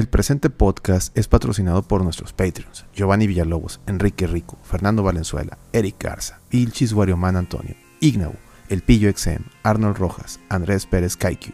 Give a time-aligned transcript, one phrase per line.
[0.00, 5.96] El presente podcast es patrocinado por nuestros Patreons, Giovanni Villalobos, Enrique Rico, Fernando Valenzuela, Eric
[6.02, 8.32] Garza, Ilchis Warioman Antonio, Ignau,
[8.70, 11.50] El Pillo XM, Arnold Rojas, Andrés Pérez Kaiku,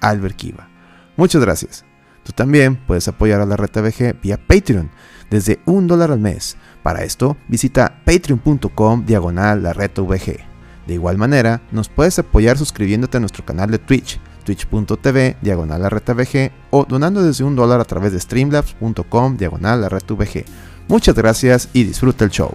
[0.00, 0.66] Albert Kiva.
[1.18, 1.84] Muchas gracias.
[2.24, 4.90] Tú también puedes apoyar a la Reta VG vía Patreon
[5.28, 6.56] desde un dólar al mes.
[6.82, 10.38] Para esto, visita patreon.com diagonal la VG.
[10.86, 14.18] De igual manera, nos puedes apoyar suscribiéndote a nuestro canal de Twitch
[14.56, 15.88] twitch.tv diagonal
[16.70, 19.88] o donando desde un dólar a través de streamlabs.com diagonal.
[20.88, 22.54] Muchas gracias y disfruta el show.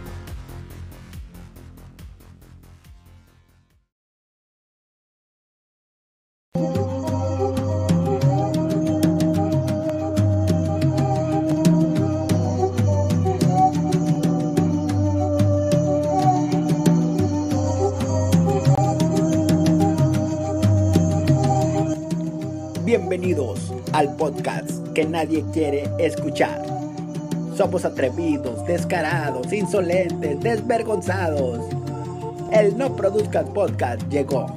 [23.93, 26.61] Al podcast que nadie quiere escuchar.
[27.55, 31.61] Somos atrevidos, descarados, insolentes, desvergonzados.
[32.51, 34.47] El No Produzcas Podcast llegó.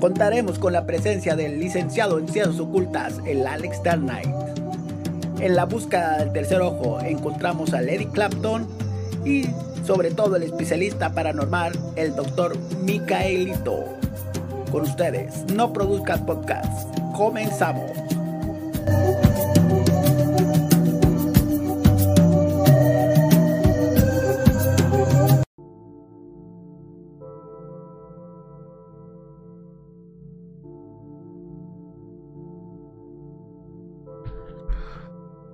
[0.00, 4.28] Contaremos con la presencia del licenciado en Ciencias Ocultas, el Alex Knight.
[5.40, 8.66] En la búsqueda del tercer ojo encontramos a Lady Clapton
[9.26, 9.44] y
[9.84, 13.84] sobre todo el especialista paranormal, el doctor Micaelito.
[14.72, 17.03] Con ustedes, No Produzcas Podcast.
[17.14, 17.92] Comenzamos.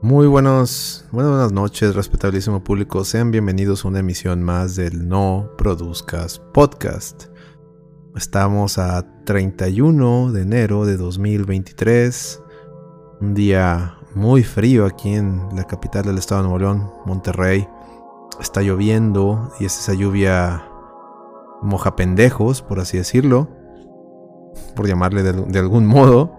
[0.02, 3.04] Muy buenos, buenas noches, respetabilísimo público.
[3.04, 7.26] Sean bienvenidos a una emisión más del No Produzcas Podcast.
[8.20, 12.42] Estamos a 31 de enero de 2023.
[13.22, 17.66] Un día muy frío aquí en la capital del estado de Nuevo León, Monterrey.
[18.38, 20.62] Está lloviendo y es esa lluvia
[21.62, 23.48] moja pendejos, por así decirlo.
[24.76, 26.30] Por llamarle de, algún modo.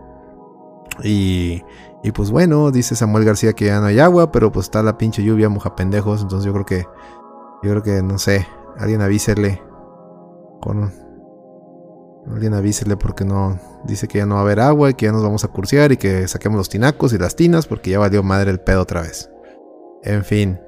[1.03, 1.63] Y,
[2.03, 4.99] y, pues bueno, dice Samuel García que ya no hay agua, pero pues está la
[4.99, 6.21] pinche lluvia moja pendejos.
[6.21, 6.85] Entonces yo creo que,
[7.63, 8.45] yo creo que, no sé,
[8.77, 9.59] alguien avísele
[10.61, 11.09] con
[12.29, 13.59] Alguien avísele porque no.
[13.85, 15.91] Dice que ya no va a haber agua y que ya nos vamos a cursear
[15.91, 19.01] y que saquemos los tinacos y las tinas porque ya valió madre el pedo otra
[19.01, 19.29] vez.
[20.03, 20.59] En fin.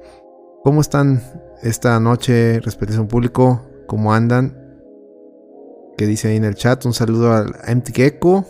[0.64, 1.22] ¿Cómo están
[1.62, 2.60] esta noche,
[2.98, 3.62] un público?
[3.86, 4.64] ¿Cómo andan?
[5.96, 6.84] ¿Qué dice ahí en el chat?
[6.86, 8.44] Un saludo al Empty Gecko,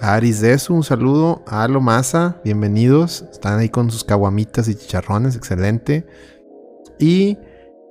[0.00, 1.42] a Aris Desu, un saludo.
[1.46, 3.24] A Alo Masa, bienvenidos.
[3.30, 6.06] Están ahí con sus caguamitas y chicharrones, excelente.
[6.98, 7.38] Y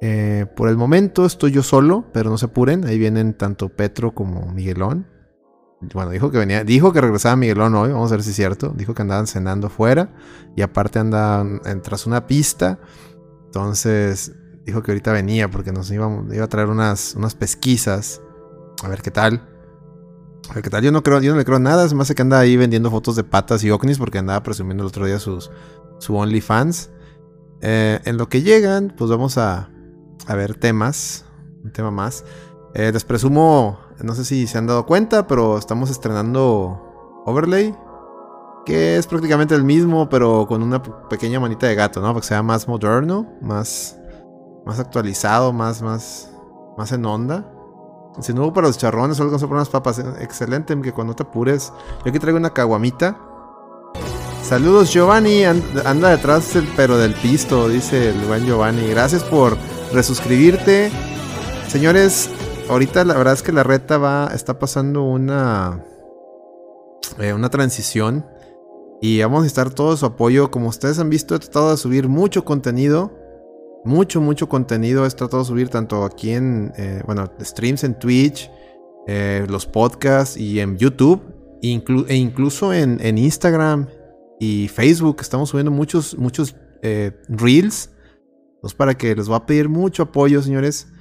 [0.04, 2.86] eh, por el momento estoy yo solo, pero no se apuren.
[2.86, 5.08] Ahí vienen tanto Petro como Miguelón.
[5.94, 8.74] Bueno, dijo que venía, dijo que regresaba Miguelón hoy, vamos a ver si es cierto.
[8.76, 10.14] Dijo que andaban cenando fuera
[10.56, 12.80] y aparte andaban tras una pista.
[13.46, 14.34] Entonces
[14.66, 18.22] dijo que ahorita venía porque nos iba, a traer unas, unas pesquisas.
[18.84, 19.48] A ver qué tal.
[20.50, 20.84] A ver qué tal.
[20.84, 21.86] Yo no creo, yo no le creo nada.
[21.86, 24.88] Es más que anda ahí vendiendo fotos de patas y ovnis porque andaba presumiendo el
[24.88, 25.52] otro día sus,
[26.00, 26.90] su OnlyFans.
[27.62, 29.71] Eh, en lo que llegan, pues vamos a,
[30.28, 31.26] a ver temas.
[31.64, 32.24] Un tema más.
[32.74, 37.76] Eh, les presumo, no sé si se han dado cuenta, pero estamos estrenando Overlay.
[38.66, 42.08] Que es prácticamente el mismo, pero con una pequeña manita de gato, ¿no?
[42.08, 43.98] Para que sea más moderno, más,
[44.66, 46.32] más actualizado, más, más,
[46.78, 47.52] más en onda.
[48.20, 50.00] Si no para los charrones, solo con unas papas.
[50.20, 51.74] Excelente, que cuando te apures.
[52.04, 53.18] Yo aquí traigo una caguamita.
[54.44, 55.44] Saludos, Giovanni.
[55.46, 58.88] anda detrás, pero del pisto, dice el buen Giovanni.
[58.90, 59.58] Gracias por
[59.94, 60.92] resuscribirte.
[61.68, 62.30] Señores,
[62.70, 65.84] ahorita la verdad es que la reta va, está pasando una,
[67.20, 68.26] eh, una transición.
[69.02, 70.52] Y vamos a estar todo su apoyo.
[70.52, 73.12] Como ustedes han visto, he tratado de subir mucho contenido.
[73.84, 75.06] Mucho, mucho contenido.
[75.06, 78.52] He tratado de subir tanto aquí en, eh, bueno, streams en Twitch,
[79.08, 81.22] eh, los podcasts y en YouTube.
[81.64, 83.88] e incluso en, en, Instagram
[84.40, 85.18] y Facebook.
[85.22, 86.56] Estamos subiendo muchos, muchos
[87.28, 87.92] reels
[88.62, 90.94] entonces, para que les voy a pedir mucho apoyo, señores,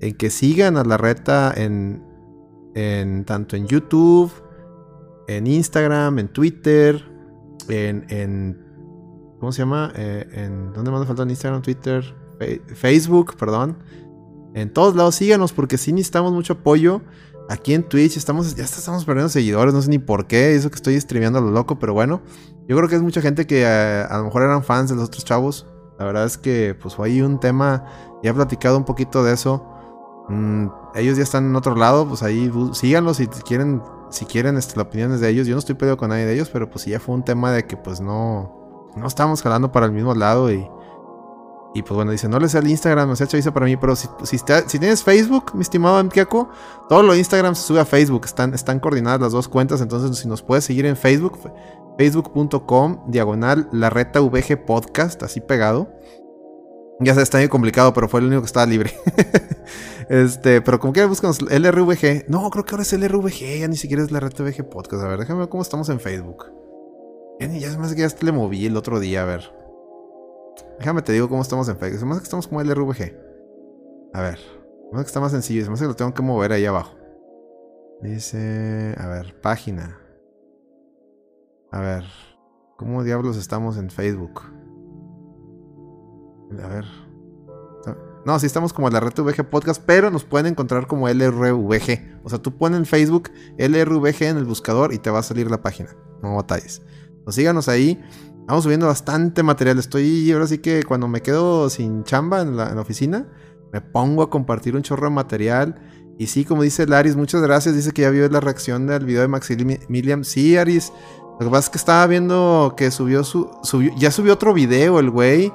[0.00, 2.02] en que sigan a la reta en,
[2.74, 4.32] en tanto en YouTube,
[5.28, 7.08] en Instagram, en Twitter,
[7.68, 8.58] en,
[9.38, 9.92] ¿cómo se llama?
[9.94, 11.22] Eh, en ¿dónde más me falta?
[11.22, 12.02] En Instagram, Twitter,
[12.74, 13.78] Facebook, perdón.
[14.54, 17.00] En todos lados síganos porque sí necesitamos mucho apoyo.
[17.48, 20.76] Aquí en Twitch estamos, ya estamos perdiendo seguidores, no sé ni por qué, eso que
[20.76, 22.22] estoy streameando a lo loco, pero bueno,
[22.66, 25.04] yo creo que es mucha gente que eh, a lo mejor eran fans de los
[25.04, 25.68] otros chavos
[25.98, 27.84] la verdad es que pues fue ahí un tema,
[28.22, 29.64] ya he platicado un poquito de eso.
[30.28, 34.76] Mm, ellos ya están en otro lado, pues ahí síganlos si quieren, si quieren este,
[34.76, 35.46] las opiniones de ellos.
[35.46, 37.66] Yo no estoy peleado con nadie de ellos, pero pues ya fue un tema de
[37.66, 40.68] que pues no, no estábamos jalando para el mismo lado y...
[41.76, 43.96] Y pues bueno, dice, no le sea el Instagram, no sea chaviza para mí, pero
[43.96, 44.38] si, si,
[44.78, 46.48] tienes Facebook, mi estimado Mkiako,
[46.88, 50.28] todo lo Instagram se sube a Facebook, están, están coordinadas las dos cuentas, entonces si
[50.28, 51.36] nos puedes seguir en Facebook,
[51.98, 55.92] facebook.com, diagonal, la reta VG podcast, así pegado.
[57.00, 58.92] Ya sé, está muy complicado, pero fue el único que estaba libre.
[60.08, 62.26] este, pero como que buscamos LRVG.
[62.28, 65.02] No, creo que ahora es LRVG, ya ni siquiera es la reta VG podcast.
[65.02, 66.46] A ver, déjame ver cómo estamos en Facebook.
[67.40, 69.52] Ya, ya se me que ya le moví el otro día, a ver.
[70.78, 71.98] Déjame te digo cómo estamos en Facebook.
[71.98, 73.12] Se me hace que estamos como LRVG.
[74.12, 74.38] A ver.
[74.38, 75.64] Se que está más sencillo.
[75.64, 76.94] Se me hace que lo tengo que mover ahí abajo.
[78.00, 78.94] Dice.
[78.98, 80.03] A ver, página.
[81.74, 82.04] A ver.
[82.76, 84.42] ¿Cómo diablos estamos en Facebook?
[86.62, 86.84] A ver.
[88.24, 92.20] No, sí estamos como la red VG Podcast, pero nos pueden encontrar como LRVG.
[92.22, 95.50] O sea, tú pones en Facebook LRVG en el buscador y te va a salir
[95.50, 95.96] la página.
[96.22, 96.80] No batalles.
[97.24, 98.00] Pues síganos ahí.
[98.46, 99.80] Vamos subiendo bastante material.
[99.80, 103.26] Estoy ahora sí que cuando me quedo sin chamba en la, oficina,
[103.72, 105.74] me pongo a compartir un chorro de material.
[106.18, 107.74] Y sí, como dice Laris, muchas gracias.
[107.74, 110.22] Dice que ya vio la reacción del video de Maximilian.
[110.22, 110.92] Sí, Aris.
[111.38, 113.50] Lo que pasa es que estaba viendo que subió su.
[113.62, 115.52] Subió, ya subió otro video el güey.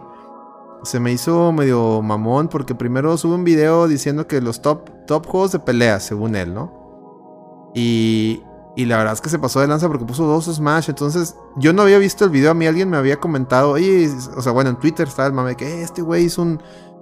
[0.84, 5.26] Se me hizo medio mamón porque primero sube un video diciendo que los top, top
[5.26, 7.72] juegos de pelea, según él, ¿no?
[7.76, 8.42] Y,
[8.76, 10.90] y la verdad es que se pasó de lanza porque puso dos Smash.
[10.90, 12.52] Entonces, yo no había visto el video.
[12.52, 13.72] A mí alguien me había comentado.
[13.72, 16.62] Oye, o sea, bueno, en Twitter estaba el mame que eh, este güey hizo un,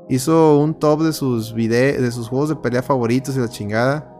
[0.09, 4.13] hizo un top de sus de sus juegos de pelea favoritos y la chingada.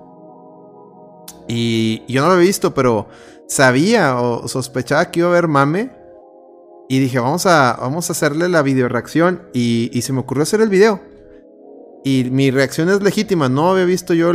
[1.48, 3.08] Y yo no lo había visto, pero
[3.48, 5.92] sabía o sospechaba que iba a haber mame.
[6.90, 9.44] Y dije, vamos a, vamos a hacerle la video reacción.
[9.54, 11.02] Y, se me ocurrió hacer el video.
[12.04, 13.50] Y mi reacción es legítima.
[13.50, 14.32] No había visto yo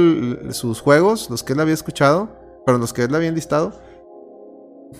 [0.51, 2.29] sus juegos, los que él había escuchado.
[2.67, 3.81] Pero los que él habían listado.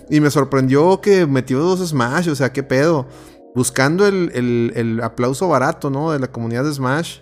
[0.09, 3.05] Y me sorprendió que metió dos Smash, o sea, qué pedo.
[3.53, 6.11] Buscando el, el, aplauso barato, ¿no?
[6.11, 7.19] De la comunidad de Smash.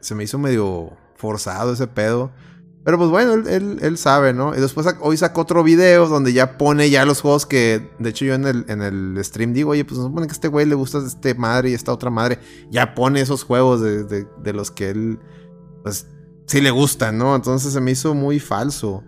[0.00, 2.30] Se me hizo medio forzado ese pedo.
[2.86, 4.54] Pero pues bueno, él, él, sabe, ¿no?
[4.54, 8.24] Y después hoy sacó otro video donde ya pone ya los juegos que, de hecho
[8.24, 10.66] yo en el, en el stream digo, oye, pues se supone que a este güey
[10.66, 12.38] le gusta este madre y esta otra madre.
[12.70, 15.18] Ya pone esos juegos de, de, los que él,
[15.82, 16.06] pues
[16.46, 17.34] sí le gustan, ¿no?
[17.34, 19.02] Entonces se me hizo muy falso.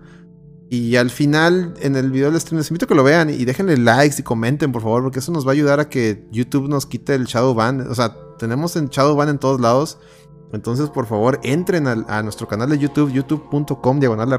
[0.69, 3.45] Y al final, en el video del stream, les invito a que lo vean y
[3.45, 6.69] déjenle likes y comenten, por favor, porque eso nos va a ayudar a que YouTube
[6.69, 7.83] nos quite el Shadow Ban.
[7.89, 10.01] O sea, tenemos en Shadow Ban en todos lados.
[10.53, 14.39] Entonces, por favor, entren a, nuestro canal de YouTube, youtube.com, diagonal la.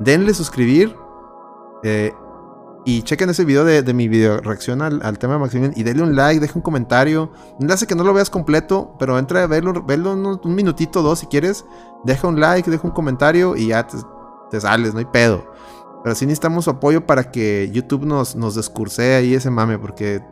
[0.00, 0.94] Denle suscribir.
[1.84, 2.12] Eh,
[2.84, 6.16] y chequen ese video de, mi video reacción al, tema de Maximilian y denle un
[6.16, 7.30] like, deje un comentario.
[7.58, 11.18] No hace que no lo veas completo, pero entra a verlo, verlo un, minutito, dos
[11.18, 11.66] si quieres.
[12.04, 15.52] Deja un like, deja un comentario y ya te, sales, no hay pedo.
[16.02, 20.22] Pero sí necesitamos su apoyo para que YouTube nos, nos descurse ahí ese mame, porque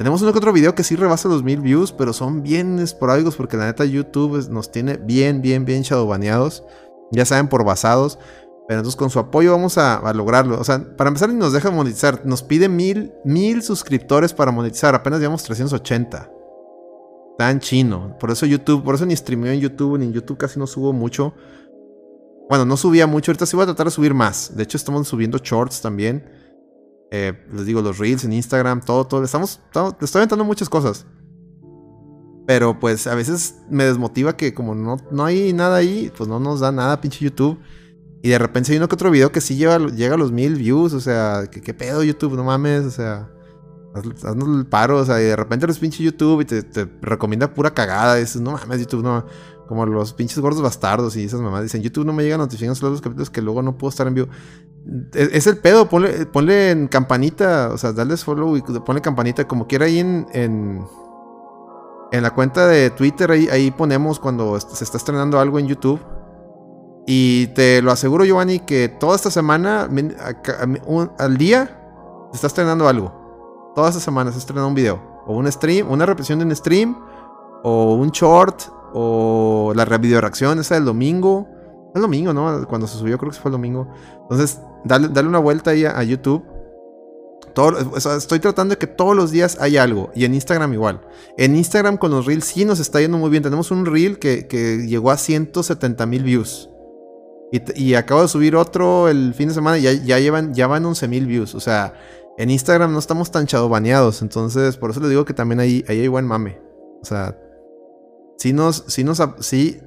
[0.00, 3.36] tenemos uno que otro video que sí rebasa los mil views, pero son bien esporádicos
[3.36, 6.64] porque la neta YouTube nos tiene bien, bien, bien shadowbaneados.
[7.12, 8.18] Ya saben, por basados.
[8.66, 10.58] Pero entonces con su apoyo vamos a, lograrlo.
[10.58, 12.22] O sea, para empezar nos deja monetizar.
[12.24, 14.94] Nos pide mil, mil suscriptores para monetizar.
[14.94, 16.32] Apenas llevamos 380.
[17.36, 18.16] Tan chino.
[18.18, 20.94] Por eso YouTube, por eso ni streameo en YouTube, ni en YouTube casi no subo
[20.94, 21.34] mucho.
[22.48, 23.32] Bueno, no subía mucho.
[23.32, 24.56] Ahorita sí voy a tratar de subir más.
[24.56, 26.39] De hecho, estamos subiendo shorts también.
[27.10, 29.24] Eh, les digo, los reels en Instagram, todo, todo.
[29.24, 31.06] Estamos, estamos, le estoy aventando muchas cosas.
[32.46, 36.40] Pero pues a veces me desmotiva que como no, no hay nada ahí, pues no
[36.40, 37.58] nos da nada pinche YouTube.
[38.22, 40.56] Y de repente hay uno que otro video que sí lleva, llega a los mil
[40.56, 40.92] views.
[40.92, 42.36] O sea, ¿qué, pedo YouTube?
[42.36, 43.30] No mames, o sea.
[43.92, 47.72] Haznos el paro, o sea, y de repente eres pinche YouTube y te, recomienda pura
[47.72, 48.18] cagada.
[48.18, 49.26] Y dices, no mames, YouTube no.
[49.66, 53.00] Como los pinches gordos bastardos y esas mamás dicen, YouTube no me llega notificaciones los
[53.00, 54.28] capítulos que luego no puedo estar en vivo.
[55.12, 59.86] Es, el pedo, ponle, en campanita, o sea, darles follow y ponle campanita, como quiera
[59.86, 60.86] ahí en, en,
[62.10, 66.00] la cuenta de Twitter, ahí, ahí ponemos cuando se está estrenando algo en YouTube
[67.12, 69.88] y te lo aseguro, Giovanni, que toda esta semana,
[71.18, 73.72] al día, se está estrenando algo.
[73.74, 75.00] Toda esta semana se estrena un video.
[75.26, 76.96] O un stream, una repetición de un stream.
[77.64, 78.62] O un short.
[78.92, 81.48] O la video reacción esa del domingo.
[81.94, 82.66] El domingo, ¿no?
[82.68, 83.88] Cuando se subió, creo que fue el domingo.
[84.22, 86.44] Entonces, dale, dale una vuelta ahí a, YouTube.
[87.54, 90.10] Todo, estoy tratando de que todos los días haya algo.
[90.14, 91.00] Y en Instagram igual.
[91.36, 93.42] En Instagram con los reels sí nos está yendo muy bien.
[93.42, 96.70] Tenemos un reel que, que llegó a 170 mil views.
[97.52, 100.84] Y, acabo de subir otro el fin de semana y ya, ya llevan, ya van
[100.84, 101.56] 11 mil views.
[101.56, 101.94] O sea,
[102.38, 106.00] en Instagram no estamos tan baneados Entonces, por eso les digo que también ahí, ahí
[106.00, 106.60] hay buen mame.
[107.02, 107.36] O sea,
[108.38, 109.80] sí nos, sí nos, sí.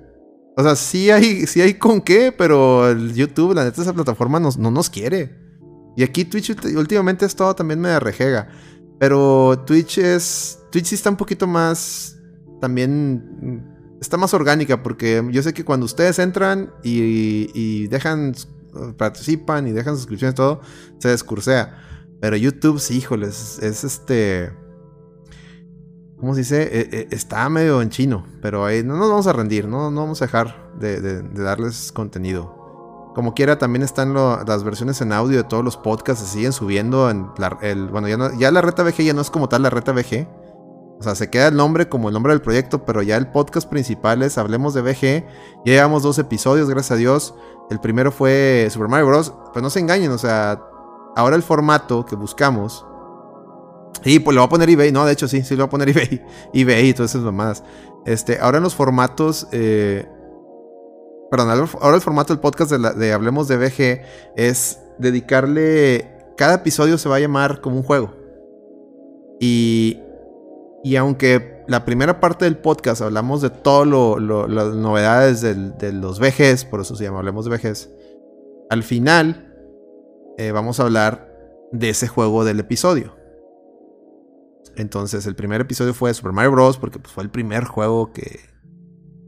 [0.55, 4.39] O sea, sí hay, sí hay con qué, pero el YouTube, la neta, esa plataforma
[4.39, 5.43] no nos quiere.
[5.95, 8.50] Y aquí Twitch últimamente ha estado también medio rejega.
[9.00, 10.60] Pero Twitch es.
[10.72, 12.17] Twitch sí está un poquito más.
[12.62, 13.69] También.
[14.01, 18.33] Está más orgánica porque yo sé que cuando ustedes entran y, y dejan.
[18.98, 20.62] Participan y dejan suscripciones y todo,
[20.98, 21.77] se descursea.
[22.19, 24.51] Pero YouTube, sí, híjoles, es este.
[26.23, 26.61] ¿Cómo se dice?
[26.61, 30.03] Eh, eh, está medio en chino, pero ahí no nos vamos a rendir, no, no
[30.03, 33.11] vamos a dejar de, darles contenido.
[33.13, 37.11] Como quiera, también están las versiones en audio de todos los podcasts, se siguen subiendo.
[37.91, 40.25] Bueno, ya, ya la reta VG ya no es como tal la reta VG.
[40.97, 43.69] O sea, se queda el nombre como el nombre del proyecto, pero ya el podcast
[43.69, 45.27] principal es Hablemos de VG.
[45.65, 47.35] Ya llevamos dos episodios, gracias a Dios.
[47.69, 49.33] El primero fue Super Mario Bros.
[49.51, 50.61] Pues no se engañen, o sea,
[51.17, 52.85] ahora el formato que buscamos
[54.03, 54.91] y pues lo voy a poner eBay.
[54.91, 56.21] No, de hecho sí, sí lo voy a poner eBay.
[56.53, 57.63] eBay y todas esas mamadas.
[58.05, 59.47] Este, ahora en los formatos.
[59.51, 60.07] Eh,
[61.31, 64.01] perdón, ahora el formato del podcast de, Hablemos de BG
[64.35, 66.09] es dedicarle.
[66.38, 68.13] Cada episodio se va a llamar como un juego.
[69.39, 70.00] Y.
[70.85, 76.65] Y aunque la primera parte del podcast hablamos de todas las novedades de los VGs,
[76.65, 77.89] por eso se llama Hablemos de VGs.
[78.69, 79.53] Al final,
[80.38, 81.31] eh, vamos a hablar
[81.71, 83.15] de ese juego del episodio.
[84.75, 86.77] Entonces, el primer episodio fue Super Mario Bros.
[86.77, 88.39] porque pues, fue el primer juego que,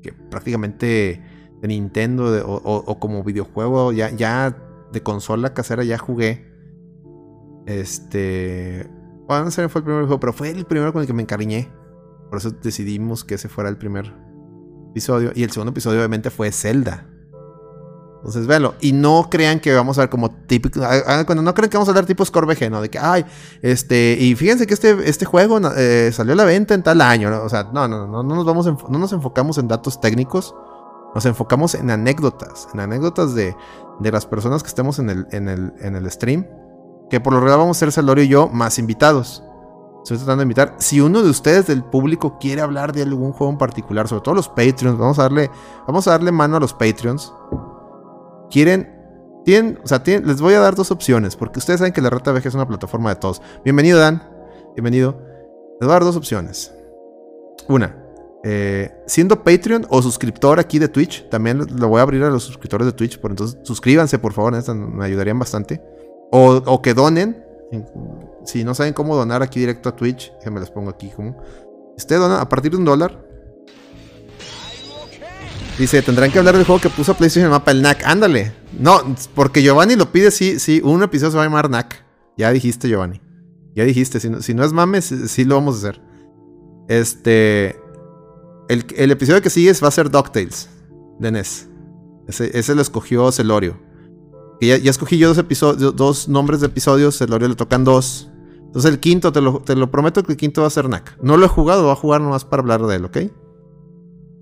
[0.02, 1.22] que prácticamente
[1.62, 4.58] de Nintendo o, como videojuego ya, ya
[4.92, 6.52] de consola casera ya jugué.
[7.66, 8.90] Este.
[9.28, 11.24] Bueno, no sé fue el primer juego, pero fue el primero con el que me
[11.24, 11.72] encariñé.
[12.30, 14.14] Por eso decidimos que ese fuera el primer
[14.92, 15.32] episodio.
[15.36, 17.08] Y el segundo episodio, obviamente, fue Zelda.
[18.26, 18.74] Entonces, véanlo.
[18.82, 20.80] Y no crean que vamos a ver como típico.
[21.28, 22.82] Cuando no crean que vamos a hablar tipo Score ¿no?
[22.82, 23.24] De que, ay,
[23.62, 24.18] este.
[24.20, 27.44] Y fíjense que este, este juego eh, salió a la venta en tal año, ¿no?
[27.44, 30.56] O sea, no, no, no, no nos vamos no nos enfocamos en datos técnicos.
[31.14, 32.68] Nos enfocamos en anécdotas.
[32.74, 33.56] En anécdotas de,
[34.00, 36.48] de las personas que estemos en el, en, el, en el stream.
[37.12, 39.44] Que por lo general vamos a ser Celorio y yo más invitados.
[40.02, 40.76] Estoy tratando de invitar.
[40.80, 44.34] Si uno de ustedes del público quiere hablar de algún juego en particular, sobre todo
[44.34, 45.52] los Patreons, vamos a darle,
[45.86, 47.32] vamos a darle mano a los Patreons
[48.50, 48.96] quieren
[49.46, 52.32] tienen, o sea, les voy a dar dos opciones, porque ustedes saben que la Reta
[52.32, 53.42] VG es una plataforma de todos.
[53.64, 54.28] Bienvenido, Dan.
[54.74, 55.22] Bienvenido.
[55.80, 56.74] Les voy a dar dos opciones.
[57.68, 57.96] Una,
[58.44, 62.44] eh, siendo Patreon o suscriptor aquí de Twitch, también lo voy a abrir a los
[62.44, 65.82] suscriptores de Twitch, por entonces suscríbanse, por favor, me ayudarían bastante.
[66.32, 67.44] O, que donen.
[68.44, 71.38] Si no saben cómo donar aquí directo a Twitch, me les pongo aquí como.
[71.98, 73.25] Usted dona a partir de un dólar,
[75.78, 78.06] Dice, tendrán que hablar del juego que puso PlayStation en el mapa, el NAC.
[78.06, 78.54] Ándale.
[78.80, 79.02] No,
[79.34, 82.06] porque Giovanni lo pide, sí, sí, un episodio se va a llamar NAC.
[82.38, 83.22] Ya dijiste, Giovanni.
[83.76, 86.02] Ya dijiste, si no, si no es mames, sí lo vamos a hacer.
[86.88, 87.78] Este.
[88.70, 90.70] El, episodio que sigue va a ser DuckTales
[91.20, 91.68] de NES.
[92.28, 93.78] Ese, lo escogió Celorio.
[94.62, 98.32] ya, escogí yo dos, episodios, dos nombres de episodios, Celorio le tocan dos.
[98.66, 101.18] Entonces el quinto, te lo, te lo prometo que el quinto va a ser NAC.
[101.22, 103.18] No lo he jugado, va a jugar nomás para hablar de él, ¿ok?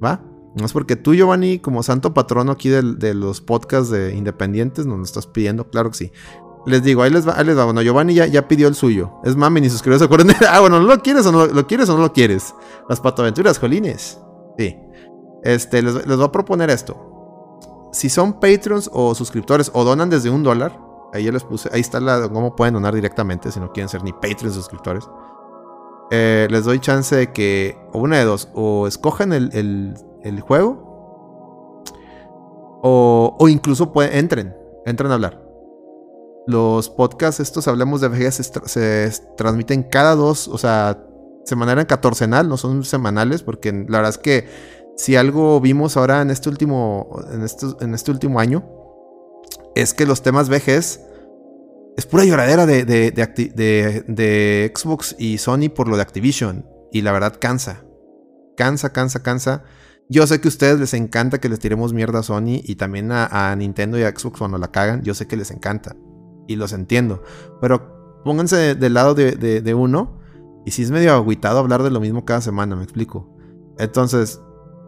[0.03, 0.21] ¿Va?
[0.55, 4.97] No es porque tú, Giovanni, como santo patrono aquí de, los podcasts de independientes, nos
[4.97, 6.11] lo estás pidiendo, claro que sí.
[6.65, 7.65] Les digo, ahí les va, ahí les va.
[7.65, 9.19] Bueno, Giovanni ya, ya pidió el suyo.
[9.23, 10.35] Es mami, ni suscribió, se acuerdan.
[10.49, 12.53] ah, bueno, ¿no lo quieres o no lo, quieres o no lo quieres?
[12.87, 14.19] Las patoaventuras, jolines.
[14.57, 14.77] Sí.
[15.43, 17.89] Este, les, les voy a proponer esto.
[17.91, 20.79] Si son patrons o suscriptores o donan desde un dólar,
[21.13, 24.03] ahí ya les puse, ahí está la cómo pueden donar directamente si no quieren ser
[24.03, 25.09] ni patrons o suscriptores.
[26.11, 29.95] Eh, les doy chance de que, o una de dos, o escojan el
[30.41, 31.83] juego.
[32.85, 35.41] O, incluso pueden, entren, entren a hablar.
[36.45, 41.01] Los podcasts, estos hablemos de VG, se, transmiten cada dos, o sea,
[41.45, 44.47] se manejan catorcenal, no son semanales, porque la verdad es que
[44.97, 47.45] si algo vimos ahora en este último, en
[47.79, 48.65] en este último año,
[49.75, 50.99] es que los temas VGs
[51.95, 56.65] es pura lloradera de, de, de, de, Xbox y Sony por lo de Activision.
[56.91, 57.83] Y la verdad cansa.
[58.55, 59.63] Cansa, cansa, cansa.
[60.09, 63.11] Yo sé que a ustedes les encanta que les tiremos mierda a Sony y también
[63.11, 65.01] a, Nintendo y a Xbox cuando la cagan.
[65.03, 65.95] Yo sé que les encanta.
[66.47, 67.23] Y los entiendo.
[67.61, 70.19] Pero pónganse del lado de, uno.
[70.65, 73.35] Y si es medio agüitado hablar de lo mismo cada semana, me explico.
[73.79, 74.39] Entonces,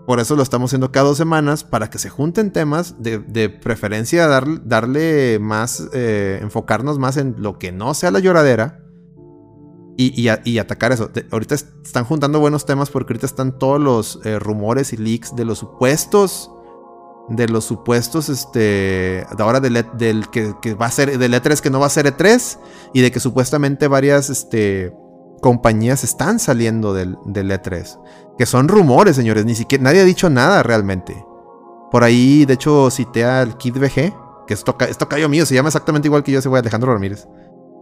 [0.05, 4.27] por eso lo estamos haciendo cada dos semanas, para que se junten temas, de, preferencia
[4.27, 8.84] darle más, eh, enfocarnos más en lo que no sea la lloradera,
[9.97, 11.09] y, atacar eso.
[11.31, 15.45] ahorita están juntando buenos temas porque ahorita están todos los eh, rumores y leaks de
[15.45, 16.51] los supuestos.
[17.29, 19.25] De los supuestos, este.
[19.35, 19.85] De ahora del, e,
[20.31, 21.17] que, va a ser.
[21.17, 22.59] Del E3 que no va a ser E3.
[22.93, 24.93] Y de que supuestamente varias este,
[25.41, 27.99] compañías están saliendo del, del E3.
[28.37, 29.43] Que son rumores, señores.
[29.43, 29.83] Ni siquiera.
[29.83, 31.15] Nadie ha dicho nada realmente.
[31.89, 34.13] Por ahí, de hecho, cité al Kid VG.
[34.45, 35.47] Que es, toca, es mío.
[35.47, 37.27] Se llama exactamente igual que yo, ese güey Alejandro Ramírez.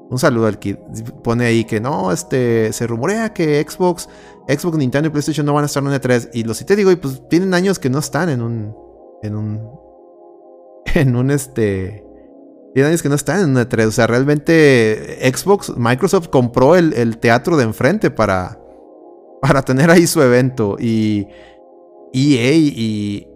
[0.09, 0.77] Un saludo al Kid.
[1.23, 4.07] Pone ahí que no, este, se rumorea que Xbox,
[4.47, 6.29] Xbox, Nintendo y PlayStation no van a estar en un E3.
[6.33, 8.75] Y lo te digo, y pues tienen años que no están en un,
[9.23, 9.69] en un,
[10.93, 12.05] en un este,
[12.73, 13.87] tienen años que no están en un E3.
[13.87, 18.59] O sea, realmente Xbox, Microsoft compró el, el teatro de enfrente para,
[19.41, 20.77] para tener ahí su evento.
[20.79, 21.27] Y
[22.13, 23.27] EA y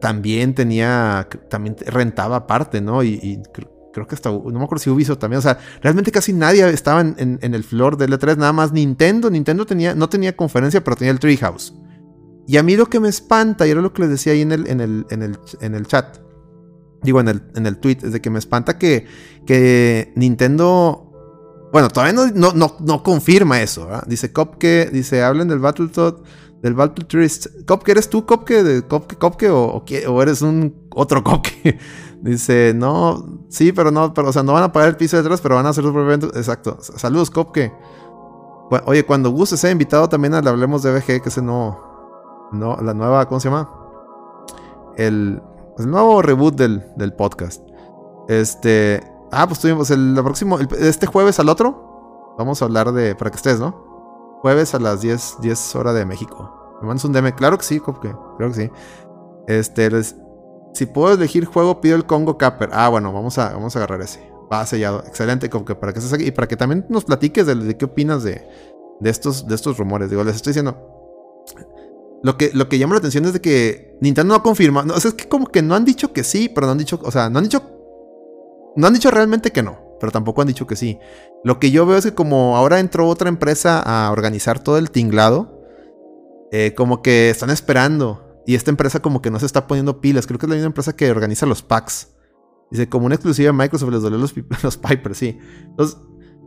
[0.00, 3.02] también tenía, también rentaba aparte, ¿no?
[3.02, 3.40] Y
[3.94, 7.00] creo que hasta, no me acuerdo si Ubisoft también, o sea, realmente casi nadie estaba
[7.00, 11.12] en, el floor del E3, nada más Nintendo, Nintendo tenía, no tenía conferencia, pero tenía
[11.12, 11.74] el Treehouse.
[12.46, 14.52] Y a mí lo que me espanta, y era lo que les decía ahí en
[14.52, 16.18] el, en el, en el, en el chat,
[17.02, 19.06] digo en el, en el tweet, es de que me espanta que,
[19.46, 21.12] que Nintendo,
[21.72, 24.04] bueno, todavía no, no, no, confirma eso, ¿verdad?
[24.08, 26.16] Dice Copke, dice, hablen del Battletoad,
[26.62, 27.64] del Battletourist.
[27.66, 31.78] Copke, ¿eres tú Copke Copke, Copke o, o, eres un otro Copke?
[32.24, 35.22] Dice, no, sí, pero no, pero, o sea, no van a pagar el piso de
[35.22, 36.30] atrás, pero van a hacer los eventos.
[36.34, 36.76] Exacto.
[36.80, 37.72] Saludos, Copke.
[38.86, 42.76] Oye, cuando Gus sea invitado también a Hablemos de BG, que es el nuevo, no,
[42.82, 43.70] la nueva, ¿cómo se llama?
[44.96, 45.42] El,
[45.78, 47.62] el nuevo reboot del, del, podcast.
[48.28, 53.30] Este, ah, pues tuvimos el, próximo, este jueves al otro, vamos a hablar de, para
[53.30, 54.38] que estés, ¿no?
[54.40, 56.76] Jueves a las 10, 10 horas de México.
[56.80, 58.70] Me mandas un DM, claro que sí, Copke, claro que sí.
[59.46, 60.16] Este, les,
[60.74, 62.70] si puedo elegir juego, pido el Congo Capper.
[62.72, 64.28] Ah, bueno, vamos a, vamos a agarrar ese.
[64.52, 65.04] Va sellado.
[65.06, 68.46] Excelente, como que para que y para que también nos platiques de, qué opinas de,
[69.00, 70.10] de, estos, de estos rumores.
[70.10, 70.90] Digo, les estoy diciendo.
[72.24, 74.82] Lo que, lo que llama la atención es de que Nintendo no confirma.
[74.82, 76.78] No, o sea, es que como que no han dicho que sí, pero no han
[76.78, 76.98] dicho.
[77.04, 77.62] O sea, no han dicho.
[78.76, 80.98] No han dicho realmente que no, pero tampoco han dicho que sí.
[81.44, 84.90] Lo que yo veo es que como ahora entró otra empresa a organizar todo el
[84.90, 85.60] tinglado,
[86.50, 90.26] eh, como que están esperando y esta empresa como que no se está poniendo pilas.
[90.26, 92.08] Creo que es la misma empresa que organiza los packs.
[92.70, 95.38] Dice, como una exclusiva de Microsoft les dolió los, los Pipers, sí.
[95.66, 95.98] Entonces,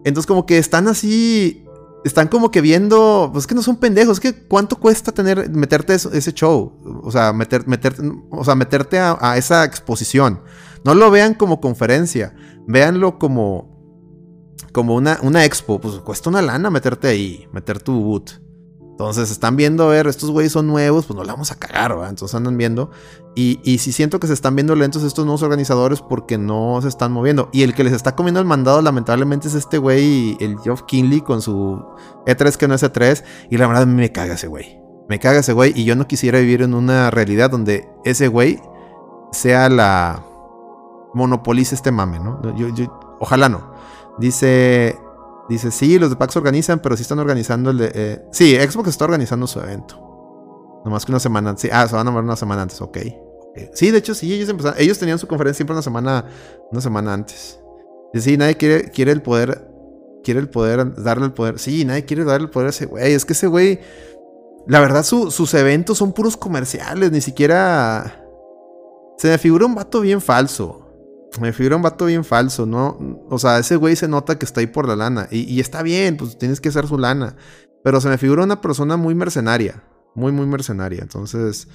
[0.04, 1.66] entonces, como que están así.
[2.06, 3.30] Están como que viendo.
[3.34, 4.18] Pues que no son pendejos.
[4.18, 5.50] Es que cuánto cuesta tener.
[5.50, 7.02] meterte ese show.
[7.04, 7.66] O sea, meter,
[8.30, 10.42] o sea, meterte a, esa exposición.
[10.86, 12.36] No lo vean como conferencia.
[12.68, 13.76] Véanlo como.
[14.72, 15.82] Como una, una expo.
[15.82, 17.48] Pues cuesta una lana meterte ahí.
[17.52, 18.47] Meter tu boot.
[18.98, 21.92] Entonces están viendo, a ver, estos güeyes son nuevos, pues no la vamos a cagar,
[21.92, 22.10] ¿verdad?
[22.10, 22.90] Entonces andan viendo.
[23.36, 26.88] Y, y si siento que se están viendo lentos estos nuevos organizadores porque no se
[26.88, 27.48] están moviendo.
[27.54, 31.22] Y el que les está comiendo el mandado, lamentablemente, es este güey, el Geoff Kinley,
[31.22, 31.80] con su
[32.26, 33.24] E3 que no es E3.
[33.52, 34.80] Y la verdad, a mí me caga ese güey.
[35.08, 35.74] Me caga ese güey.
[35.76, 38.60] Y yo no quisiera vivir en una realidad donde ese güey
[39.32, 40.24] sea la.
[41.14, 42.42] monopolice este mame, ¿no?
[42.56, 43.74] Yo, yo, ojalá no.
[44.18, 44.98] Dice
[45.50, 47.92] Dice, sí, los de PAX organizan, pero sí están organizando el de...
[47.94, 50.82] Eh, sí, Xbox está organizando su evento.
[50.84, 51.62] Nomás que una semana antes.
[51.62, 52.98] Sí, ah, se van a ver una semana antes, ok.
[53.74, 54.80] Sí, de hecho, sí, ellos empezaron.
[54.80, 56.26] Ellos tenían su conferencia siempre una semana,
[56.72, 57.60] una semana antes.
[58.14, 59.70] Dice, sí, nadie quiere, quiere el poder.
[60.24, 61.60] Quiere el poder, darle el poder.
[61.60, 63.14] Sí, nadie quiere darle el poder a ese güey.
[63.14, 63.80] Es que ese güey.
[64.68, 67.12] La verdad, sus eventos son puros comerciales.
[67.12, 68.24] Ni siquiera.
[69.18, 70.87] Se me figura un vato bien falso.
[71.40, 72.98] Me figura un vato bien falso, ¿no?
[73.30, 75.28] O sea, ese güey se nota que está ahí por la lana.
[75.30, 77.36] Y, está bien, pues tienes que hacer su lana.
[77.84, 79.84] Pero se me figura una persona muy mercenaria.
[80.16, 81.02] Muy, muy mercenaria.
[81.02, 81.68] Entonces,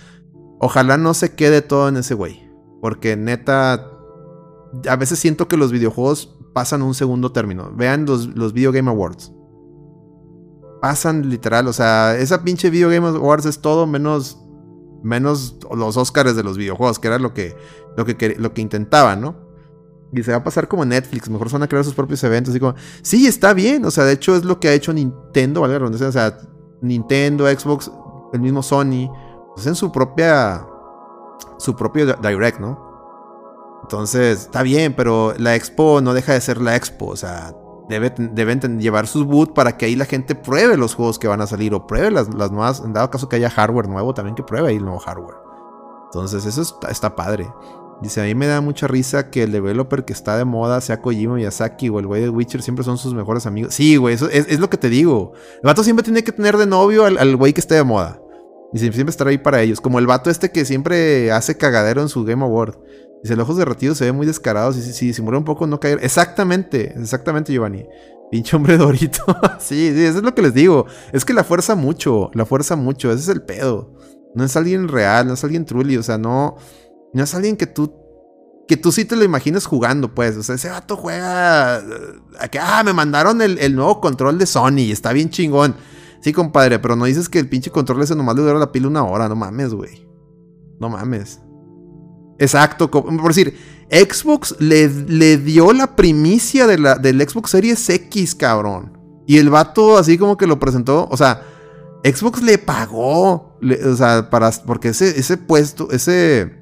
[0.59, 2.51] ojalá no se quede todo en ese güey.
[2.81, 3.88] Porque neta,
[4.88, 7.73] a veces siento que los videojuegos pasan un segundo término.
[7.75, 9.33] Vean los, los Video Game Awards.
[10.81, 14.43] Pasan literal, o sea, esa pinche Video Game Awards es todo menos
[15.03, 17.57] menos los Oscars de los videojuegos, que era lo que,
[17.97, 19.37] lo que, lo que intentaban, ¿no?
[20.13, 22.55] Y se va a pasar como Netflix, mejor van a crear sus propios eventos.
[22.55, 23.85] Y como, sí, está bien.
[23.87, 25.77] O sea, de hecho es lo que ha hecho Nintendo, ¿vale?
[25.77, 26.39] O sea,
[26.83, 27.91] Nintendo, Xbox,
[28.35, 29.11] el mismo Sony,
[29.55, 30.67] pues en su propia,
[31.59, 32.93] su propio Direct, ¿no?
[33.83, 37.07] Entonces, está bien, pero la Expo no deja de ser la Expo.
[37.07, 37.55] O sea,
[37.89, 41.47] deben llevar sus boot para que ahí la gente pruebe los juegos que van a
[41.47, 42.83] salir o pruebe las, las nuevas.
[42.85, 45.37] En dado caso que haya hardware nuevo, también que pruebe ahí el nuevo hardware.
[46.07, 47.51] Entonces, eso está padre.
[48.03, 51.01] Dice, a mí me da mucha risa que el developer que está de moda sea
[51.01, 53.75] Kojima Miyazaki o el güey de Witcher siempre son sus mejores amigos.
[53.75, 55.33] Sí, güey, eso es, lo que te digo.
[55.57, 58.21] El vato siempre tiene que tener de novio al, güey que esté de moda.
[58.73, 59.81] Y siempre estar ahí para ellos.
[59.81, 62.77] Como el vato este que siempre hace cagadero en su Game Award.
[63.23, 64.73] Dice, el ojos derretidos se ve muy descarado.
[64.73, 66.01] Si, si, si muere un poco, no caer.
[66.03, 67.87] Exactamente, exactamente, Giovanni.
[68.33, 69.25] Pinche hombre dorito.
[69.61, 70.87] sí, sí, eso es lo que les digo.
[71.12, 73.12] Es que la fuerza mucho, la fuerza mucho.
[73.12, 73.95] Ese es el pedo.
[74.35, 75.99] No es alguien real, no es alguien truly.
[75.99, 76.57] O sea, no.
[77.12, 77.94] No es alguien que tú.
[78.68, 80.37] Que tú sí te lo imagines jugando, pues.
[80.37, 81.79] O sea, ese vato juega.
[81.79, 84.90] Eh, que, ah, me mandaron el, nuevo control de Sony.
[84.90, 85.75] Está bien chingón.
[86.20, 88.88] Sí, compadre, pero no dices que el pinche control ese nomás le dura la pila
[88.88, 89.29] una hora.
[89.29, 90.07] No mames, güey.
[90.79, 91.40] No mames.
[92.38, 93.57] Exacto, por decir,
[93.90, 98.98] Xbox le, le dio la primicia de la, del Xbox Series X, cabrón.
[99.27, 101.42] Y el vato así como que lo presentó, o sea,
[102.05, 106.62] Xbox le pagó, o sea, para, porque ese, ese puesto, ese,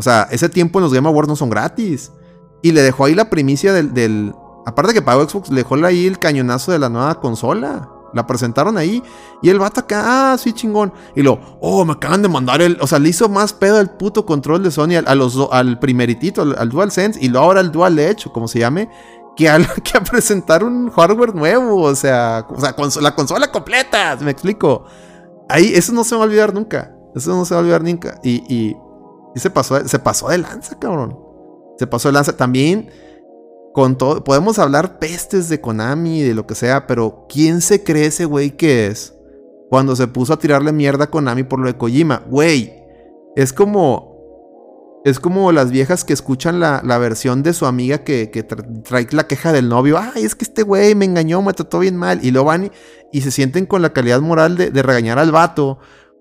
[0.00, 2.10] o sea, ese tiempo en los Game Awards no son gratis.
[2.62, 4.32] Y le dejó ahí la primicia del, del
[4.64, 7.90] aparte que pagó Xbox, le dejó ahí el cañonazo de la nueva consola.
[8.14, 9.02] La presentaron ahí.
[9.42, 10.90] Y el vato acá, ah, sí, chingón.
[11.14, 12.78] Y lo, oh, me acaban de mandar el.
[12.80, 16.68] O sea, le hizo más pedo el puto control de Sony al, al primeritito, al,
[16.70, 17.20] DualSense.
[17.22, 18.88] Y luego ahora el Dual Edge, como se llame.
[19.36, 21.82] Que, al, que a presentar un hardware nuevo.
[21.82, 24.16] O sea, o sea la consola completa.
[24.22, 24.86] Me explico.
[25.50, 26.96] Ahí, eso no se va a olvidar nunca.
[27.14, 28.18] Eso no se va a olvidar nunca.
[28.22, 28.76] Y,
[29.34, 31.18] y se, pasó, se pasó de lanza, cabrón.
[31.78, 32.36] Se pasó de lanza.
[32.36, 32.90] También
[33.72, 38.06] con todo, podemos hablar pestes de Konami, de lo que sea, pero ¿quién se cree
[38.06, 39.14] ese güey que es?
[39.68, 42.24] Cuando se puso a tirarle mierda a Konami por lo de Kojima.
[42.28, 42.72] Güey,
[43.36, 44.10] es como.
[45.02, 48.26] Es como las viejas que escuchan la, versión de su amiga que,
[48.84, 49.96] trae la queja del novio.
[49.96, 52.18] Ay, es que este güey me engañó, me trató bien mal.
[52.22, 52.70] Y lo van
[53.10, 55.78] y, se sienten con la calidad moral de, de regañar al vato.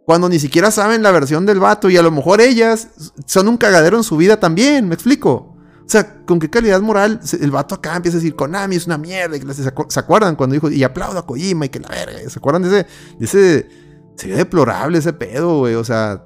[0.09, 1.87] Cuando ni siquiera saben la versión del vato.
[1.87, 2.87] Y a lo mejor ellas
[3.27, 4.87] son un cagadero en su vida también.
[4.87, 5.31] ¿Me explico?
[5.31, 8.97] O sea, ¿con qué calidad moral el vato acá empieza a decir Konami es una
[8.97, 9.37] mierda?
[9.37, 12.27] Y ¿Se acuerdan cuando dijo y aplaudo a Kojima y que la verga?
[12.27, 12.87] ¿Se acuerdan de ese?
[13.19, 13.69] De ese
[14.15, 15.75] se ve deplorable ese pedo, güey.
[15.75, 16.23] O sea,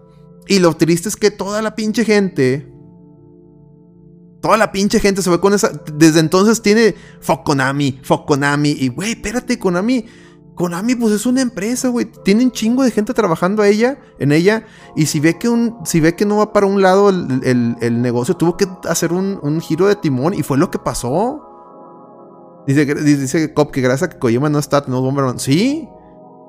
[0.48, 2.72] y lo triste es que toda la pinche gente.
[4.42, 5.74] Toda la pinche gente se ve con esa.
[5.94, 6.96] Desde entonces tiene.
[7.20, 8.78] Fuck Konami, fuck Konami.
[8.80, 10.06] Y, güey, espérate, Konami
[10.56, 12.06] Konami, pues es una empresa, güey.
[12.24, 14.66] Tiene un chingo de gente trabajando a ella, en ella.
[14.96, 18.36] Y si ve que, un, si ve que no va para un lado el, negocio,
[18.36, 20.34] tuvo que hacer un, giro de timón.
[20.34, 21.50] Y fue lo que pasó.
[22.68, 25.40] Dice, dice Cop que gracias a que Kojima no está, no Bomberman.
[25.40, 25.90] Sí.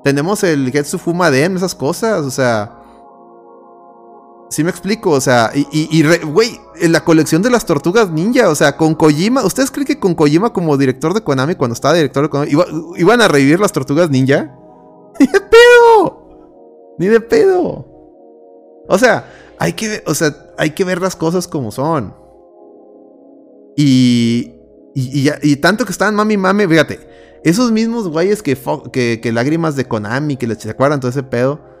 [0.03, 2.25] Tenemos el Getsu Fuma Den, esas cosas.
[2.25, 2.84] O sea.
[4.49, 8.55] Sí me explico, o sea, y, güey, en la colección de las tortugas ninja, o
[8.55, 12.23] sea, con Kojima, ¿ustedes creen que con Kojima como director de Konami, cuando estaba director
[12.23, 12.51] de Konami,
[12.97, 14.55] iban a revivir las tortugas ninja?
[15.19, 16.95] ¡Ni de pedo!
[16.99, 17.87] ¡Ni de pedo!
[18.87, 22.13] O sea, hay que o sea, hay que ver las cosas como son.
[23.75, 24.53] Y,
[24.93, 26.99] y, y, tanto que estaban mami mami, fíjate,
[27.43, 28.57] esos mismos güeyes que,
[28.93, 31.74] que, que lágrimas de Konami, que les se todo ese pedo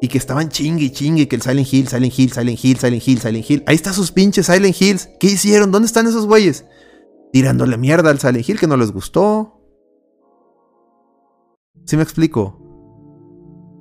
[0.00, 3.08] y que estaban chingue y chingue que el Silent Hill, Silent Hill, Silent Hill, Silent
[3.08, 3.64] Hill, Silent Hill.
[3.66, 5.10] Ahí están sus pinches Silent Hills.
[5.20, 5.70] ¿Qué hicieron?
[5.70, 6.64] ¿Dónde están esos güeyes?
[7.32, 9.60] Tirándole mierda al Silent Hill que no les gustó.
[11.84, 12.58] ¿Sí me explico?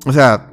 [0.06, 0.52] O sea,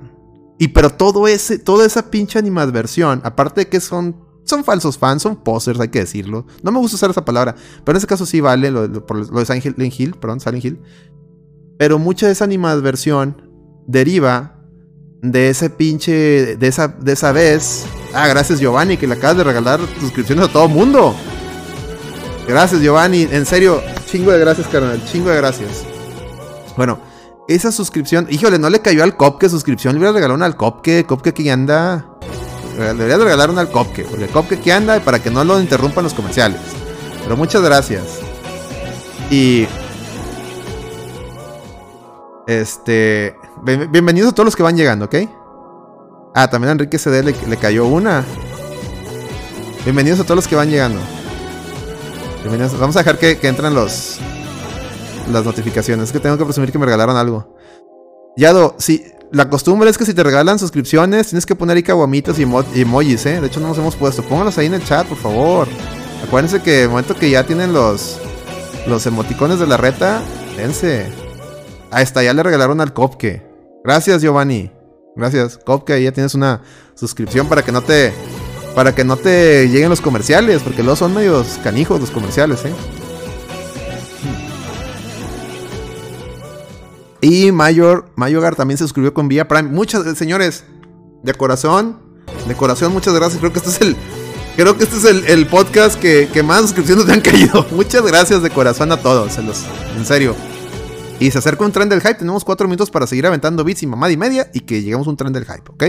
[0.59, 5.23] y pero todo ese, toda esa pinche animadversión, aparte de que son, son falsos fans,
[5.23, 6.47] son posers, hay que decirlo.
[6.63, 9.39] No me gusta usar esa palabra, pero en ese caso sí vale lo, por lo
[9.41, 10.81] de Silent Hill, perdón, Silent Hill.
[11.79, 13.43] Pero mucha de esa animadversión
[13.87, 14.56] deriva
[15.23, 17.85] de ese pinche, de esa, de esa vez.
[18.15, 21.15] Ah, gracias Giovanni, que le acabas de regalar suscripciones a todo mundo.
[22.47, 25.85] Gracias Giovanni, en serio, chingo de gracias, carnal, chingo de gracias.
[26.77, 27.01] Bueno,
[27.49, 31.05] esa suscripción, híjole, no le cayó al Copke suscripción, le hubiera regalado una al Copke,
[31.05, 32.07] Copke que anda.
[32.77, 35.59] Le debería regalar una al Copke, porque el Copke que anda para que no lo
[35.61, 36.61] interrumpan los comerciales.
[37.23, 38.05] Pero muchas gracias.
[39.31, 39.67] Y.
[42.47, 43.35] Este.
[43.65, 45.15] Bienvenidos a todos los que van llegando, ¿ok?
[46.35, 48.25] Ah, también a Enrique CD le, cayó una.
[49.85, 51.01] Bienvenidos a todos los que van llegando.
[52.43, 52.79] Bienvenidos.
[52.79, 54.19] Vamos a dejar que, entren los
[55.33, 56.09] las notificaciones.
[56.09, 57.57] Es que tengo que presumir que me regalaron algo.
[58.37, 62.39] Yado, si la costumbre es que si te regalan suscripciones, tienes que poner ahí caguamitas
[62.39, 63.41] y, emojis, ¿eh?
[63.41, 64.23] De hecho, no nos hemos puesto.
[64.23, 65.67] Pónganlos ahí en el chat, por favor.
[66.23, 68.21] Acuérdense que el momento que ya tienen los,
[68.87, 70.21] los emoticones de la reta,
[70.59, 71.11] dense.
[71.91, 73.46] Ahí está, ya le regalaron al Copke.
[73.87, 74.69] Gracias, Giovanni.
[75.15, 75.61] Gracias.
[75.65, 76.61] Copke, ya tienes una
[76.97, 78.13] suscripción para que no te.
[78.75, 80.61] Para que no te lleguen los comerciales.
[80.63, 82.75] Porque luego son medios canijos los comerciales, ¿eh?
[87.21, 89.71] Y Mayor, Mayogar también se suscribió con Vía Prime.
[89.71, 90.65] Muchas, señores,
[91.23, 92.01] de corazón,
[92.49, 93.39] de corazón, muchas gracias.
[93.39, 93.97] Creo que este es el,
[94.57, 97.65] creo que este es el, podcast que, que, más suscripciones te han caído.
[97.71, 100.35] Muchas gracias de corazón a todos, en serio.
[101.19, 102.15] Y se acerca un tren del hype.
[102.15, 105.11] Tenemos cuatro minutos para seguir aventando bits y mamada y media y que lleguemos a
[105.11, 105.85] un tren del hype, ¿ok?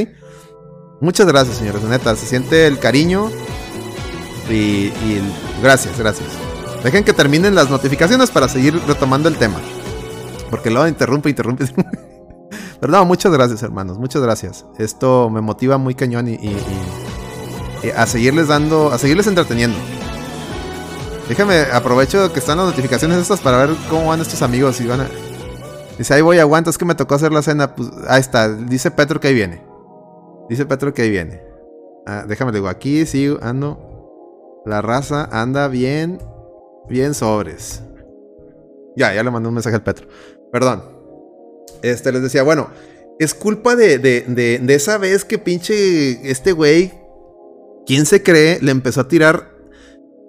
[1.01, 1.83] Muchas gracias, señores.
[1.83, 3.29] Neta, se siente el cariño.
[4.49, 4.91] Y,
[5.61, 6.29] gracias, gracias.
[6.83, 9.59] Dejen que terminen las notificaciones para seguir retomando el tema.
[10.49, 11.65] Porque luego interrumpe, interrumpe.
[12.79, 13.97] Pero no, muchas gracias, hermanos.
[13.97, 14.65] Muchas gracias.
[14.77, 16.55] Esto me motiva muy cañón y
[17.95, 19.77] a seguirles dando, a seguirles entreteniendo.
[21.29, 24.79] Déjame, aprovecho que están las notificaciones estas para ver cómo van estos amigos.
[24.79, 25.09] Y van a...
[25.97, 27.75] Dice, ahí voy, aguanta, es que me tocó hacer la cena.
[27.75, 29.61] Pues ahí está, dice Petro que ahí viene.
[30.49, 31.41] Dice Petro que ahí viene.
[32.05, 34.63] Ah, déjame digo, aquí sí ando.
[34.65, 36.19] La raza anda bien,
[36.87, 37.83] bien sobres.
[38.95, 40.07] Ya, ya le mandé un mensaje al Petro.
[40.51, 40.83] Perdón.
[41.81, 42.69] Este les decía, bueno,
[43.19, 44.21] es culpa de, de,
[44.59, 46.93] de, esa vez que pinche este güey,
[47.85, 48.59] ¿quién se cree?
[48.61, 49.56] Le empezó a tirar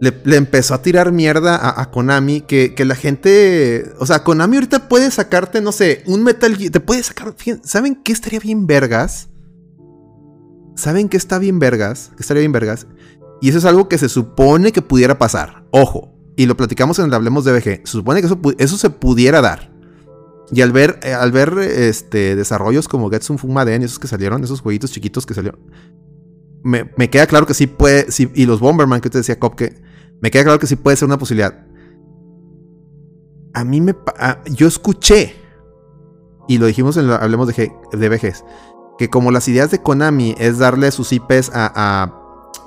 [0.01, 2.43] le, empezó a tirar mierda a, Konami.
[2.43, 3.93] Que, que, la gente.
[3.99, 6.71] O sea, Konami ahorita puede sacarte, no sé, un Metal Gear.
[6.71, 7.35] Te puede sacar.
[7.63, 9.29] ¿Saben qué estaría bien vergas?
[10.77, 12.13] ¿Saben qué está bien vergas?
[12.17, 12.87] Que estaría bien vergas.
[13.41, 15.65] Y eso es algo que se supone que pudiera pasar.
[15.71, 16.15] Ojo.
[16.37, 17.87] Y lo platicamos en el Hablemos de BG.
[17.87, 19.73] Se supone que eso, eso se pudiera dar.
[20.53, 24.61] Y al ver, eh, al ver este, desarrollos como Getsun Fumaden esos que salieron, esos
[24.61, 25.61] jueguitos chiquitos que salieron,
[26.63, 28.07] me, me, queda claro que sí puede.
[28.35, 29.88] y los Bomberman que te decía Cop, que
[30.21, 31.67] me queda claro que sí puede ser una posibilidad.
[33.55, 33.95] A mí me.
[34.47, 35.35] yo escuché,
[36.47, 38.45] y lo dijimos en Hablemos de, de Vejez,
[38.99, 42.13] que como las ideas de Konami es darle sus IPs a,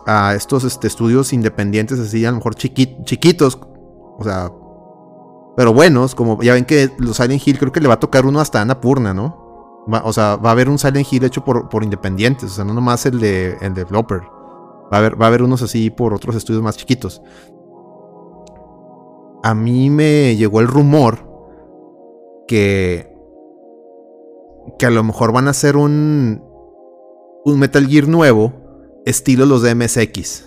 [0.08, 4.52] a, estos este, estudios independientes, así a lo mejor chiquitos, o sea,
[5.56, 8.26] pero buenos, como ya ven que los Silent Hill creo que le va a tocar
[8.26, 9.42] uno hasta Annapurna, ¿no?
[9.88, 12.74] o sea, va a haber un Silent Hill hecho por, por independientes, o sea, no
[12.74, 14.22] nomás el de el developer.
[14.92, 17.22] Va a, haber, va a haber unos así por otros estudios más chiquitos.
[19.44, 21.28] A mí me llegó el rumor
[22.48, 23.16] que.
[24.78, 26.44] que a lo mejor van a hacer un.
[27.46, 28.54] un Metal Gear nuevo,
[29.06, 30.46] estilo los de MSX.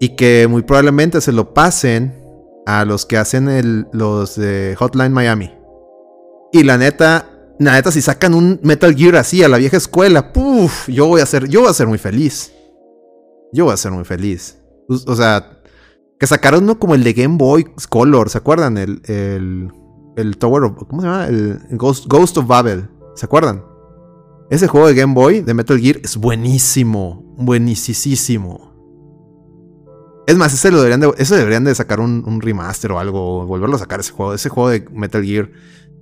[0.00, 2.20] Y que muy probablemente se lo pasen
[2.66, 5.52] a los que hacen el, los de Hotline Miami.
[6.52, 10.32] Y la neta, la neta, si sacan un Metal Gear así a la vieja escuela,
[10.32, 12.51] puff, yo voy a ser, yo voy a ser muy feliz
[13.52, 14.58] yo voy a ser muy feliz.
[14.88, 15.62] O sea,
[16.18, 18.78] que sacaron uno como el de Game Boy Color, ¿se acuerdan?
[18.78, 19.72] El, el,
[20.16, 20.84] el Tower of.
[20.88, 21.26] ¿Cómo se llama?
[21.26, 23.64] El Ghost, Ghost of Babel, ¿se acuerdan?
[24.50, 28.72] Ese juego de Game Boy de Metal Gear es buenísimo, buenísimo.
[30.26, 33.78] Es más, ese lo deberían de, deberían de sacar un, remaster o algo, volverlo a
[33.78, 34.34] sacar ese juego.
[34.34, 35.50] Ese juego de Metal Gear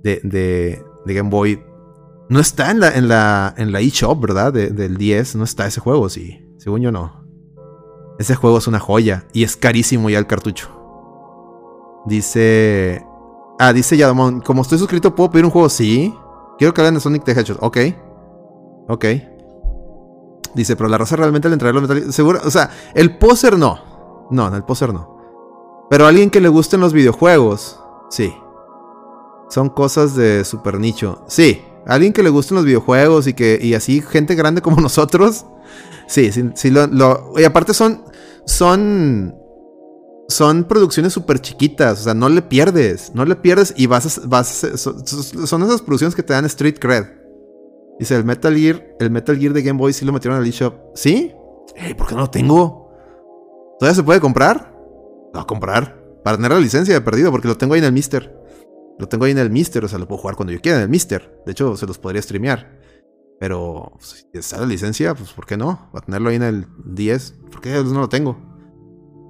[0.03, 1.63] de, de, de Game Boy
[2.29, 4.53] no está en la, en la, en la eShop, ¿verdad?
[4.53, 6.45] del 10, no está ese juego, sí.
[6.59, 7.20] Según yo no.
[8.21, 10.69] Ese juego es una joya y es carísimo ya el cartucho.
[12.05, 13.03] Dice.
[13.57, 15.69] Ah, dice Yadamon, como estoy suscrito, ¿puedo pedir un juego?
[15.69, 16.13] Sí.
[16.59, 17.57] Quiero que hablen de Sonic the Hedgehog.
[17.61, 17.77] Ok.
[18.89, 19.05] Ok.
[20.53, 22.13] Dice, pero la raza realmente le entrará los metales.
[22.13, 22.41] Seguro.
[22.45, 24.27] O sea, el poser no.
[24.29, 25.17] No, el poser no.
[25.89, 27.79] Pero alguien que le gusten los videojuegos.
[28.11, 28.35] Sí.
[29.49, 31.25] Son cosas de super nicho.
[31.27, 31.65] Sí.
[31.87, 33.57] Alguien que le gusten los videojuegos y que.
[33.59, 35.47] Y así, gente grande como nosotros.
[36.05, 36.71] Sí, sí, sí
[37.37, 38.10] Y aparte son
[38.45, 39.35] son
[40.31, 44.21] son producciones súper chiquitas, o sea, no le pierdes, no le pierdes y vas a,
[44.27, 47.05] vas son, esas producciones que te dan street cred.
[47.99, 50.73] Dice, el Metal Gear, el Metal Gear de Game Boy sí lo metieron al eShop.
[50.95, 51.33] ¿Sí?
[51.97, 52.89] ¿Por qué no lo tengo?
[53.77, 54.73] ¿Todavía se puede comprar?
[55.33, 56.01] A comprar.
[56.23, 58.35] Para tener la licencia de perdido, porque lo tengo ahí en el Mister.
[58.97, 60.83] Lo tengo ahí en el Mister, o sea, lo puedo jugar cuando yo quiera en
[60.83, 61.41] el Mister.
[61.45, 62.79] De hecho, se los podría streamear.
[63.41, 65.89] Pero pues, si está la licencia, pues ¿por qué no?
[65.95, 67.39] Va a tenerlo ahí en el 10.
[67.51, 68.37] ¿Por qué no lo tengo?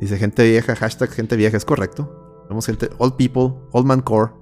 [0.02, 2.43] Dice gente vieja, hashtag gente vieja, es correcto.
[2.50, 4.34] Vemos gente, old people, old man core.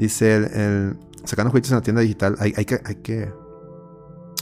[0.00, 2.34] Dice el, sacando juguetes en la tienda digital.
[2.40, 3.32] Hay, que, hay que.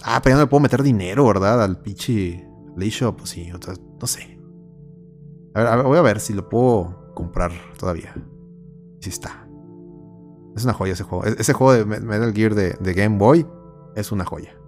[0.03, 1.63] Ah, pero ya no le puedo meter dinero, ¿verdad?
[1.63, 3.51] Al pinche shop, pues sí,
[4.01, 4.41] no sé.
[5.53, 8.15] A ver, voy a ver si lo puedo comprar todavía.
[9.03, 9.47] Si está.
[10.57, 11.27] Es una joya ese juego.
[11.27, 13.47] E, ese juego de Metal Gear de Game Boy
[13.95, 14.59] es una joya.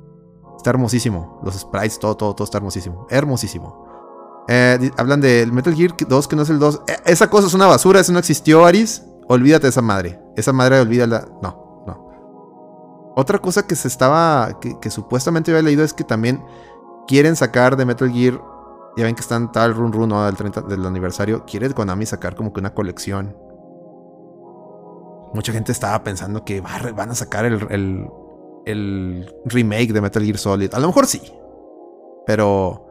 [0.60, 1.40] Está hermosísimo.
[1.42, 3.06] Los sprites, todo, todo, todo está hermosísimo.
[3.08, 3.86] Hermosísimo.
[4.46, 6.82] Eh, hablan del Metal Gear 2, que no es el 2.
[6.86, 9.02] Eh, esa cosa es una basura, eso no existió, Aris.
[9.28, 10.20] Olvídate de esa madre.
[10.36, 11.26] Esa madre, olvídala.
[11.40, 13.12] No, no.
[13.16, 14.58] Otra cosa que se estaba.
[14.60, 16.44] que, supuestamente había leído es que también
[17.06, 18.38] quieren sacar de Metal Gear.
[18.96, 21.46] Ya ven que están tal run run del, 30, del aniversario.
[21.46, 23.36] Quiere Konami sacar como que una colección.
[25.32, 28.10] Mucha gente estaba pensando que van a sacar el
[28.64, 30.74] remake de Metal Gear Solid.
[30.74, 31.20] A lo mejor sí.
[32.26, 32.86] Pero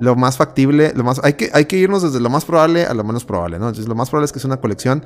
[0.00, 2.94] lo más factible, lo más, hay, que, hay que irnos desde lo más probable a
[2.94, 3.66] lo menos probable, ¿no?
[3.66, 5.04] Entonces lo más probable es que es una colección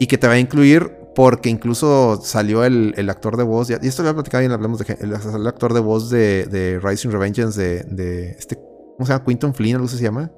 [0.00, 3.74] y que te va a incluir porque incluso salió el, el actor de voz, y
[3.86, 7.60] esto lo he platicado bien, hablamos de el, el actor de voz de, Rising Revengeance
[7.60, 9.24] de, de este, ¿cómo se llama?
[9.24, 10.32] Quinton Flynn, algo se llama,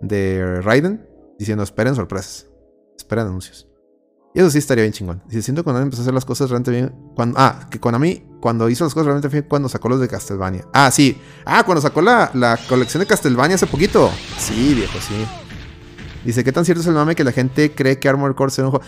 [0.00, 1.06] de Raiden,
[1.38, 2.48] diciendo esperen sorpresas,
[2.96, 3.69] esperen anuncios.
[4.34, 5.22] Y eso sí estaría bien chingón.
[5.28, 6.94] Si siento que Konami empezó a hacer las cosas realmente bien.
[7.14, 10.66] Cuando, ah, que Konami, cuando hizo las cosas realmente bien, cuando sacó los de Castlevania.
[10.72, 11.20] Ah, sí.
[11.44, 14.10] Ah, cuando sacó la, la colección de Castlevania hace poquito.
[14.38, 15.26] Sí, viejo, sí.
[16.24, 18.68] Dice, ¿qué tan cierto es el mame que la gente cree que Armor Core será
[18.68, 18.86] un juego?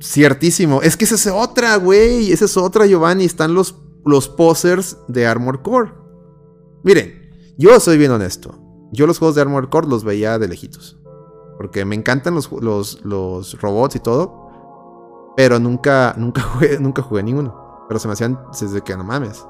[0.00, 0.82] Ciertísimo.
[0.82, 2.30] Es que esa es otra, güey.
[2.30, 3.24] Esa es otra, Giovanni.
[3.24, 5.92] Están los, los posers de Armor Core.
[6.84, 7.18] Miren.
[7.60, 8.56] Yo soy bien honesto.
[8.92, 10.96] Yo los juegos de Armored Core los veía de lejitos.
[11.56, 14.47] Porque me encantan los, los, los robots y todo.
[15.38, 17.84] Pero nunca, nunca, jugué, nunca jugué ninguno.
[17.86, 19.46] Pero se me hacían desde que no mames.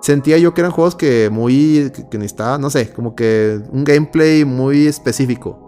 [0.00, 1.90] Sentía yo que eran juegos que muy.
[2.08, 5.58] que, necesitaba, no sé, como que un gameplay muy específico.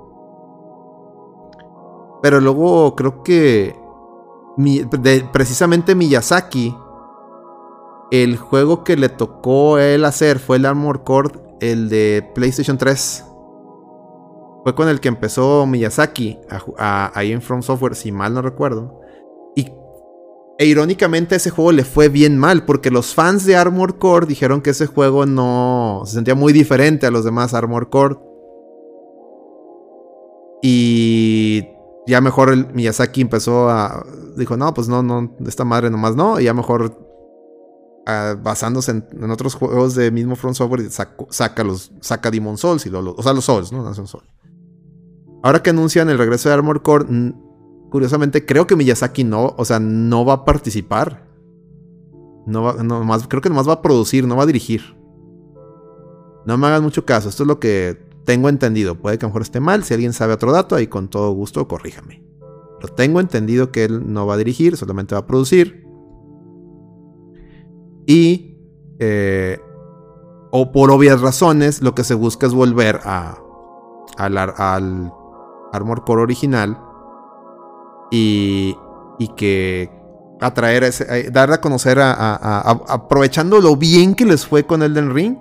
[2.22, 3.74] Pero luego creo que.
[5.32, 6.76] precisamente Miyazaki.
[8.12, 13.24] El juego que le tocó él hacer fue el Armor Core, el de PlayStation 3.
[14.62, 16.38] Fue con el que empezó Miyazaki
[16.78, 19.03] ahí en From Software, si mal no recuerdo.
[20.56, 24.60] E irónicamente ese juego le fue bien mal, porque los fans de Armor Core dijeron
[24.60, 28.16] que ese juego no se sentía muy diferente a los demás Armor Core.
[30.62, 31.66] Y
[32.06, 34.06] ya mejor Miyazaki empezó a.
[34.36, 36.38] Dijo, no, pues no, no, esta madre nomás no.
[36.38, 37.00] Y ya mejor.
[38.06, 43.22] Ah, basándose en, otros juegos de mismo Front Software, saca, los, saca Demon Souls o
[43.22, 43.82] sea, los Souls, ¿no?
[43.82, 44.28] No Souls.
[45.42, 47.06] Ahora que anuncian el regreso de Armor Core,
[47.94, 51.28] curiosamente creo que Miyazaki no, o sea, no va a participar.
[52.44, 54.96] No va, no, más, creo que nomás va a producir, no va a dirigir.
[56.44, 59.30] No me hagan mucho caso, esto es lo que tengo entendido, puede que a lo
[59.30, 62.24] mejor esté mal, si alguien sabe otro dato, ahí con todo gusto corríjame.
[62.80, 65.86] Pero tengo entendido que él no va a dirigir, solamente va a producir.
[68.08, 68.58] Y,
[68.98, 69.60] eh,
[70.50, 73.38] o por obvias razones, lo que se busca es volver a,
[74.16, 75.12] al, al
[75.72, 76.76] Armor Core original
[78.10, 78.76] y,
[79.18, 79.90] y que
[80.40, 85.14] atraer a ese, dar a conocer a, aprovechando lo bien que les fue con Elden
[85.14, 85.38] Ring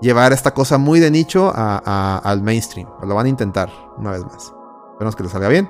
[0.00, 2.88] llevar esta cosa muy de nicho al mainstream.
[3.02, 4.52] Lo van a intentar una vez más.
[4.92, 5.68] Esperemos que les salga bien.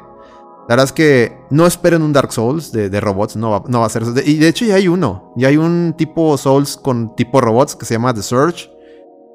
[0.66, 3.86] La verdad es que no esperen un Dark Souls de, robots, no va, no va,
[3.86, 4.14] a ser eso.
[4.24, 5.32] y de hecho ya hay uno.
[5.36, 8.70] Ya hay un tipo Souls con tipo robots que se llama The Surge.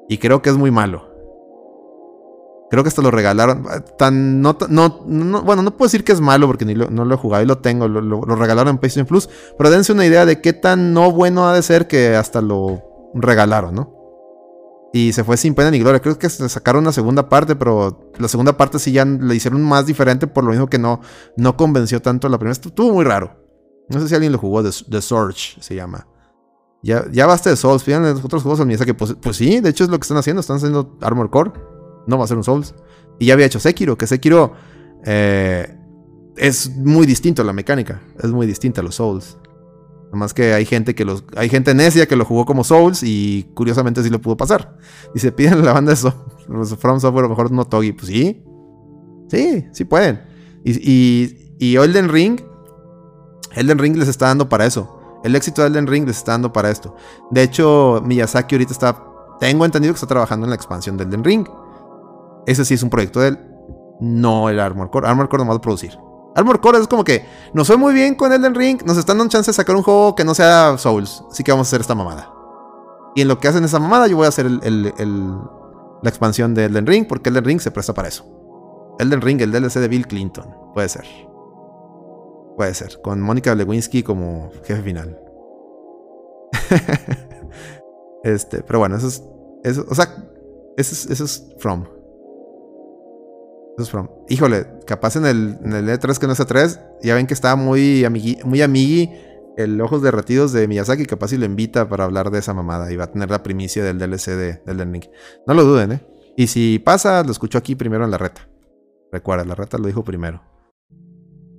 [0.08, 1.09] Y creo que es muy malo.
[2.70, 3.66] Creo que hasta lo regalaron.
[3.98, 7.42] Tan, no, no, bueno, no puedo decir que es malo porque no lo he jugado
[7.42, 7.88] y lo tengo.
[7.88, 9.28] Lo, regalaron en PlayStation Plus.
[9.58, 12.82] Pero dense una idea de qué tan no bueno ha de ser que hasta lo
[13.12, 13.96] regalaron, ¿no?
[14.92, 16.00] Y se fue sin pena ni gloria.
[16.00, 19.86] Creo que sacaron una segunda parte, pero la segunda parte sí ya le hicieron más
[19.86, 21.00] diferente por lo mismo que no,
[21.36, 22.52] no convenció tanto la primera.
[22.52, 23.36] Estuvo muy raro.
[23.88, 26.06] No sé si alguien lo jugó, The, Surge se llama.
[26.82, 29.68] Ya, ya basta de Souls, fíjense los otros juegos al que pues, pues sí, de
[29.68, 31.52] hecho es lo que están haciendo, están haciendo Armor Core.
[32.06, 32.74] No va a ser un Souls.
[33.18, 34.54] Y ya había hecho Sekiro, que Sekiro
[35.04, 35.76] eh,
[36.36, 39.36] es muy distinto a la mecánica, es muy distinta a los Souls.
[40.12, 41.24] Nomás que hay gente que los.
[41.36, 44.76] Hay gente necia que lo jugó como Souls y curiosamente sí lo pudo pasar.
[45.14, 46.12] Y se piden la banda de.
[46.48, 47.92] Los From Software, a mejor no Togi.
[47.92, 48.42] Pues sí.
[49.28, 50.20] Sí, sí pueden.
[50.64, 52.40] Y, y, y, Elden Ring.
[53.54, 55.20] Elden Ring les está dando para eso.
[55.22, 56.96] El éxito de Elden Ring les está dando para esto.
[57.30, 59.04] De hecho, Miyazaki ahorita está.
[59.38, 61.46] Tengo entendido que está trabajando en la expansión de Elden Ring.
[62.46, 63.38] Ese sí es un proyecto de él.
[64.00, 65.08] No el Armor Core.
[65.08, 65.98] Armor Core no va a producir.
[66.34, 69.30] Armor Core es como que nos fue muy bien con Elden Ring, nos están dando
[69.30, 71.94] chance de sacar un juego que no sea Souls, así que vamos a hacer esta
[71.94, 72.32] mamada.
[73.14, 76.86] Y en lo que hacen esa mamada, yo voy a hacer la expansión de Elden
[76.86, 78.24] Ring, porque Elden Ring se presta para eso.
[79.00, 81.04] Elden Ring, el DLC de Bill Clinton, puede ser.
[82.56, 85.18] Puede ser, con Mónica Lewinsky como jefe final.
[88.24, 89.78] este, pero bueno, eso es.
[89.78, 90.04] O sea,
[90.76, 91.86] eso es, eso es From.
[94.28, 97.56] Híjole, capaz en el, en el E3 que no es E3, ya ven que estaba
[97.56, 99.10] muy, amigui, muy amigui
[99.56, 102.96] el Ojos Derretidos de Miyazaki, capaz si lo invita para hablar de esa mamada y
[102.96, 105.06] va a tener la primicia del DLC de, del Link.
[105.46, 106.06] No lo duden, ¿eh?
[106.36, 108.48] Y si pasa, lo escucho aquí primero en la reta.
[109.12, 110.42] Recuerda, la reta lo dijo primero.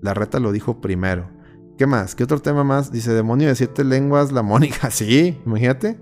[0.01, 1.29] La reta lo dijo primero.
[1.77, 2.15] ¿Qué más?
[2.15, 2.91] ¿Qué otro tema más?
[2.91, 4.89] Dice, demonio de siete lenguas, la Mónica.
[4.91, 5.99] Sí, imagínate.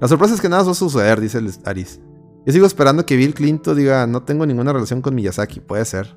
[0.00, 2.00] La sorpresa es que nada va a suceder, dice Aris.
[2.46, 5.60] Yo sigo esperando que Bill Clinton diga, no tengo ninguna relación con Miyazaki.
[5.60, 6.16] Puede ser.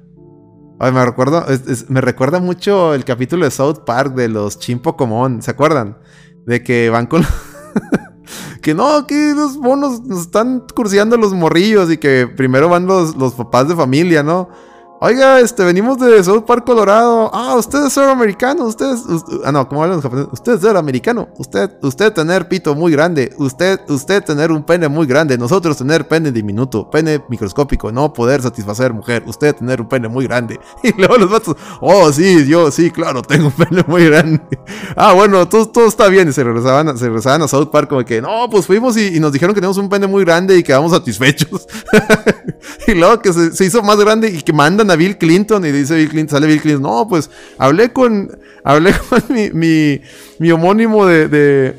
[0.79, 1.45] Me, recuerdo,
[1.89, 5.41] me recuerda mucho el capítulo de South Park de los Chimpocomón.
[5.41, 5.97] ¿Se acuerdan?
[6.45, 7.23] De que van con...
[8.61, 13.15] que no, que los monos nos están curseando los morrillos y que primero van los,
[13.15, 14.49] los papás de familia, ¿no?
[15.03, 17.31] Oiga, este, venimos de South Park, Colorado.
[17.33, 18.67] Ah, ustedes son americanos.
[18.67, 19.01] Ustedes.
[19.43, 20.31] ah, no, ¿cómo hablan los japoneses?
[20.31, 21.27] Usted es americano.
[21.39, 23.33] Usted, usted tener pito muy grande.
[23.39, 25.39] Usted, usted tener un pene muy grande.
[25.39, 26.87] Nosotros tener pene diminuto.
[26.91, 27.91] Pene microscópico.
[27.91, 29.23] No poder satisfacer mujer.
[29.25, 30.59] Usted tener un pene muy grande.
[30.83, 31.55] Y luego los vatos.
[31.79, 34.39] Oh, sí, yo, sí, claro, tengo un pene muy grande.
[34.95, 36.29] Ah, bueno, todo, todo está bien.
[36.29, 39.31] Y se regresaban, se regresaban a South Park como que, no, pues fuimos y, nos
[39.31, 41.67] dijeron que tenemos un pene muy grande y quedamos satisfechos.
[42.87, 45.95] y luego que se hizo más grande y que mandan a Bill Clinton y dice
[45.95, 48.31] Bill Clinton, sale Bill Clinton, no, pues hablé con,
[48.63, 49.49] hablé con mi,
[50.39, 51.75] mi, homónimo de,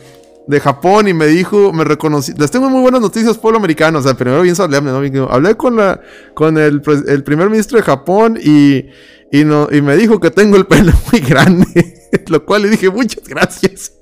[0.47, 2.33] de Japón y me dijo, me reconocí.
[2.37, 3.99] Les tengo muy buenas noticias, pueblo americano.
[3.99, 4.91] O sea, primero bien solemne.
[5.31, 6.01] Hablé con, la,
[6.35, 8.87] con el, el primer ministro de Japón y,
[9.31, 12.11] y, no, y me dijo que tengo el pelo muy grande.
[12.29, 13.93] Lo cual le dije, muchas gracias.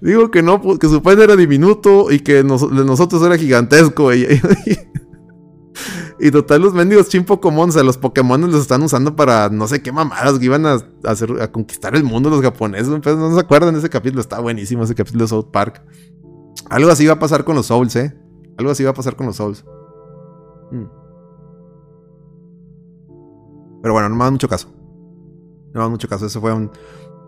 [0.00, 4.12] Digo que no, que su pelo era diminuto y que nosotros era gigantesco.
[4.12, 4.26] Y,
[6.30, 9.92] total, los mendigos Pokémon, o sea, los Pokémon los están usando para no sé qué
[9.92, 12.88] mamadas que iban a, hacer, a conquistar el mundo los japoneses.
[13.02, 15.82] Pues, no se acuerdan de ese capítulo, está buenísimo ese capítulo de South Park.
[16.70, 18.16] Algo así va a pasar con los Souls, ¿eh?
[18.58, 19.64] Algo así va a pasar con los Souls.
[20.70, 20.86] Hmm.
[23.82, 24.68] Pero bueno, no me da mucho caso.
[25.72, 26.26] No me da mucho caso.
[26.26, 26.70] Eso fue un,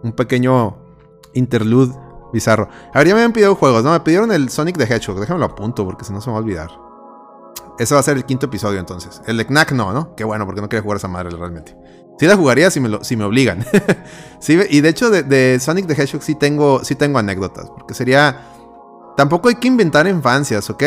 [0.03, 0.77] un pequeño
[1.35, 1.93] interlude
[2.33, 2.69] bizarro.
[2.93, 3.93] A ver, ya me habían pedido juegos, ¿no?
[3.93, 5.19] Me pidieron el Sonic the Hedgehog.
[5.19, 6.84] Déjame lo apunto porque si no se me va a olvidar.
[7.79, 9.21] Ese va a ser el quinto episodio entonces.
[9.27, 10.15] El de Knack no, ¿no?
[10.15, 11.77] Qué bueno, porque no quería jugar esa madre realmente.
[12.19, 13.65] Sí la jugaría si me, lo, si me obligan.
[14.39, 17.69] sí, y de hecho de, Sonic the Hedgehog sí tengo, sí tengo anécdotas.
[17.71, 18.51] Porque sería...
[19.17, 20.83] Tampoco hay que inventar infancias, ¿ok?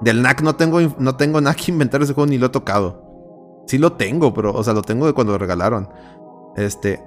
[0.00, 3.64] Del Knack no tengo, no tengo nada que inventar ese juego ni lo he tocado.
[3.66, 5.88] Sí lo tengo, pero, o sea, lo tengo de cuando lo regalaron.
[6.56, 7.02] Este.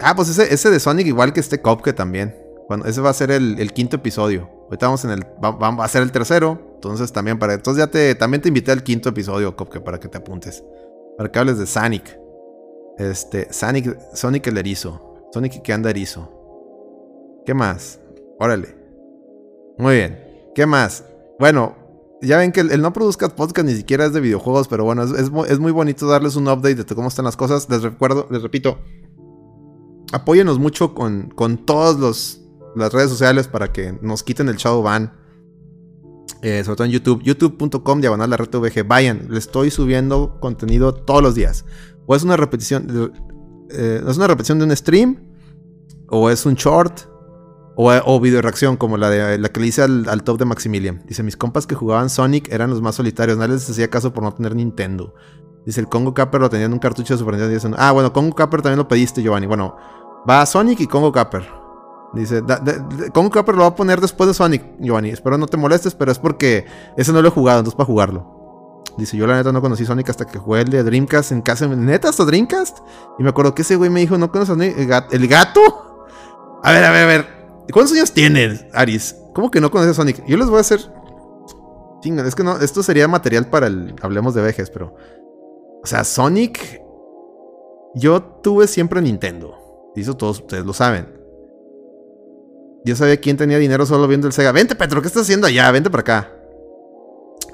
[0.00, 2.41] Ah, pues ese, ese de Sonic, igual que este Cuphead también.
[2.68, 4.48] Bueno, ese va a ser el, quinto episodio.
[4.64, 5.24] Ahorita vamos en el.
[5.42, 6.58] Va, a ser el tercero.
[6.74, 7.54] Entonces también para.
[7.54, 8.14] Entonces ya te.
[8.14, 10.64] También te invité al quinto episodio, Cuphead, para que te apuntes.
[11.16, 12.18] Para que hables de Sonic.
[12.98, 13.52] Este.
[13.52, 13.98] Sonic.
[14.14, 15.28] Sonic el erizo.
[15.32, 16.30] Sonic que anda erizo.
[17.44, 18.00] ¿Qué más?
[18.38, 18.76] Órale.
[19.78, 20.18] Muy bien.
[20.54, 21.04] ¿Qué más?
[21.38, 21.74] Bueno,
[22.22, 25.58] ya ven que el, no produzca podcast ni siquiera es de videojuegos, pero bueno, es,
[25.58, 27.68] muy bonito darles un update de cómo están las cosas.
[27.68, 28.78] Les recuerdo, les repito,
[30.12, 31.98] apóyenos mucho con, con todas
[32.76, 35.14] las redes sociales para que nos quiten el shadow ban.
[36.42, 38.86] Eh, sobre todo en YouTube, youtube.com diagonal la red VG.
[38.86, 41.64] Vayan, le estoy subiendo contenido todos los días.
[42.06, 43.12] O es una repetición,
[43.70, 45.22] eh, es una repetición de un stream,
[46.08, 47.00] o es un short,
[47.76, 51.02] o, video reacción, como la, de, la que le hice al, top de Maximilian.
[51.06, 54.22] Dice, mis compas que jugaban Sonic eran los más solitarios, nadie les hacía caso por
[54.22, 55.14] no tener Nintendo.
[55.64, 57.76] Dice, el Congo Capper lo tenían en un cartucho de Super Nintendo.
[57.78, 59.46] ah, bueno, Congo Capper también lo pediste, Giovanni.
[59.46, 59.76] Bueno,
[60.28, 61.61] va Sonic y Congo Capper.
[62.14, 62.42] Dice,
[63.14, 65.10] Congo Capper lo va a poner después de Sonic, Giovanni.
[65.10, 68.42] Espero no te molestes, pero es porque ese no lo he jugado, entonces para jugarlo.
[68.98, 71.66] Dice, yo la neta no conocí Sonic hasta que jugué el de Dreamcast en casa.
[71.66, 72.78] ¿Neta hasta Dreamcast?
[73.18, 76.06] Y me acuerdo que ese güey me dijo, ¿no conoces ¿El gato?
[76.62, 77.26] A ver, a ver, a ver.
[77.72, 79.16] ¿Cuántos años tienes, Aris?
[79.34, 80.24] ¿Cómo que no conoces a Sonic?
[80.26, 80.80] Yo les voy a hacer.
[82.02, 83.94] Chinga, es que no, esto sería material para el.
[84.02, 84.94] Hablemos de vejes, pero.
[85.82, 86.82] O sea, Sonic.
[87.94, 89.56] Yo tuve siempre Nintendo.
[89.94, 91.21] Y eso todos ustedes lo saben.
[92.84, 94.52] Yo sabía quién tenía dinero solo viendo el Sega.
[94.52, 95.70] Vente, Petro, ¿qué estás haciendo allá?
[95.70, 96.30] Vente para acá.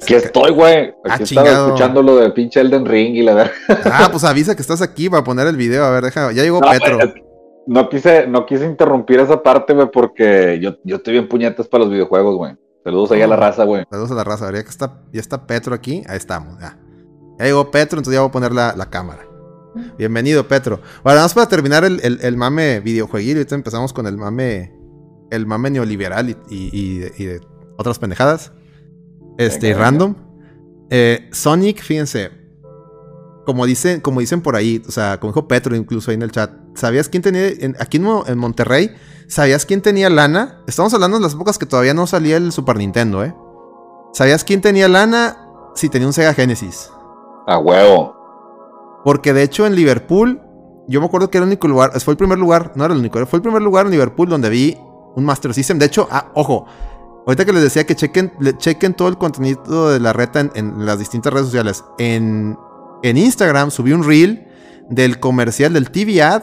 [0.07, 0.95] Que estoy, güey.
[1.05, 3.53] Ah, Aquí estaba escuchando lo de pinche Elden Ring y la verdad.
[3.85, 5.85] Ah, pues avisa que estás aquí para poner el video.
[5.85, 6.33] A ver, deja.
[6.33, 6.99] Ya llegó Petro
[7.69, 11.85] no quise, no quise interrumpir esa parte, güey, porque yo, yo estoy bien puñetas para
[11.85, 12.57] los videojuegos, güey.
[12.83, 13.85] Saludos ahí a la raza, güey.
[13.91, 14.47] Saludos a la raza.
[14.51, 16.79] Ya que está, ya está Petro aquí, ahí estamos, ya.
[17.39, 19.23] Ya llegó Petro, entonces ya voy a poner la, cámara.
[19.99, 20.81] Bienvenido, Petro.
[21.05, 23.37] Bueno, vamos para terminar el, el, mame videojueguil.
[23.37, 24.73] Ahorita empezamos con el mame.
[25.31, 27.41] El mame neoliberal y, de,
[27.77, 28.53] otras pendejadas.
[29.39, 30.15] Este, random.
[30.91, 32.39] Eh, Sonic, fíjense
[33.49, 36.31] como dicen, como dicen por ahí, o sea, como dijo Petro incluso ahí en el
[36.31, 37.49] chat, ¿sabías quién tenía,
[37.79, 38.95] aquí en, Monterrey,
[39.27, 40.61] ¿sabías quién tenía lana?
[40.67, 43.35] Estamos hablando de las épocas que todavía no salía el Super Nintendo, ¿eh?
[44.13, 45.49] ¿Sabías quién tenía lana?
[45.75, 46.91] Si tenía un Sega Genesis.
[47.47, 49.01] A huevo.
[49.03, 50.43] Porque de hecho en Liverpool,
[50.87, 53.01] yo me acuerdo que era el único lugar, fue el primer lugar, no era el
[53.01, 54.77] único, fue el primer lugar en Liverpool donde vi
[55.19, 55.79] un Master System.
[55.79, 56.67] De hecho, ah, ojo,
[57.27, 60.99] ahorita que les decía que chequen, chequen todo el contenido de la reta en, las
[60.99, 61.85] distintas redes sociales.
[61.99, 62.57] En
[63.03, 64.47] en Instagram subí un reel
[64.89, 66.43] del comercial del TV ad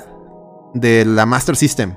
[0.74, 1.96] de la Master System.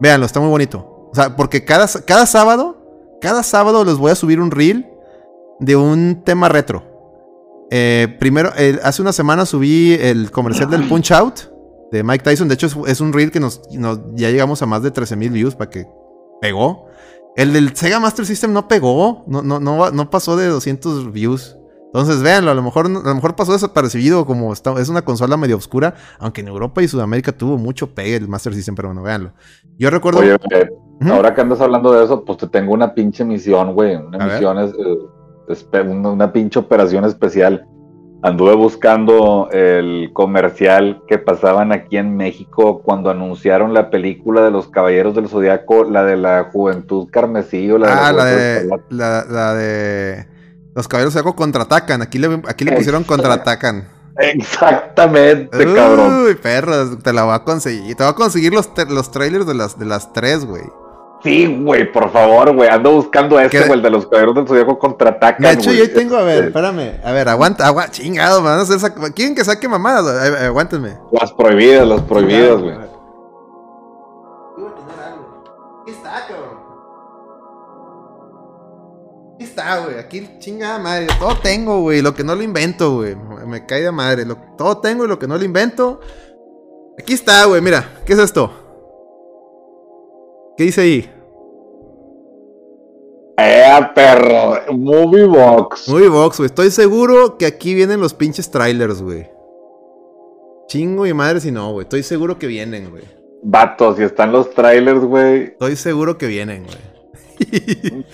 [0.00, 1.08] Véanlo, está muy bonito.
[1.10, 4.88] O sea, porque cada, cada sábado, cada sábado les voy a subir un reel
[5.58, 6.84] de un tema retro.
[7.70, 8.52] Eh, primero,
[8.82, 11.40] hace una semana subí el comercial del Punch Out
[11.92, 12.48] de Mike Tyson.
[12.48, 15.54] De hecho, es, un reel que nos, ya llegamos a más de 13 mil views
[15.54, 15.86] para que
[16.40, 16.86] pegó.
[17.36, 21.56] El del Sega Master System no pegó, no, no, no, no pasó de 200 views.
[21.92, 25.56] Entonces, véanlo, a lo mejor, a lo mejor pasó desapercibido como es una consola medio
[25.56, 29.32] oscura, aunque en Europa y Sudamérica tuvo mucho pegue el Master System, pero bueno, véanlo.
[29.76, 30.20] Yo recuerdo...
[30.20, 30.36] Oye,
[31.10, 34.58] ahora que andas hablando de eso, pues te tengo una pinche misión, güey, una misión,
[34.60, 37.66] es, eh, una, pinche operación especial.
[38.22, 44.68] Anduve buscando el comercial que pasaban aquí en México cuando anunciaron la película de los
[44.68, 48.68] Caballeros del Zodiaco, la de la Juventud Carmesí o la ah, de...
[48.90, 50.26] la, la de...
[50.74, 52.02] Los caballeros de contraatacan.
[52.02, 53.88] Aquí le, aquí le pusieron contraatacan.
[54.18, 56.24] Exactamente, cabrón.
[56.26, 57.96] Uy, perro, te la voy a conseguir.
[57.96, 60.62] Te voy a conseguir los, los trailers de las, de las tres, güey.
[61.22, 62.70] Sí, güey, por favor, güey.
[62.70, 65.42] Ando buscando este, güey, el de los caballeros del zodiaco contraatacan.
[65.42, 66.98] De hecho, yo ahí tengo, a ver, espérame.
[67.04, 68.78] A ver, aguanta, aguanta, chingado, a hacer
[69.14, 70.06] ¿Quieren que saque mamadas?
[70.42, 70.96] Aguántenme.
[71.12, 72.74] Las prohibidas, las prohibidas, güey.
[75.82, 76.58] Aquí está, cabrón.
[79.34, 79.98] Aquí está, güey.
[79.98, 81.06] Aquí chingada madre.
[81.18, 82.00] Todo tengo, güey.
[82.00, 83.14] Lo que no lo invento, güey.
[83.46, 84.24] Me cae de madre.
[84.56, 86.00] todo tengo y lo que no lo invento.
[86.98, 87.60] Aquí está, güey.
[87.60, 88.59] Mira, ¿qué es esto?
[90.60, 91.10] ¿Qué dice ahí?
[93.38, 94.60] ¡Eh, perro!
[94.76, 95.88] Movie Box.
[95.88, 96.48] Movie Box, güey.
[96.48, 99.26] Estoy seguro que aquí vienen los pinches trailers, güey.
[100.68, 101.84] Chingo y madre si no, güey.
[101.84, 103.04] Estoy seguro que vienen, güey.
[103.42, 105.44] Vatos, si están los trailers, güey.
[105.44, 108.04] Estoy seguro que vienen, güey.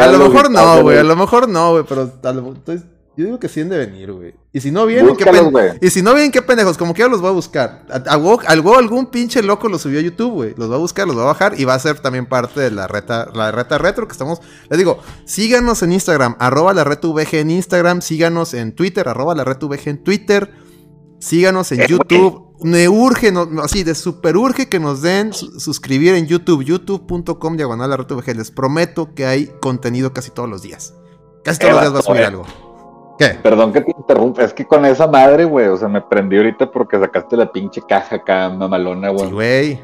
[0.00, 0.98] a lo mejor no, güey.
[0.98, 1.84] A lo mejor no, güey.
[1.88, 2.52] Pero a lo...
[2.52, 2.84] estoy
[3.16, 4.34] yo digo que sí han de venir, güey.
[4.52, 5.76] Y si no vienen, qué pendejos.
[5.80, 6.76] Y si no vienen, qué pendejos.
[6.76, 7.86] Como quiera los voy a buscar.
[8.06, 10.54] Algo, algún pinche loco lo subió a YouTube, güey.
[10.56, 12.72] Los va a buscar, los va a bajar y va a ser también parte de
[12.72, 14.40] la reta, la reta retro que estamos.
[14.68, 19.36] Les digo, síganos en Instagram, arroba la reta VG en Instagram, síganos en Twitter, arroba
[19.36, 20.52] la reta VG en Twitter,
[21.20, 22.42] síganos en YouTube.
[22.62, 27.96] Me urge, así, de super urge que nos den suscribir en YouTube, youtube.com diagonal la
[27.96, 28.34] reta VG.
[28.34, 30.94] Les prometo que hay contenido casi todos los días.
[31.44, 32.63] Casi todos los días va a subir algo.
[33.18, 33.38] ¿Qué?
[33.42, 36.70] Perdón que te interrumpa, es que con esa madre, güey, o sea, me prendí ahorita
[36.70, 39.26] porque sacaste la pinche caja acá, mamalona, güey.
[39.26, 39.80] Sí, güey.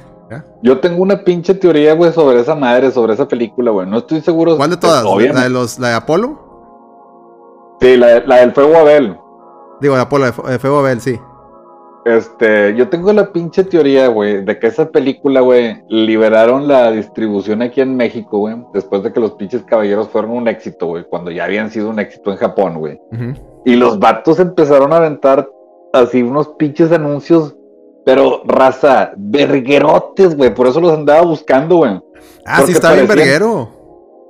[0.63, 3.87] Yo tengo una pinche teoría, güey, sobre esa madre, sobre esa película, güey.
[3.87, 4.57] No estoy seguro.
[4.57, 5.05] ¿Cuál de todas?
[5.05, 7.77] ¿La de, los, ¿La de Apolo?
[7.81, 9.19] Sí, la, la del Fuego Abel.
[9.81, 11.19] Digo, de Apolo, de Fuego Abel, sí.
[12.05, 17.61] Este, yo tengo la pinche teoría, güey, de que esa película, güey, liberaron la distribución
[17.61, 21.31] aquí en México, güey, después de que los pinches caballeros fueron un éxito, güey, cuando
[21.31, 22.99] ya habían sido un éxito en Japón, güey.
[23.67, 25.49] Y los vatos empezaron a aventar
[25.93, 27.55] así unos pinches anuncios,
[28.07, 32.01] pero raza, verguerotes, güey, por eso los andaba buscando, güey.
[32.47, 33.69] Ah, sí, está bien verguero.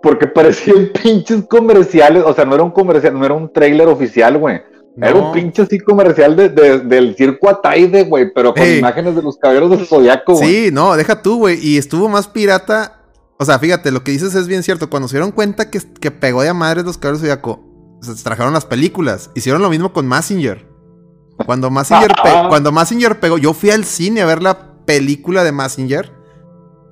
[0.03, 4.37] Porque parecían pinches comerciales, o sea, no era un comercial, no era un trailer oficial,
[4.39, 4.61] güey
[5.03, 9.37] era un pinche así comercial de, del circo Ataide, güey, pero con imágenes de los
[9.37, 10.49] caballeros del zodiaco, güey.
[10.49, 11.59] Sí, no, deja tú, güey.
[11.61, 13.03] Y estuvo más pirata.
[13.39, 14.91] O sea, fíjate, lo que dices es bien cierto.
[14.91, 17.65] Cuando se dieron cuenta que, que pegó de a madres los caballeros del zodiaco,
[18.03, 19.31] se trajeron las películas.
[19.35, 20.69] Hicieron lo mismo con Massinger.
[21.47, 22.13] Cuando Massinger,
[22.49, 26.13] cuando Massinger pegó, yo fui al cine a ver la película de Massinger.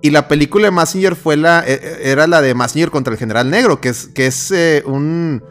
[0.00, 1.64] Y la película de Massinger fue la.
[1.66, 4.82] E, e, era la de Massinger contra el General Negro, que es, que es eh,
[4.86, 5.42] un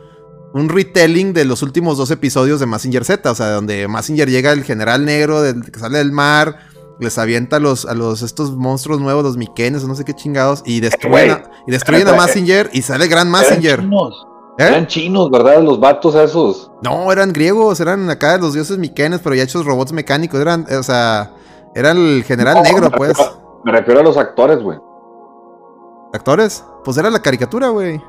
[0.58, 4.52] un retelling de los últimos dos episodios de Massinger Z, o sea, donde Massinger llega
[4.52, 6.58] el general negro del, que sale del mar,
[7.00, 10.14] les avienta a los, a los estos monstruos nuevos, los Mikenes o no sé qué
[10.14, 13.80] chingados, y destruyen, a, y destruyen a Massinger y sale gran Massinger.
[13.80, 14.28] Eran chinos,
[14.58, 14.64] ¿Eh?
[14.64, 15.62] eran chinos, ¿verdad?
[15.62, 16.72] Los vatos esos.
[16.82, 20.84] No, eran griegos, eran acá los dioses Mikenes, pero ya hechos robots mecánicos, eran, o
[20.84, 21.34] sea,
[21.76, 23.14] era el general negro, pues.
[23.64, 24.80] me refiero a los actores, güey.
[26.14, 26.64] ¿Actores?
[26.84, 28.02] Pues era la caricatura, güey.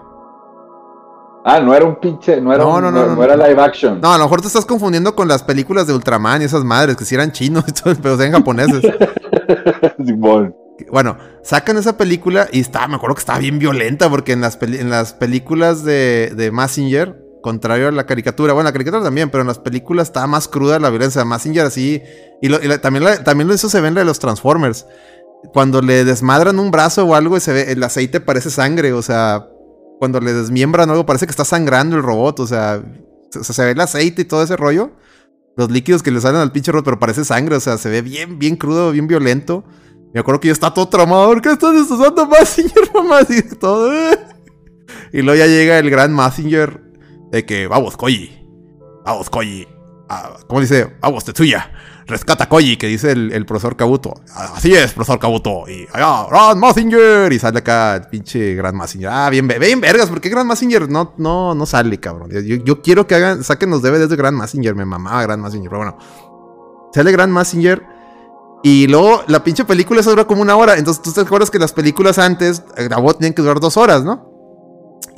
[1.45, 4.01] Ah, no era un pinche, no era, no, no, no, no, era live action.
[4.01, 6.97] No, a lo mejor te estás confundiendo con las películas de Ultraman y esas madres,
[6.97, 7.65] que si eran chinos,
[8.03, 8.83] pero eran japoneses.
[10.91, 14.59] bueno, sacan esa película y está, me acuerdo que estaba bien violenta, porque en las,
[14.61, 19.43] en las películas de, de Massinger, contrario a la caricatura, bueno, la caricatura también, pero
[19.43, 21.25] en las películas estaba más cruda la violencia.
[21.25, 22.03] Massinger así,
[22.43, 24.87] y, también, también eso se ve en la de los Transformers.
[25.53, 29.03] Cuando le desmadran un brazo o algo y se ve, el aceite parece sangre, o
[29.03, 29.47] sea,
[29.99, 32.41] cuando le desmiembran algo, parece que está sangrando el robot.
[32.41, 32.83] O sea,
[33.31, 34.93] se, ve el aceite y todo ese rollo.
[35.57, 37.57] Los líquidos que le salen al pinche robot, pero parece sangre.
[37.57, 39.65] O sea, se ve bien, bien crudo, bien violento.
[40.15, 41.29] Me acuerdo que yo estaba todo tramado.
[41.29, 43.21] ¿Por qué estás usando Massinger, mamá?
[43.29, 43.93] Y todo.
[43.93, 44.19] Eh.
[45.13, 46.81] Y luego ya llega el gran Massinger
[47.31, 48.31] de que, vamos, Koji.
[49.05, 49.67] Vamos, Koji.
[50.09, 50.97] Ah, ¿Cómo dice?
[51.01, 51.71] Vamos, Tetsuya
[52.09, 54.15] rescata a Koji, que dice el, profesor Kabuto.
[54.35, 55.69] Así es, profesor Kabuto.
[55.69, 57.33] Y allá, Grand Massinger.
[57.33, 59.09] Y sale acá el pinche Grand Massinger.
[59.11, 62.31] Ah, bien, bien vergas, porque Grand Massinger no, no, no sale, cabrón.
[62.31, 64.75] Yo, quiero que hagan, saquen los DVDs de Grand Massinger.
[64.75, 65.99] Me mamaba Grand Massinger, pero bueno.
[66.93, 67.87] Sale Grand Massinger.
[68.63, 70.77] Y luego la pinche película se dura como una hora.
[70.77, 74.03] Entonces tú te acuerdas que las películas antes, la voz tenían que durar dos horas,
[74.03, 74.28] ¿no?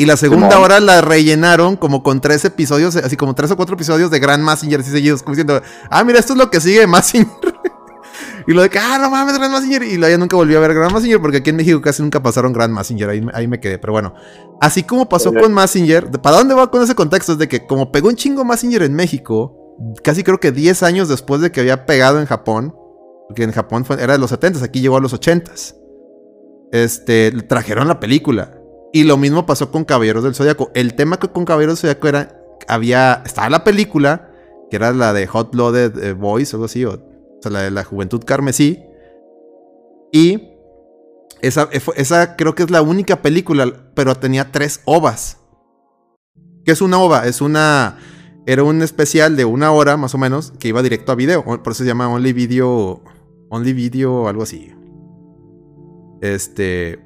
[0.01, 3.75] Y la segunda hora la rellenaron como con tres episodios, así como tres o cuatro
[3.75, 6.81] episodios de Grand Massinger así seguidos, como diciendo, ah, mira, esto es lo que sigue
[6.81, 7.29] de Massinger.
[8.47, 9.83] y lo de que, ah, no mames, Grand Massinger.
[9.83, 12.55] Y ya nunca volvió a ver Grand Massinger porque aquí en México casi nunca pasaron
[12.55, 13.11] Grand Massinger.
[13.11, 13.79] Ahí, ahí me quedé.
[13.79, 14.15] Pero bueno,
[14.63, 17.33] así como pasó con Massinger, ¿para dónde va con ese contexto?
[17.33, 21.11] Es de que como pegó un chingo Massinger en México, casi creo que 10 años
[21.11, 22.75] después de que había pegado en Japón,
[23.29, 25.53] porque en Japón era de los 70, aquí llegó a los 80.
[26.73, 28.60] Este, trajeron la película.
[28.93, 30.71] Y lo mismo pasó con Caballeros del Zodiaco.
[30.75, 34.31] El tema que con Caballeros del Zodiaco era, había, estaba la película
[34.71, 36.93] que era la de Hot Blooded eh, Boys algo así, o,
[37.43, 38.83] sea, la de la Juventud Carmesí.
[40.13, 40.49] Y
[41.43, 45.39] esa, eh, esa creo que es la única película, pero tenía tres ovas.
[46.65, 47.27] ¿Qué es una ova?
[47.27, 47.99] Es una.
[48.47, 51.45] Era un especial de una hora más o menos que iba directo a video.
[51.45, 53.03] Por eso se llama Only Video.
[53.51, 54.73] Only Video algo así.
[56.21, 57.01] Este.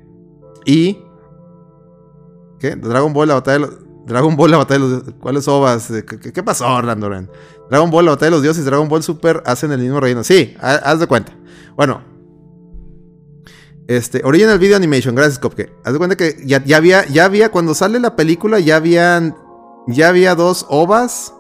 [0.66, 0.98] Y.
[2.70, 3.78] Dragon Ball, la batalla de los.
[4.06, 4.66] Dragon Ball, la.
[5.20, 5.90] ¿Cuáles ovas?
[6.32, 7.08] ¿Qué, pasó, Orlando?
[7.70, 10.22] Dragon Ball, la batalla de los dioses Dragon Ball Super hacen el mismo reino.
[10.24, 11.32] Sí, ha- haz de cuenta.
[11.76, 12.02] Bueno,
[13.86, 15.72] este, Original Video Animation, gracias, Copke.
[15.84, 19.36] Haz de cuenta que ya, había, ya había, cuando sale la película, ya habían,
[19.86, 21.34] ya había dos ovas.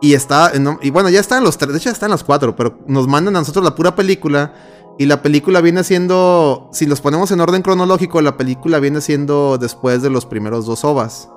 [0.00, 2.56] Y está, no, y bueno, ya están los tres, de hecho ya están los cuatro,
[2.56, 4.52] pero nos mandan a nosotros la pura película.
[4.98, 9.58] Y la película viene siendo, si los ponemos en orden cronológico, la película viene siendo
[9.58, 11.28] después de los primeros dos ovas.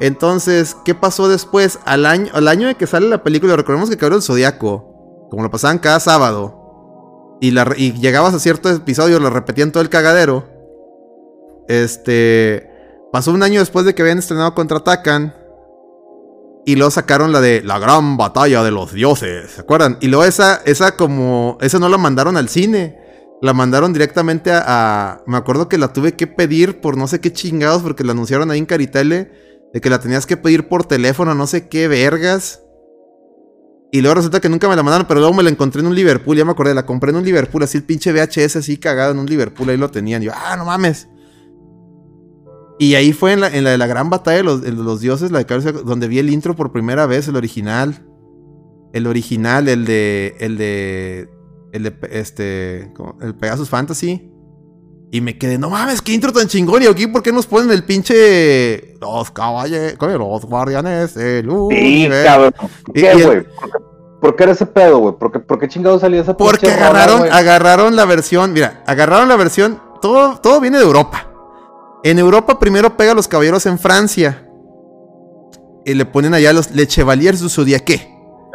[0.00, 1.78] Entonces, ¿qué pasó después?
[1.84, 5.42] Al año, al año de que sale la película, recordemos que Cabrón el Zodíaco, como
[5.42, 6.58] lo pasaban cada sábado,
[7.40, 10.44] y, la, llegabas a cierto episodio, lo repetían todo el cagadero.
[11.68, 12.70] Este.
[13.12, 15.34] Pasó un año después de que habían estrenado Contraatacan.
[16.68, 19.52] Y luego sacaron la de La Gran Batalla de los Dioses.
[19.52, 19.96] ¿Se acuerdan?
[20.02, 21.56] Y luego esa, esa como.
[21.62, 22.98] Esa no la mandaron al cine.
[23.40, 27.32] La mandaron directamente a, Me acuerdo que la tuve que pedir por no sé qué
[27.32, 27.80] chingados.
[27.80, 29.32] Porque la anunciaron ahí en Caritele.
[29.72, 32.60] De que la tenías que pedir por teléfono, no sé qué vergas.
[33.90, 35.94] Y luego resulta que nunca me la mandaron, pero luego me la encontré en un
[35.94, 39.12] Liverpool, ya me acordé, la compré en un Liverpool, así el pinche VHS así cagado
[39.12, 40.20] en un Liverpool, ahí lo tenían.
[40.20, 41.08] Yo, ah, no mames.
[42.78, 45.00] Y ahí fue en la, en la de la gran batalla de los, de los
[45.00, 48.04] dioses, la de Carlos, donde vi el intro por primera vez, el original.
[48.92, 50.36] El original, el de.
[50.38, 51.28] El de.
[51.72, 52.92] El de este.
[53.20, 54.30] El Pegasus Fantasy.
[55.10, 56.82] Y me quedé, no mames, qué intro tan chingón.
[56.82, 58.94] Y aquí, ¿por qué nos ponen el pinche.
[59.00, 59.96] Los caballeros.
[60.00, 62.24] Los guardianes del Sí, universo"?
[62.26, 62.54] cabrón.
[62.94, 63.46] ¿Qué, y el-?
[64.20, 65.14] ¿Por, qué- era ese pedo, güey?
[65.18, 69.36] ¿Por qué, por qué chingados salía esa Porque agarraron, agarraron la versión, mira, agarraron la
[69.36, 71.27] versión, todo, todo viene de Europa.
[72.04, 74.44] En Europa primero pega a los caballeros en Francia.
[75.84, 78.14] Y le ponen allá los Le Chevaliers du Zodiaque.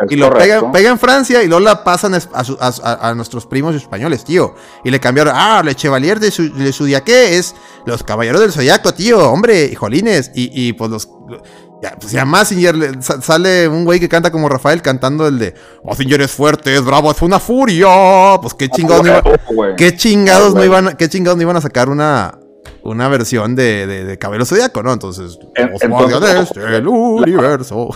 [0.10, 3.10] Y lo pega, pega en Francia y luego la pasan a, a su- a- a-
[3.10, 4.56] a nuestros primos españoles, tío.
[4.84, 8.94] Y le cambiaron, ah, Le Chevalier de, su, de Zodiaque es los caballeros del Zodiaco,
[8.94, 10.32] tío, hombre, hijolines.
[10.36, 11.10] Y, y pues los...
[11.82, 15.38] Ya, pues ya Massinger le- sa- sale un güey que canta como Rafael cantando el
[15.38, 17.88] de Massinger es fuerte, es bravo, es una furia.
[18.42, 19.22] Pues qué chingados no.
[19.76, 22.40] ¿Qué chingados, Ah, no iban, qué chingados no iban a sacar una,
[22.84, 24.92] una versión de, de, de Cabello Zodíaco, ¿no?
[24.94, 27.90] Entonces, la- del universo.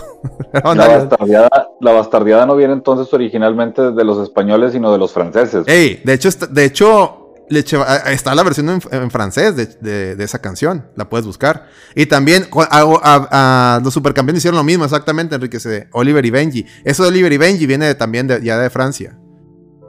[0.52, 5.66] La bastardeada, la bastardeada no viene entonces originalmente de los españoles, sino de los franceses.
[5.68, 10.24] Ey, de hecho, está, de hecho está la versión en, en francés de, de- de
[10.24, 10.86] esa canción.
[10.96, 11.66] La puedes buscar.
[11.94, 15.60] Y también a, a- a los supercampeones hicieron lo mismo, exactamente, Enrique.
[15.60, 16.66] se- Oliver y Benji.
[16.84, 19.18] Eso de Oliver y Benji viene de- también de, ya de Francia.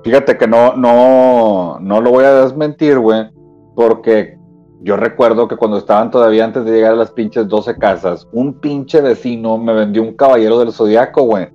[0.04, 3.30] Fíjate que no, no, no lo voy a desmentir, güey,
[3.76, 4.39] porque
[4.82, 8.60] yo recuerdo que cuando estaban todavía antes de llegar a las pinches 12 casas, un
[8.60, 11.50] pinche vecino me vendió un caballero del zodiaco, güey.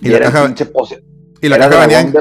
[0.00, 0.68] Y Y, la caja- pinche
[1.40, 2.14] Y la, caja venía en,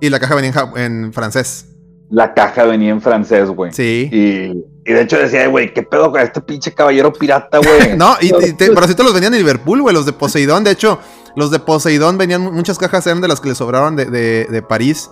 [0.00, 1.68] y la caja venía en, francés.
[2.10, 3.72] La caja venía en francés, güey.
[3.72, 4.08] Sí.
[4.12, 7.96] Y, y de hecho decía, güey, ¿qué pedo con este pinche caballero pirata, güey?
[7.96, 10.62] No, y, y te- pero así te los venían en Liverpool, güey, los de Poseidón.
[10.64, 10.98] De hecho,
[11.36, 14.62] los de Poseidón venían, muchas cajas eran de las que le sobraban de, de- de
[14.62, 15.10] París.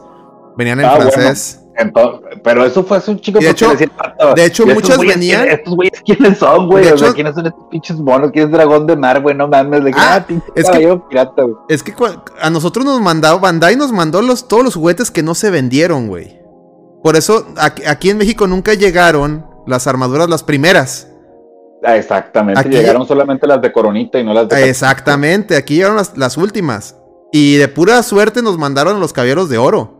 [0.61, 1.11] Venían en Ah, bueno.
[1.11, 1.57] francés.
[1.79, 4.83] Entonces, pero eso fue hace un chico de hecho- decía, "Pato, de hecho, ¿y estos
[4.83, 6.87] muchas güeyes venían- Estos güeyes, ¿quiénes son, güey?
[6.89, 8.31] O sea, ¿quiénes son estos pinches monos?
[8.33, 9.35] ¿Quién es dragón de mar, güey?
[9.35, 11.55] No mames, de que, Ah, ah, pinche es que- pirata, güey.
[11.71, 11.95] Es que
[12.43, 16.09] a nosotros nos mandaba, Bandai nos mandó los, todos los juguetes que no se vendieron,
[16.09, 16.39] güey.
[17.03, 21.09] Por eso aquí, aquí en México nunca llegaron las armaduras, las primeras.
[21.83, 24.69] Ah, exactamente, Aquí- llegaron solamente las de coronita y no las de...
[24.69, 26.97] Exactamente, aquí llegaron las, las últimas.
[27.33, 30.00] Y de pura suerte nos mandaron los caballeros de oro.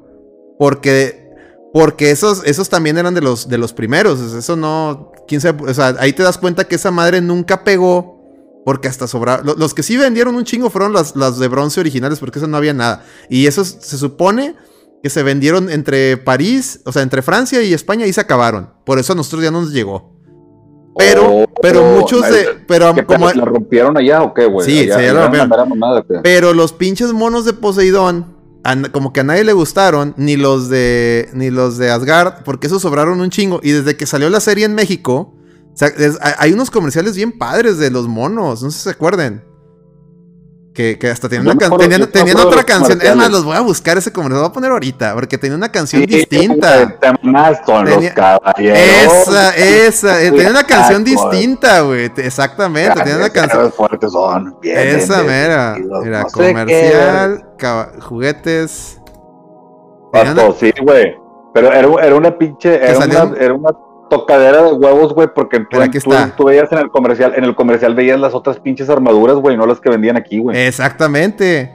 [0.61, 1.31] Porque,
[1.73, 4.21] porque esos, esos también eran de los, de los primeros.
[4.21, 5.11] Eso no.
[5.27, 8.21] quién sabe, o sea, ahí te das cuenta que esa madre nunca pegó.
[8.67, 9.43] Porque hasta sobraba.
[9.43, 12.47] lo- Los que sí vendieron un chingo fueron las, las de bronce originales, porque eso
[12.47, 13.05] no había nada.
[13.31, 14.55] Y esos se supone
[15.03, 18.69] que se vendieron entre París, o sea, entre Francia y España y se acabaron.
[18.85, 20.15] Por eso a nosotros ya no nos llegó.
[20.99, 22.49] Pero, Oh, pero muchos de.
[22.69, 24.67] Pero ¿Qué como, ¿La rompieron allá o qué, güey?
[24.67, 26.23] Sí, Allá- allá la rompieron.
[26.23, 28.37] Pero los pinches monos de Poseidón,
[28.93, 32.83] como que a nadie le gustaron, ni los de ni los de Asgard, porque esos
[32.83, 33.61] sobraron un chingo.
[33.63, 35.35] Y desde que salió la serie en México,
[36.39, 39.43] hay unos comerciales bien padres de los monos, no sé si se acuerden.
[40.75, 43.01] Que, que hasta tenían, una tenían, tenían otra canción.
[43.03, 45.15] Es más, los voy a buscar ese como los voy a poner ahorita.
[45.15, 46.97] Porque tenía una canción distinta.
[47.65, 48.79] Con tenía, los caballeros.
[48.79, 50.23] Esa, esa.
[50.23, 52.13] Eh, tenía una canción distinta, güey.
[52.17, 53.01] Exactamente.
[53.01, 53.73] Tenía una canción.
[53.73, 54.57] fuertes son.
[54.61, 55.77] Bien, esa mera.
[56.05, 57.45] Era comercial,
[58.01, 59.01] juguetes.
[60.13, 60.53] Una...
[60.59, 61.17] Sí, güey.
[61.53, 62.77] Pero era, era una pinche.
[62.77, 63.71] Era una, era una
[64.11, 65.79] tocadera de huevos, güey, porque tú,
[66.37, 69.65] tú, veías en el comercial, en el comercial veías las otras pinches armaduras, güey, no
[69.65, 70.59] las que vendían aquí, güey.
[70.67, 71.73] Exactamente.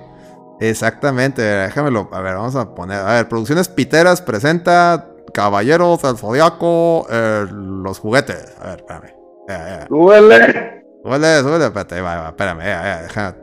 [0.60, 1.42] Exactamente.
[1.42, 2.10] Déjamelo.
[2.12, 3.00] A ver, vamos a poner.
[3.00, 8.54] A ver, Producciones Piteras presenta Caballeros del Zodiaco, eh, los juguetes.
[8.62, 9.14] A ver, espérame.
[9.48, 10.84] Eh, ¡Súbele!
[11.04, 13.36] Súbele, súbele, espérate, va, va, espérame, ya,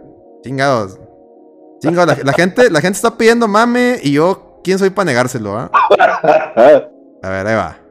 [0.42, 0.98] Chingados.
[1.80, 5.70] Chingados, la, gente, la gente está pidiendo mame y yo, ¿quién soy para negárselo, ah?
[7.24, 7.81] A ver, ahí va.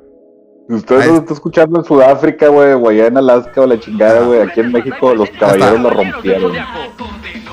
[0.75, 4.41] Ustedes lo están escuchando en Sudáfrica, güey, o allá en Alaska o la chingada, güey.
[4.41, 6.53] Aquí en México los caballeros la rompieron.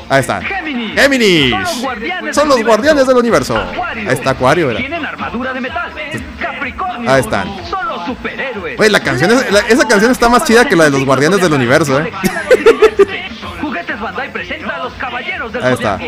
[0.09, 0.43] Ahí están.
[0.43, 1.55] Géminis.
[2.33, 3.57] Son los guardianes del universo.
[3.57, 4.81] Ahí está Acuario, ¿verdad?
[4.81, 5.93] Tienen armadura de metal.
[6.41, 7.11] Capricornio.
[7.11, 7.49] Ahí están.
[7.69, 8.77] Son los superhéroes.
[8.77, 11.53] Güey, la canción es, esa canción está más chida que la de los guardianes del
[11.53, 12.13] universo, eh.
[13.61, 15.99] Juguetes Bandai presenta a los caballeros del Ahí está.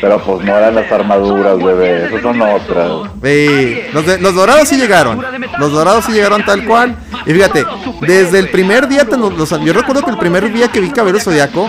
[0.00, 2.06] Pero pues no eran las armaduras, bebé.
[2.06, 2.90] Esas son otras.
[3.22, 3.80] Sí.
[3.92, 5.24] Los, los dorados sí llegaron.
[5.58, 6.96] Los dorados sí llegaron tal cual.
[7.24, 7.64] Y fíjate,
[8.02, 11.68] desde el primer día, yo recuerdo que el primer día que vi Cabello Zodiaco,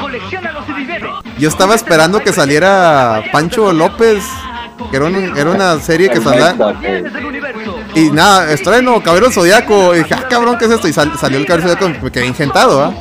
[1.37, 4.23] yo estaba esperando que saliera Pancho López,
[4.91, 6.55] que era, era una serie que salía.
[7.95, 9.95] Y nada, estreno, Caballero Zodiaco.
[9.95, 10.87] Y dije, ah, cabrón, ¿qué es esto?
[10.87, 12.93] Y salió el Caballero Zodiaco, me quedé ingentado, ¿ah?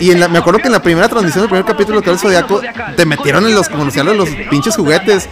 [0.00, 2.60] Y me acuerdo que en la primera transmisión del primer capítulo de Zodiaco,
[2.96, 5.28] te metieron en los comerciales los pinches juguetes.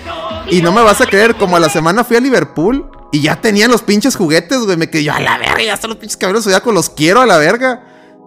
[0.50, 3.40] Y no me vas a creer, como a la semana fui a Liverpool y ya
[3.40, 4.76] tenían los pinches juguetes, güey.
[4.76, 7.26] Me quedé yo a la verga, ya están los pinches Caballeros Zodiaco, los quiero a
[7.26, 7.84] la verga.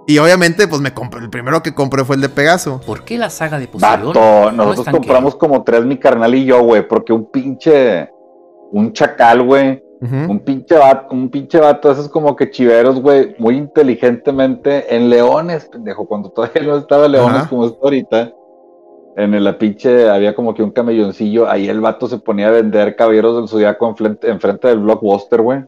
[0.08, 2.80] Y obviamente, pues me compré, el primero que compré fue el de Pegaso.
[2.86, 4.56] ¿Por qué la saga de Poseidón?
[4.56, 8.10] nosotros compramos como tres, mi carnal y yo, güey, porque un pinche,
[8.72, 13.56] un chacal, güey, un pinche vato, un pinche vato, esos como que chiveros, güey, muy
[13.56, 18.34] inteligentemente en Leones, pendejo, cuando todavía no estaba Leones como está ahorita,
[19.18, 22.96] en la pinche había como que un camelloncillo, ahí el vato se ponía a vender
[22.96, 25.64] caballeros del zodiaco enfrente, enfrente del blockbuster, güey.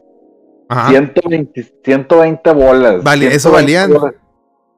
[0.88, 3.02] 120, 120 bolas.
[3.02, 3.92] Vale, eso valían.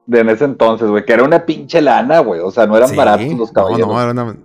[0.05, 2.41] De en ese entonces, güey, que era una pinche lana, güey.
[2.41, 3.87] O sea, no eran baratos los caballeros.
[3.87, 4.35] No, no, era una...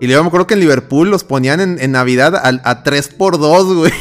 [0.00, 3.92] Y luego me acuerdo que en Liverpool los ponían en, Navidad a, a 3x2, güey.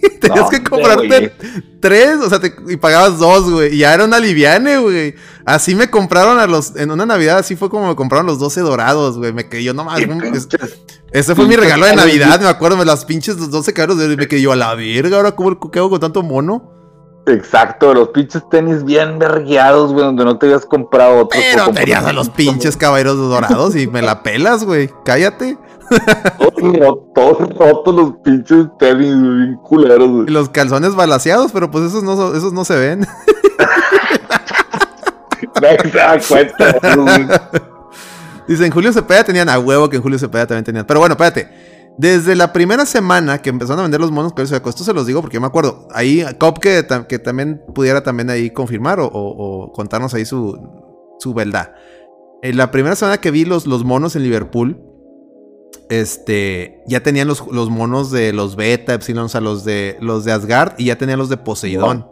[0.20, 1.32] Tenías que comprarte
[1.80, 3.74] tres, o sea, y pagabas dos, güey.
[3.74, 5.14] Y ya era una liviane, güey.
[5.44, 6.76] Así me compraron a los.
[6.76, 9.32] En una Navidad, así fue como me compraron los 12 dorados, güey.
[9.32, 10.00] Me quedé yo nomás.
[11.12, 12.76] ese fue mi regalo de Navidad, me acuerdo.
[12.76, 14.16] Me las pinches 12 caros de.
[14.16, 15.16] Me quedé yo a la verga.
[15.16, 16.80] Ahora, ¿cómo, ¿qué hago con tanto mono?
[17.26, 21.42] Exacto, los pinches tenis bien vergueados, güey, donde no te habías comprado otros.
[21.52, 24.90] Pero tenías a los pinches caballeros dorados y me la pelas, güey.
[25.04, 25.58] Cállate.
[27.14, 32.34] Todos, rotos los pinches tenis, bien culeros, Y los calzones balaseados, pero pues esos no,
[32.34, 33.06] esos no se ven.
[38.48, 40.86] Dicen, Julio Cepeda tenían a huevo que en Julio Cepeda también tenían.
[40.86, 41.48] Pero bueno, espérate.
[41.98, 45.20] Desde la primera semana que empezaron a vender los monos de esto se los digo
[45.20, 45.86] porque yo me acuerdo.
[45.92, 50.58] Ahí, Cop que, que también pudiera también ahí confirmar o, contarnos ahí su,
[51.18, 51.74] su verdad.
[52.42, 54.82] En la primera semana que vi los, los monos en Liverpool,
[55.90, 60.24] este, ya tenían los, los, monos de los Beta, Epsilon, o sea, los de, los
[60.24, 62.06] de Asgard y ya tenían los de Poseidón.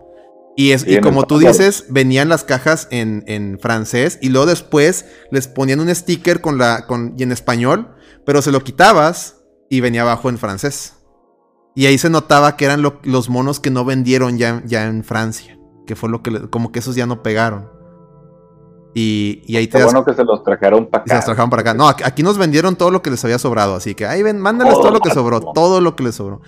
[0.57, 5.05] Y, es, y, como tú dices, venían las cajas en, en, francés y luego después
[5.31, 7.95] les ponían un sticker con la, con, y en español,
[8.27, 9.37] pero se lo quitabas
[9.71, 10.95] y venía abajo en francés.
[11.77, 15.57] Y ahí se notaba que eran los monos que no vendieron ya, ya en Francia,
[15.87, 17.78] que fue lo que, como que esos ya no pegaron.
[18.95, 21.11] Y, y ahí te bueno que se los trajeron para acá.
[21.11, 21.74] Se los trajeron para acá.
[21.74, 23.74] No, aquí nos vendieron todo lo que les había sobrado.
[23.76, 25.41] Así que ahí ven, mándales todo, lo que sobró.
[25.41, 26.41] Todo lo que les sobró.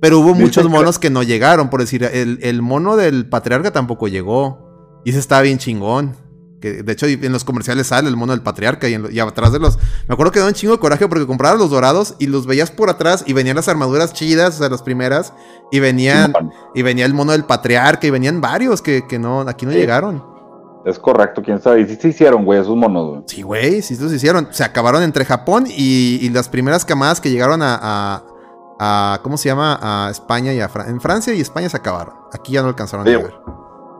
[0.00, 1.70] Pero hubo muchos monos que no llegaron.
[1.70, 5.00] Por decir, el, el mono del patriarca tampoco llegó.
[5.04, 6.16] Y ese estaba bien chingón.
[6.60, 9.78] Que de hecho en los comerciales sale el mono del patriarca y, atrás de los...
[10.08, 12.70] Me acuerdo que daba un chingo de coraje porque comprabas los dorados y los veías
[12.70, 15.32] por atrás y venían las armaduras chidas, o sea, las primeras,
[15.70, 16.32] y venían...
[16.74, 20.35] y venía el mono del patriarca y venían varios que, que no, aquí no llegaron.
[20.86, 21.80] Es correcto, quién sabe.
[21.80, 23.22] Y sí se hicieron, güey, esos monos, güey.
[23.26, 24.46] Sí, güey, sí se hicieron.
[24.52, 28.22] Se acabaron entre Japón y, las primeras camadas que llegaron a,
[28.78, 29.78] a, ¿Cómo se llama?
[29.82, 30.92] A España y a Francia.
[30.92, 32.14] En Francia y España se acabaron.
[32.32, 33.34] Aquí ya no alcanzaron a llegar.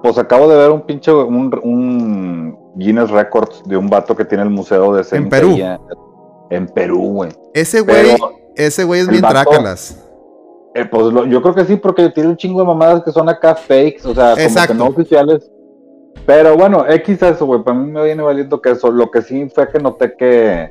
[0.00, 1.12] Pues acabo de ver un pinche.
[1.12, 5.58] Un, Guinness Records de un vato que tiene el museo de En Perú.
[6.50, 7.32] En Perú, güey.
[7.52, 8.16] Ese güey.
[8.54, 10.06] ese güey es bien trácalas.
[10.76, 13.56] Eh, pues yo creo que sí, porque tiene un chingo de mamadas que son acá
[13.56, 15.50] fakes, o sea, como que no oficiales.
[16.24, 18.90] Pero bueno, X eso, güey, para mí me viene valiendo que eso.
[18.90, 20.70] Lo que sí fue que noté que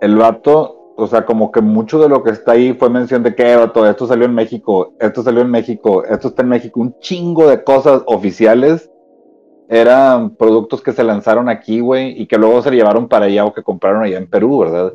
[0.00, 3.34] el vato, o sea, como que mucho de lo que está ahí fue mención de
[3.34, 6.98] que, vato, esto salió en México, esto salió en México, esto está en México, un
[7.00, 8.88] chingo de cosas oficiales
[9.68, 13.54] eran productos que se lanzaron aquí, güey, y que luego se llevaron para allá o
[13.54, 14.92] que compraron allá en Perú, ¿verdad?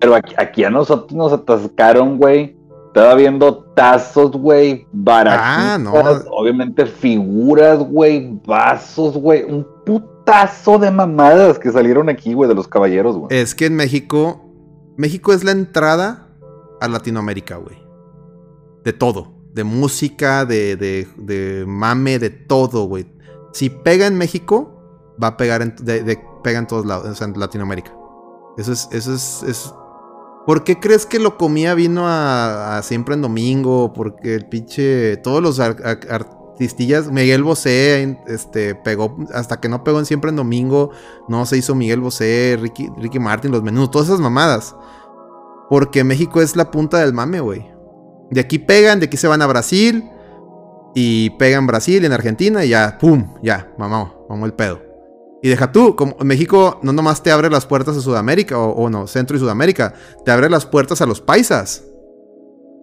[0.00, 2.56] Pero aquí, a nosotros nos atascaron, güey.
[2.98, 5.40] Estaba viendo tazos, güey, baratos.
[5.42, 5.92] Ah, no.
[6.30, 9.44] Obviamente figuras, güey, vasos, güey.
[9.44, 13.28] Un putazo de mamadas que salieron aquí, güey, de los caballeros, güey.
[13.30, 14.40] Es que en México,
[14.96, 16.28] México es la entrada
[16.80, 17.76] a Latinoamérica, güey.
[18.84, 19.34] De todo.
[19.52, 23.06] De música, de, de, de mame, de todo, güey
[23.52, 24.70] si pega en México,
[25.22, 27.92] va a pegar en, de, pega en todos lados, o sea, en Latinoamérica.
[28.56, 29.74] Eso es, eso es,
[30.48, 33.92] ¿Por qué crees que lo comía vino a, siempre en domingo?
[33.92, 40.06] Porque el pinche, todos los artistillas, Miguel Bosé, este, pegó, hasta que no pegó en
[40.06, 40.90] siempre en domingo,
[41.28, 44.74] no se hizo Miguel Bosé, Ricky, Ricky Martin, los menús, todas esas mamadas.
[45.68, 47.70] Porque México es la punta del mame, güey.
[48.30, 50.02] De aquí pegan, de aquí se van a Brasil,
[50.94, 53.34] y pega en Brasil en Argentina y ya, ¡pum!
[53.42, 54.87] Ya, mamá, vamos el pedo.
[55.42, 59.06] Y deja tú, como México no nomás te abre las puertas a Sudamérica, o, no,
[59.06, 61.84] Centro y Sudamérica, te abre las puertas a los paisas.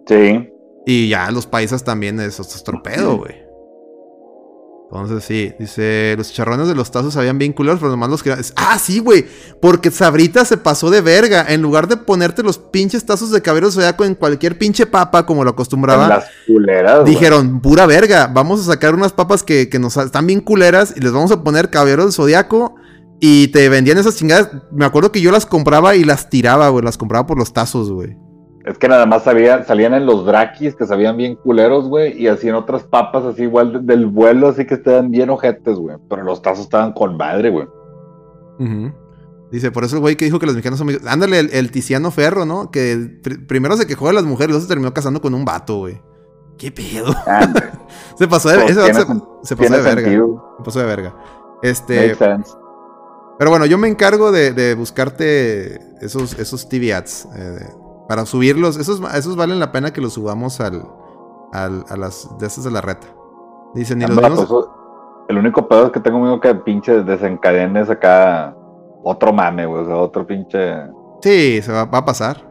[0.06, 0.50] Sí.
[0.86, 3.45] Y ya los paisas también es otro pedo, güey.
[4.88, 8.34] Entonces sí, dice, los charrones de los tazos sabían bien culeros, pero nomás los que...
[8.54, 9.26] Ah, sí, güey,
[9.60, 11.44] porque Sabrita se pasó de verga.
[11.48, 15.42] En lugar de ponerte los pinches tazos de cabello zodiaco en cualquier pinche papa, como
[15.42, 19.96] lo acostumbraba, las culeras, dijeron, pura verga, vamos a sacar unas papas que, que nos
[19.96, 22.76] están bien culeras y les vamos a poner cabello del zodiaco.
[23.18, 24.50] Y te vendían esas chingadas.
[24.70, 27.90] Me acuerdo que yo las compraba y las tiraba, güey, las compraba por los tazos,
[27.90, 28.16] güey.
[28.66, 32.48] Es que nada más salían en los drakis que sabían bien culeros, güey, y así
[32.48, 35.96] en otras papas así igual del vuelo, así que estaban bien ojetes, güey.
[36.10, 37.68] Pero los tazos estaban con madre, güey.
[39.52, 40.88] Dice, por eso el güey que dijo que los mexicanos son...
[41.06, 42.72] Ándale, el, Tiziano Ferro, ¿no?
[42.72, 45.78] Que primero se quejó de las mujeres y luego se terminó casando con un vato,
[45.78, 46.02] güey.
[46.58, 47.14] ¿Qué pedo?
[48.18, 50.10] se pasó de, pues, se, pasó de verga.
[50.58, 51.14] Se pasó de verga.
[51.62, 52.16] Este...
[53.38, 57.28] Pero bueno, yo me encargo de, buscarte esos, esos TV ads.
[57.36, 57.68] Eh,
[58.08, 60.84] para subirlos, esos, esos valen la pena que los subamos al,
[61.52, 63.06] al a las de esas de la reta.
[63.74, 64.64] Dicen, ni los pues,
[65.28, 68.56] El único pedo es que tengo miedo que pinche desencadenes acá
[69.02, 70.58] otro mame, güey, o sea, otro pinche.
[71.20, 72.48] Sí, se va, va a pasar.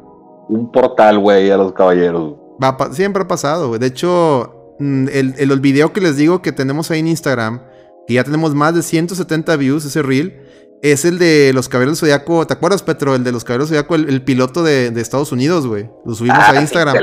[0.47, 2.35] Un portal, güey, a los caballeros.
[2.63, 3.79] Va siempre ha pasado, güey.
[3.79, 7.61] De hecho, mm, el, el, el video que les digo que tenemos ahí en Instagram,
[8.07, 10.44] que ya tenemos más de 170 views, ese reel
[10.91, 12.45] es el de los Caballeros Zodiaco.
[12.45, 13.15] ¿Te acuerdas, Petro?
[13.15, 15.89] El de los Caballeros Zodiaco, el, piloto de, Estados Unidos, güey.
[16.05, 16.95] Lo subimos a Instagram.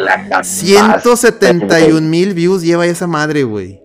[0.42, 3.82] 171 mil views lleva esa madre, güey.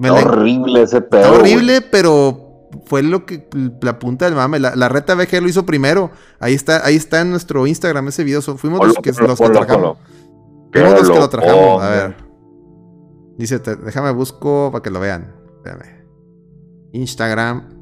[0.00, 1.34] horrible ese pedo.
[1.34, 3.48] horrible, pero fue lo que
[3.82, 4.58] la punta del mame.
[4.60, 6.10] La, reta VG lo hizo primero.
[6.40, 8.40] Ahí está, ahí está en nuestro Instagram ese video.
[8.40, 9.98] Fuimos los que, los que trabajamos.
[10.72, 11.82] Fuimos los que lo trabajamos.
[11.82, 12.16] A ver.
[13.36, 15.34] Dice, déjame busco para que lo vean.
[15.58, 16.04] Espérame.
[16.92, 17.77] Instagram.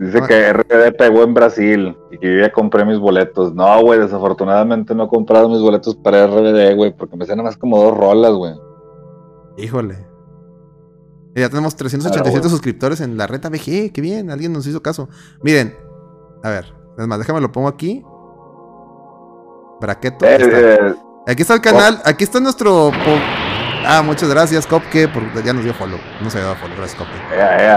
[0.00, 0.26] Dice ah.
[0.26, 3.54] que RD pegó en Brasil y que yo ya compré mis boletos.
[3.54, 7.58] No, güey, desafortunadamente no he comprado mis boletos para RBD, güey, porque me salen más
[7.58, 8.54] como dos rolas, güey.
[9.58, 10.08] Híjole.
[11.34, 15.10] Ya tenemos 387 suscriptores en la reta BG, qué bien, alguien nos hizo caso.
[15.42, 15.76] Miren,
[16.42, 18.02] a ver, es más, déjame lo pongo aquí.
[19.82, 20.24] Braqueto.
[20.24, 20.94] Eh, eh,
[21.26, 22.90] aquí está el canal, aquí está nuestro
[23.86, 25.98] Ah, muchas gracias, Copke, porque ya nos dio follow.
[26.20, 27.14] No se dio follow, gracias, Copke.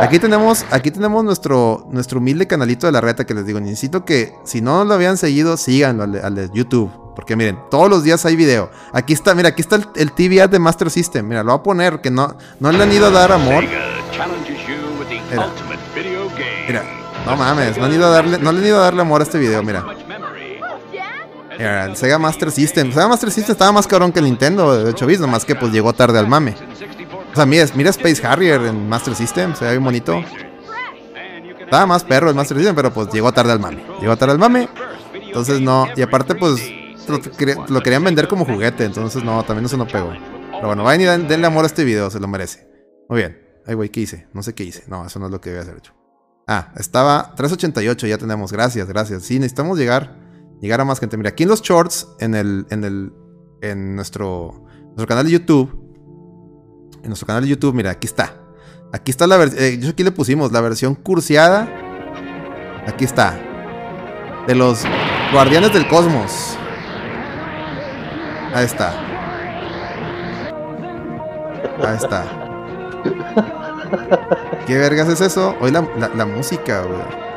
[0.02, 3.60] Aquí tenemos, aquí tenemos nuestro, nuestro humilde canalito de la reta que les digo.
[3.60, 6.92] Necesito que, si no lo habían seguido, síganlo al, de YouTube.
[7.16, 8.72] Porque miren, todos los días hay video.
[8.92, 11.28] Aquí está, mira, aquí está el, el TV de Master System.
[11.28, 13.64] Mira, lo voy a poner, que no, no le han ido a dar amor.
[13.64, 13.80] Mira,
[16.68, 16.84] mira
[17.26, 19.24] no mames, no, han ido a darle, no le han ido a darle amor a
[19.24, 19.86] este video, mira
[21.58, 22.92] el Sega Master System.
[22.92, 25.72] Sega Master System estaba más cabrón que el Nintendo de 8 bits, nomás que pues
[25.72, 26.56] llegó tarde al mame.
[27.32, 30.24] O sea, mira, mira Space Harrier en Master System, se ve bien bonito.
[31.60, 33.84] Estaba más perro el Master System, pero pues llegó tarde al mame.
[34.00, 34.70] Llegó tarde al mame.
[35.14, 36.62] Entonces no, y aparte pues
[37.68, 40.14] lo, querían vender como juguete, entonces no, también eso no pegó.
[40.52, 42.68] Pero bueno, vayan y denle amor a este video, se lo merece.
[43.10, 43.42] Muy bien.
[43.66, 44.28] Ay, güey, ¿qué hice?
[44.34, 44.84] No sé qué hice.
[44.88, 45.94] No, eso no es lo que debía haber hecho.
[46.48, 48.52] Ah, estaba 388, ya tenemos.
[48.52, 49.24] Gracias, gracias.
[49.24, 50.23] Sí, necesitamos llegar
[50.64, 51.18] llegar a más gente.
[51.18, 53.12] Mira, aquí en los shorts, en el, en el,
[53.62, 55.70] en nuestro, nuestro canal de YouTube,
[57.04, 58.40] en nuestro canal de YouTube, mira, aquí está.
[58.94, 61.68] Aquí está la versión, eh, aquí le pusimos la versión cursiada.
[62.88, 63.38] Aquí está.
[64.48, 64.84] De los
[65.34, 66.58] Guardianes del Cosmos.
[68.54, 68.94] Ahí está.
[71.86, 72.24] Ahí está.
[74.66, 75.58] ¿Qué vergas es eso?
[75.60, 75.86] Hoy la,
[76.16, 77.33] la música, güey.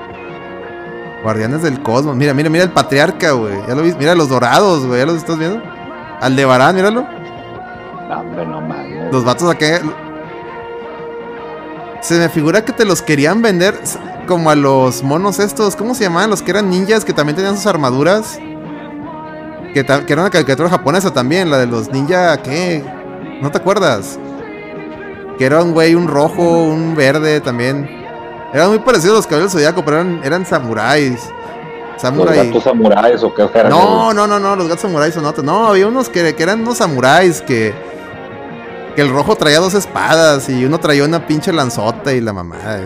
[1.27, 2.15] Guardianes del Cosmos.
[2.15, 3.59] Mira, mira, mira el patriarca, güey.
[3.67, 3.99] Ya lo viste.
[3.99, 5.01] Mira los dorados, güey.
[5.01, 5.61] ¿Ya los estás viendo?
[6.21, 7.03] Aldebarán, míralo.
[8.09, 9.13] No, hombre, no mames.
[9.13, 9.81] Los vatos acá.
[12.01, 13.75] Se me figura que te los querían vender
[14.29, 15.75] como a los monos estos.
[15.75, 16.31] ¿Cómo se llamaban?
[16.31, 18.39] Los que eran ninjas que también tenían sus armaduras.
[19.75, 22.85] Que, que era una caricatura japonesa también, la de los ninja, ¿qué?
[23.43, 24.17] ¿No te acuerdas?
[25.39, 27.96] Que era un güey, un rojo, un verde también.
[28.57, 31.29] Eran muy parecidos a los caballeros zodiaco, pero eran, eran samuráis.
[31.93, 32.47] ¿Los Samurai.
[32.47, 33.69] gatos samuráis o qué eran?
[33.69, 35.45] No, no, no, no, los gatos samuráis son otros.
[35.45, 37.75] No, había unos que, que eran unos samuráis que.
[38.95, 42.81] Que el rojo traía dos espadas y uno traía una pinche lanzota y la mamada.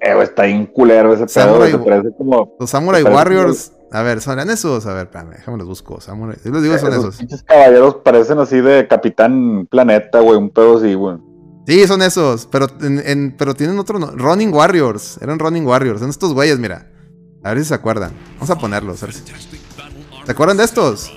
[0.00, 1.28] Eh, está bien culero ese pedo.
[1.28, 2.56] Samurai, Se parece como.
[2.58, 3.70] Los Samurai Warriors.
[3.92, 4.84] A ver, ¿son esos?
[4.84, 6.00] A ver, espérame, déjame los busco.
[6.00, 6.36] Samurai.
[6.44, 7.16] Yo les digo, son esos esos.
[7.18, 10.36] pinches caballeros parecen así de Capitán Planeta, güey.
[10.36, 11.18] Un pedo así, güey.
[11.66, 12.46] Sí, son esos.
[12.46, 12.66] Pero,
[13.38, 13.98] pero tienen otro.
[13.98, 15.18] no- Running Warriors.
[15.20, 16.00] Eran Running Warriors.
[16.00, 16.90] Son estos güeyes, mira.
[17.42, 18.12] A ver si se acuerdan.
[18.34, 19.02] Vamos a ponerlos.
[19.02, 19.20] a si-
[20.24, 21.10] ¿Se acuerdan de estos?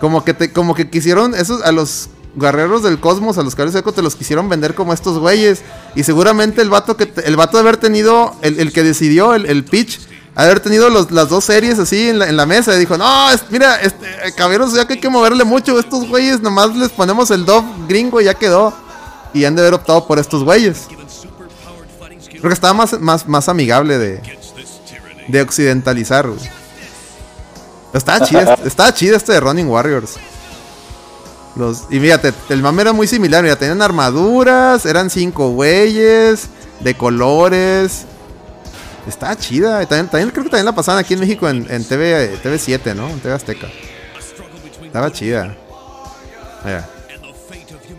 [0.00, 3.78] Como que te, como que quisieron esos a los guerreros del cosmos, a los caballeros
[3.78, 5.62] secos, te los quisieron vender como estos güeyes.
[5.94, 9.46] Y seguramente el vato que el vato de haber tenido, el, el que decidió el,
[9.46, 10.00] el pitch,
[10.34, 12.74] haber tenido los- las dos series así en la, en la mesa.
[12.74, 15.78] Y dijo, no, es- mira, este, eh, caballeros, ya que hay que moverle mucho.
[15.78, 18.72] Estos güeyes, nomás les ponemos el dove gringo y ya quedó.
[19.32, 20.82] Y han de haber optado por estos güeyes.
[22.28, 24.20] Creo que estaba más, más, más amigable de,
[25.28, 26.40] de occidentalizar, güey.
[27.92, 30.16] Estaba chida, estaba chida este de Running Warriors.
[31.56, 33.42] Los, y fíjate, el mame era muy similar.
[33.42, 36.48] Mira, tenían armaduras, eran cinco güeyes,
[36.80, 38.06] de colores.
[39.06, 39.84] Estaba chida.
[39.86, 43.08] También, también creo que también la pasaban aquí en México en, en TV, TV7, ¿no?
[43.08, 43.68] En TV Azteca.
[44.82, 45.56] Estaba chida.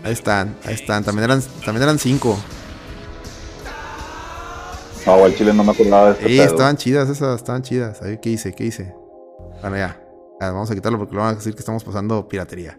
[0.04, 1.04] Ahí están, ahí están.
[1.04, 2.38] También eran, también eran cinco.
[5.06, 8.02] No, güey, el chile no me acordaba de este Sí, estaban chidas esas, estaban chidas.
[8.02, 8.52] Ahí, ¿qué hice?
[8.52, 8.92] ¿Qué hice?
[9.60, 10.00] Bueno, ya.
[10.40, 12.78] Ya, vamos a quitarlo porque lo van a decir que estamos pasando piratería.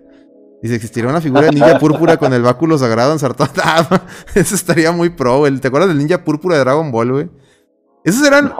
[0.62, 3.52] Dice, ¿existiría una figura de ninja púrpura con el báculo sagrado ensartado?
[3.64, 4.02] Ah,
[4.36, 5.58] Eso estaría muy pro, güey.
[5.60, 7.30] ¿Te acuerdas del ninja púrpura de Dragon Ball, güey?
[8.08, 8.54] Esos eran,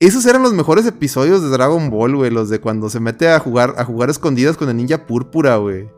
[0.00, 2.30] esos eran los mejores episodios de Dragon Ball, güey.
[2.30, 5.88] Los de cuando se mete a jugar, a jugar escondidas con el ninja púrpura, güey.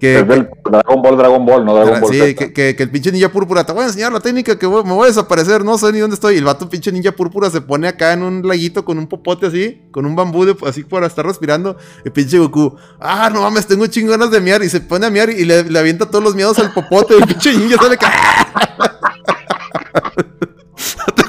[0.00, 2.12] Que, Es del Dragon Ball, Dragon Ball, no Dragon Ball.
[2.12, 4.66] Sí, que, que- que el pinche ninja púrpura, te voy a enseñar la técnica que
[4.66, 6.34] voy- me voy a desaparecer, no sé ni dónde estoy.
[6.34, 9.46] Y el vato pinche ninja púrpura se pone acá en un laguito con un popote
[9.46, 11.76] así, con un bambú de- así para estar respirando.
[12.04, 14.64] Y pinche Goku, ah, no mames, tengo chingonas de miar.
[14.64, 17.14] Y se pone a miar y le, le avienta todos los miedos al popote.
[17.14, 17.96] Y el pinche ninja sale
[19.94, 20.00] ¿No
[20.40, 20.46] te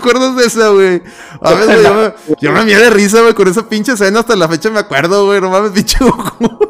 [0.10, 1.01] acuerdas de esa, güey?
[1.41, 4.20] A ver, güey, yo me, yo me mié de risa, güey, con esa pinche escena.
[4.20, 5.41] Hasta la fecha me acuerdo, güey.
[5.41, 6.66] No mames, pinche Goku.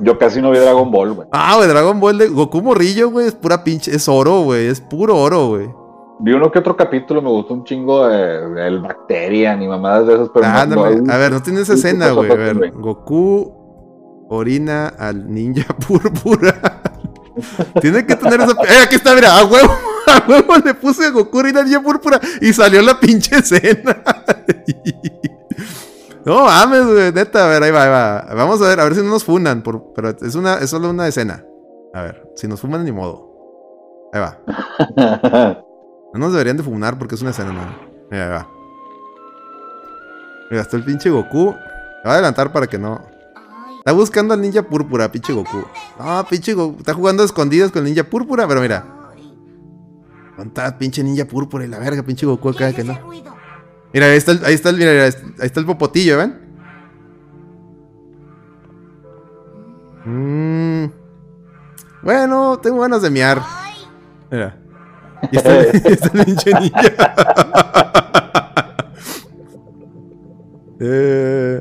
[0.00, 1.28] Yo casi no vi Dragon Ball, güey.
[1.32, 4.80] Ah, güey, Dragon Ball de Goku Morrillo, güey, es pura pinche, es oro, güey, es
[4.80, 5.68] puro oro, güey.
[6.20, 10.14] Vi uno que otro capítulo, me gustó un chingo de, el Bacterian y mamadas de
[10.14, 10.96] esas, pero no- Ándale.
[11.00, 12.30] no- a ver, no tiene esa escena, güey.
[12.30, 12.70] A ver.
[12.72, 16.80] Goku orina al ninja púrpura.
[17.80, 18.52] tiene que tener esa.
[18.52, 19.38] ¡Eh, aquí está, mira!
[19.38, 19.72] A huevo,
[20.16, 24.02] a huevo le puse Goku orina al ninja púrpura y salió la pinche escena.
[26.24, 28.34] no mames, güey, neta, a ver, ahí va, ahí va.
[28.34, 30.90] Vamos a ver, a ver si no nos funan, por- pero es, una, es solo
[30.90, 31.44] una escena.
[31.94, 33.30] A ver, si nos funan, ni modo.
[34.12, 35.62] Ahí va.
[36.14, 37.62] No nos deberían de funar porque es una escena, ¿no?
[38.10, 38.46] Mira, ahí va.
[40.50, 41.52] Mira, está el pinche Goku.
[41.52, 43.00] Me va a adelantar para que no.
[43.78, 45.64] Está buscando al ninja púrpura, pinche Goku.
[45.98, 46.80] No, pinche Goku.
[46.80, 48.84] Está jugando a escondidas con el ninja púrpura, pero mira.
[50.36, 52.98] ¿Dónde está pinche ninja púrpura y la verga, pinche Goku acá que no?
[53.92, 55.10] Mira, ahí está el, ahí está el, mira, ahí
[55.42, 56.40] está el popotillo, ¿ven?
[60.04, 60.86] Mm.
[62.02, 63.40] Bueno, tengo ganas de miar.
[64.30, 64.58] Mira.
[65.30, 66.80] Y está, el- y está el pinche ninja.
[70.80, 71.60] eh.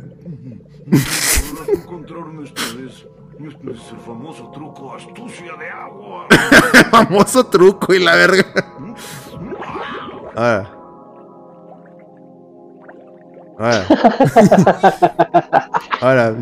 [3.48, 6.28] es el famoso truco astucia de agua.
[6.92, 8.46] famoso truco y la verga.
[10.36, 10.72] Ahora.
[13.58, 13.86] Ahora.
[16.02, 16.36] Ahora.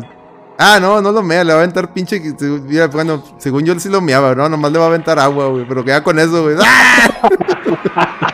[0.58, 2.20] Ah, no, no lo mea, le va a aventar pinche.
[2.66, 5.66] mira, Bueno, según yo sí lo meaba, no, nomás le va a aventar agua, güey.
[5.66, 6.56] Pero queda con eso, güey.
[6.60, 8.26] ¡Ah!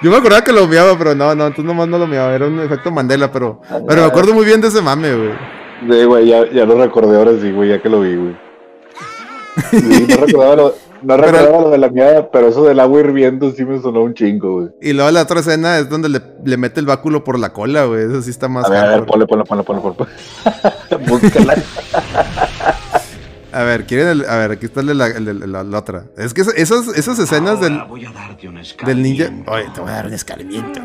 [0.00, 2.32] Yo me acordaba que lo meaba, pero no, no, entonces nomás no lo meaba.
[2.32, 3.60] Era un efecto Mandela, pero.
[3.88, 5.32] Pero me acuerdo muy bien de ese mame, güey.
[5.80, 8.36] Sí, güey, ya, ya lo recordé ahora sí, güey, ya que lo vi, güey.
[9.70, 13.00] Sí, no recordaba, lo, no Pero- recordaba lo de la mierda, pero eso del agua
[13.00, 14.68] hirviendo sí me sonó un chingo, güey.
[14.80, 17.84] Y luego la otra escena es donde le, le mete el báculo por la cola,
[17.84, 18.04] güey.
[18.06, 18.64] Eso sí está más.
[18.66, 20.12] A ver, a ver, ponle, ponle, ponle, ponle, ponle.
[21.08, 21.54] Búscala.
[23.52, 25.78] A ver, quieren el- A ver, aquí está el de la, el de la- la
[25.78, 26.06] otra.
[26.16, 29.30] Es que esas, esas escenas del, Ahora voy a darte un del ninja.
[29.46, 30.80] Oye, te voy a dar un escarmiento.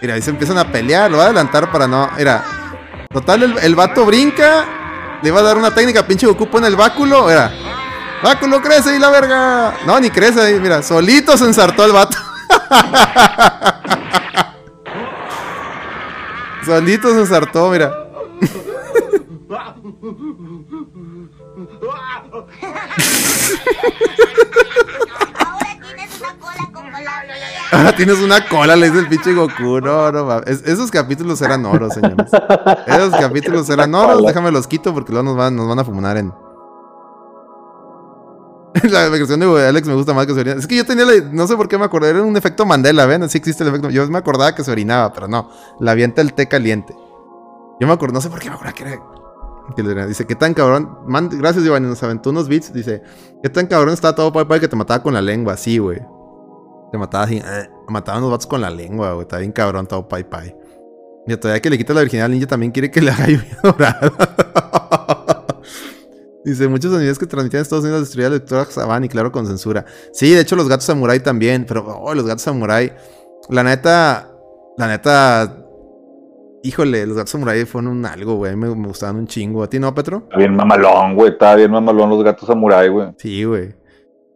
[0.00, 2.08] Mira, ahí se empiezan a pelear, lo voy a adelantar para no.
[2.16, 2.44] Mira.
[3.16, 4.66] Total, el, el vato brinca.
[5.22, 7.24] Le va a dar una técnica, pinche Goku pone el báculo.
[7.24, 7.50] Mira.
[8.22, 9.72] Báculo crece y la verga.
[9.86, 10.82] No, ni crece ahí, mira.
[10.82, 12.18] Solito se ensartó el vato.
[16.66, 17.90] Solito se ensartó, mira.
[26.82, 27.60] Ahora tienes una cola como la mía.
[27.72, 29.80] Ahora tienes una cola, le dice el pinche Goku.
[29.80, 30.46] No, no, mames.
[30.48, 32.30] Es- esos capítulos eran oro, señores.
[32.86, 34.20] Esos capítulos eran oro.
[34.22, 36.32] Déjame los quito porque luego nos van, nos van a fumunar en.
[38.90, 40.56] La versión de Alex me gusta más que se orina.
[40.56, 41.12] Es que yo tenía la.
[41.32, 42.10] No sé por qué me acordé.
[42.10, 43.22] Era un efecto Mandela, ¿ven?
[43.22, 43.88] Así existe el efecto.
[43.90, 45.48] Yo me acordaba que se orinaba, pero no.
[45.80, 46.94] La avienta el té caliente.
[47.80, 48.14] Yo me acuerdo.
[48.14, 49.00] No sé por qué me acordaba que era.
[49.74, 50.98] que le era- Dice, ¿qué tan cabrón?
[51.06, 51.88] Man- gracias, Giovanni.
[51.88, 52.72] Nos aventó unos beats.
[52.72, 53.02] Dice,
[53.42, 55.54] ¿qué tan cabrón estaba todo papá que te mataba con la lengua?
[55.54, 56.00] Así, güey.
[56.98, 57.36] Mataba así.
[57.38, 59.22] eh, mataba a unos vatos con la lengua, güey.
[59.22, 60.54] Está bien cabrón todo Pai Pai.
[61.26, 64.12] Y todavía que le quita la original ninja también quiere que le haga lluvia dorada.
[66.44, 69.46] Dice, muchos animes que transmitían en Estados Unidos destruían la lectura Saban y claro con
[69.46, 69.84] censura.
[70.12, 72.92] Sí, de hecho los gatos samurai también, pero oh, los gatos samurai.
[73.48, 74.30] La neta,
[74.78, 75.56] la neta,
[76.62, 78.54] híjole, los gatos samurai fueron un algo, güey.
[78.54, 79.64] Me, me gustaban un chingo.
[79.64, 80.18] ¿A ti no, Petro?
[80.24, 81.32] Está bien mamalón, güey.
[81.32, 83.08] Está bien mamalón los gatos samurai, güey.
[83.18, 83.74] Sí, güey.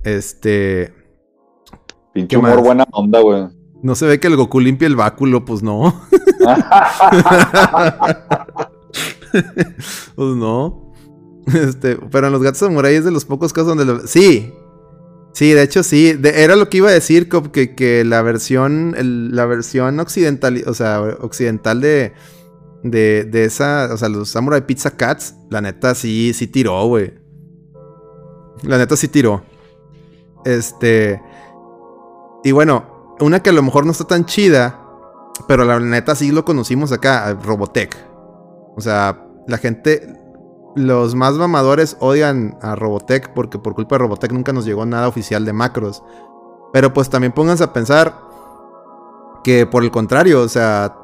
[0.02, 0.92] Este,
[2.12, 2.64] Pinche ¿Qué humor más?
[2.64, 3.46] buena onda, güey.
[3.82, 6.00] no se ve que el Goku limpie el báculo, pues no.
[10.14, 10.92] Pues no.
[11.46, 14.06] Este, pero en los gatos samurai es de los pocos casos donde lo...
[14.06, 14.52] Sí.
[15.32, 16.12] Sí, de hecho sí.
[16.14, 18.94] De- era lo que iba a decir, que, que la versión.
[18.98, 20.62] el- la versión occidental.
[20.66, 22.12] O sea, occidental de.
[22.82, 23.90] De, de esa.
[23.92, 25.36] O sea, los Samurai Pizza Cats.
[25.48, 27.14] La neta sí, sí tiró, güey.
[28.64, 29.44] La neta sí tiró.
[30.44, 31.22] Este.
[32.44, 34.80] Y bueno, una que a lo mejor no está tan chida.
[35.46, 37.96] Pero la neta sí lo conocimos acá, Robotech.
[38.76, 40.14] O sea, la gente,
[40.76, 45.08] los más mamadores odian a Robotech porque por culpa de Robotech nunca nos llegó nada
[45.08, 46.02] oficial de macros.
[46.72, 48.14] Pero pues también pónganse a pensar
[49.42, 50.94] que por el contrario, o sea,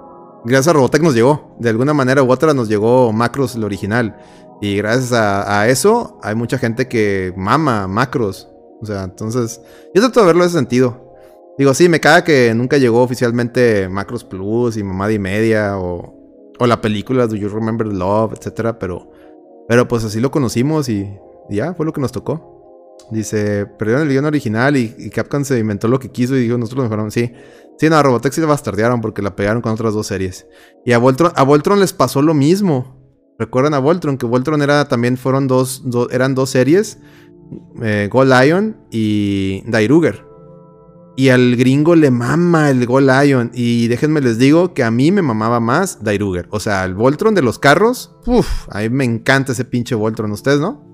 [0.45, 1.57] gracias a Robotech nos llegó.
[1.59, 4.18] De alguna manera u otra nos llegó macros el original.
[4.61, 8.49] Y gracias a, eso hay mucha gente que mama macros.
[8.80, 9.61] O sea, entonces,
[9.95, 11.06] yo trato de verlo en ese sentido.
[11.59, 16.15] Digo, sí, me caga que nunca llegó oficialmente Macros Plus y Mamada y Media o,
[16.59, 19.11] o la película Do You Remember Love, etcétera, pero,
[19.69, 21.09] pero pues así lo conocimos y,
[21.49, 22.53] ya, fue lo que nos tocó.
[23.11, 26.79] Dice, perdieron el guion original y, Capcom se inventó lo que quiso y dijo, nosotros
[26.79, 27.15] lo mejoramos.
[27.15, 27.33] Sí,
[27.79, 30.47] sí, no, a Robotech sí la bastardearon porque la pegaron con otras dos series.
[30.85, 32.97] Y a Voltron, a Voltron les pasó lo mismo.
[33.39, 34.19] ¿Recuerdan a Voltron?
[34.19, 36.99] Que Voltron era, también fueron dos, do- eran dos series,
[37.83, 40.26] eh, Go Lion y Dairuger.
[41.19, 43.51] Y al gringo le mama el Go Lion.
[43.55, 46.47] Y déjenme les digo que a mí me mamaba más Dairuger.
[46.51, 48.14] O sea, el Voltron de los carros.
[48.27, 50.31] Uf, a mí me encanta ese pinche Voltron.
[50.33, 50.85] ¿Ustedes no?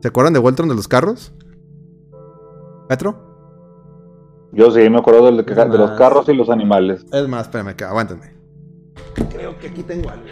[0.00, 1.32] ¿Se acuerdan de Voltron de los carros?
[2.88, 3.26] ¿Petro?
[4.52, 7.04] Yo sí me acuerdo del- de, de los carros y los animales.
[7.12, 8.32] Es más, espérame, que aguántenme.
[9.30, 10.24] Creo que aquí tengo algo.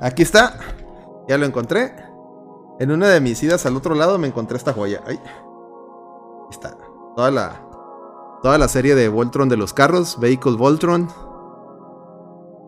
[0.00, 0.58] Aquí está.
[1.28, 1.94] Ya lo encontré.
[2.80, 5.02] En una de mis idas al otro lado me encontré esta joya.
[5.06, 5.18] Ahí
[6.50, 6.76] está.
[7.16, 7.60] Toda la.
[8.42, 10.18] Toda la serie de Voltron de los carros.
[10.18, 11.08] Vehicle Voltron.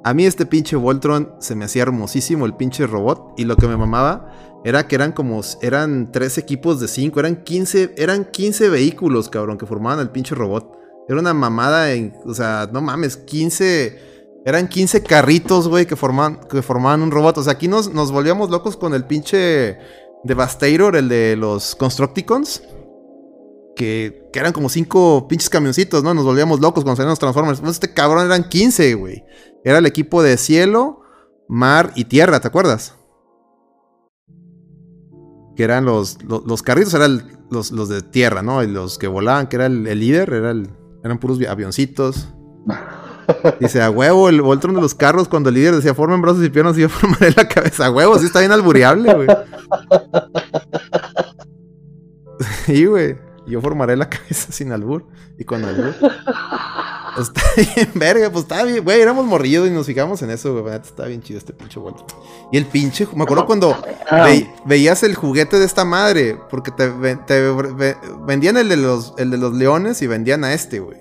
[0.05, 3.35] A mí este pinche Voltron se me hacía hermosísimo el pinche robot.
[3.37, 4.31] Y lo que me mamaba
[4.65, 5.41] era que eran como.
[5.61, 7.21] Eran tres equipos de cinco.
[7.21, 7.95] Eran 15.
[7.97, 10.73] Eran 15 vehículos, cabrón, que formaban el pinche robot.
[11.09, 12.15] Era una mamada en.
[12.25, 14.16] O sea, no mames, 15.
[14.47, 17.39] Eran 15 carritos, güey, que formaban, que formaban un robot.
[17.39, 19.77] O sea, aquí nos, nos volvíamos locos con el pinche
[20.23, 22.63] Devastator, el de los Constructicons.
[23.75, 26.15] Que, que eran como cinco pinches camioncitos, ¿no?
[26.15, 27.61] Nos volvíamos locos cuando salían los Transformers.
[27.61, 29.25] Pues este cabrón eran 15, güey.
[29.65, 31.01] Era el equipo de cielo,
[31.49, 32.95] mar y tierra, ¿te acuerdas?
[35.57, 38.63] Que eran los, los, los carritos, eran los, los de tierra, ¿no?
[38.63, 40.71] Y los que volaban, que era el, el líder, era el-
[41.03, 42.29] eran puros avioncitos.
[43.61, 46.51] Dice, a huevo, el Voltron de los carros, cuando el líder decía, formen brazos y
[46.51, 47.87] piernas, y yo formaré la cabeza.
[47.87, 49.29] A huevo, sí está bien albureable, güey.
[52.67, 53.17] Sí, güey.
[53.47, 55.07] Yo formaré la cabeza sin albur.
[55.39, 55.95] Y con albur.
[57.19, 59.01] Está bien, verga, pues está bien, güey.
[59.01, 60.75] Éramos morridos y nos fijamos en eso, güey.
[60.75, 62.07] Está bien chido este pinche Voltron.
[62.53, 63.77] Y el pinche, me acuerdo cuando
[64.11, 66.39] ve- veías el juguete de esta madre.
[66.51, 67.97] Porque te, ve- te ve-
[68.27, 70.99] vendían el de, los, el de los leones y vendían a este, güey.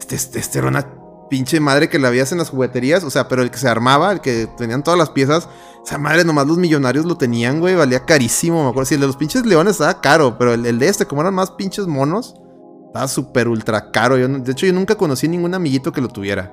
[0.00, 0.86] Este, este, este era una
[1.32, 4.12] pinche madre que la veías en las jugueterías, o sea, pero el que se armaba,
[4.12, 5.48] el que tenían todas las piezas,
[5.82, 8.84] esa madre nomás los millonarios lo tenían, güey, valía carísimo, me acuerdo.
[8.84, 11.32] Si el de los pinches leones estaba caro, pero el, el de este, como eran
[11.32, 12.34] más pinches monos,
[12.88, 14.18] estaba súper ultra caro.
[14.18, 16.52] Yo, de hecho, yo nunca conocí ningún amiguito que lo tuviera.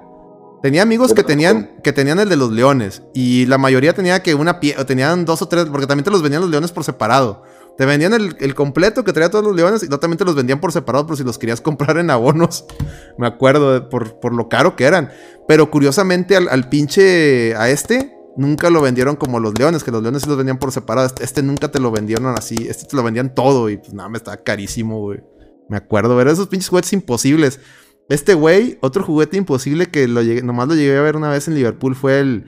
[0.62, 3.04] Tenía amigos que tenían, que tenían el de los leones.
[3.14, 6.12] Y la mayoría tenía que una pie, o tenían dos o tres, porque también te
[6.12, 7.44] los vendían los leones por separado.
[7.80, 10.60] Te vendían el, completo que traía todos los leones y luego también te los vendían
[10.60, 12.66] por separado por si los querías comprar en abonos.
[13.18, 15.12] Me acuerdo por, por lo caro que eran.
[15.48, 20.24] Pero curiosamente al, pinche, a este, nunca lo vendieron como los leones, que los leones
[20.24, 21.08] sí los vendían por separado.
[21.08, 24.10] Este, este nunca te lo vendieron así, este te lo vendían todo y pues nada,
[24.10, 25.22] me estaba carísimo, güey.
[25.70, 27.62] Me acuerdo, ver esos pinches juguetes imposibles.
[28.10, 30.06] Este güey, otro juguete imposible que
[30.44, 32.46] nomás lo llegué a ver una vez en Liverpool fue el,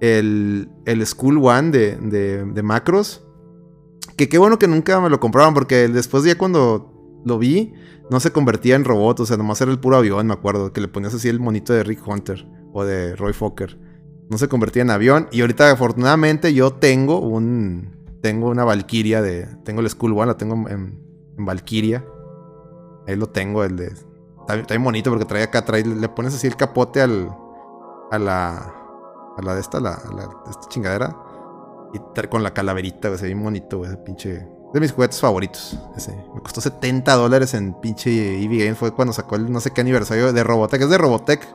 [0.00, 3.23] el, el School One de, de, de Macros.
[4.16, 7.72] Que qué bueno que nunca me lo compraban porque después ya cuando lo vi,
[8.10, 10.80] no se convertía en robot, o sea, nomás era el puro avión, me acuerdo, que
[10.80, 13.78] le ponías así el monito de Rick Hunter o de Roy Fokker.
[14.30, 17.92] No se convertía en avión y ahorita afortunadamente yo tengo un
[18.22, 20.98] tengo una Valkyria de tengo el School One, la tengo en,
[21.36, 22.04] en Valkyria.
[23.06, 26.46] Ahí lo tengo el de está, está bonito porque trae acá trae le pones así
[26.46, 27.28] el capote al
[28.10, 28.56] a la
[29.36, 31.14] a la de esta la, a la- esta chingadera
[31.94, 35.78] y tra- con la calaverita, güey, se bonito, güey, ese pinche de mis juguetes favoritos.
[35.96, 36.14] Ese.
[36.34, 38.74] Me costó 70 dólares en pinche EV Game.
[38.74, 40.82] Fue cuando sacó el no sé qué aniversario de Robotech.
[40.82, 41.46] Es de Robotech.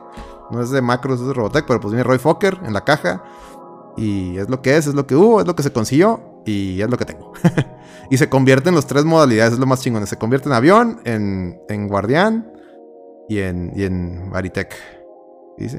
[0.50, 1.66] No es de Macros, es de Robotech.
[1.66, 3.22] Pero pues viene Roy Fokker en la caja.
[3.98, 6.40] Y es lo que es, es lo que hubo, es lo que se consiguió.
[6.46, 7.34] Y es lo que tengo.
[8.10, 9.52] y se convierte en las tres modalidades.
[9.52, 10.06] Es lo más chingón.
[10.06, 12.50] Se convierte en avión, en, en guardián
[13.28, 14.32] y en, y en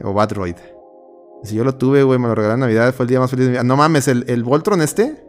[0.04, 0.56] o Batroid.
[1.44, 2.94] Si yo lo tuve, güey, me lo regalé en Navidad.
[2.94, 3.64] Fue el día más feliz de mi vida.
[3.64, 5.26] No mames, el, el Voltron este.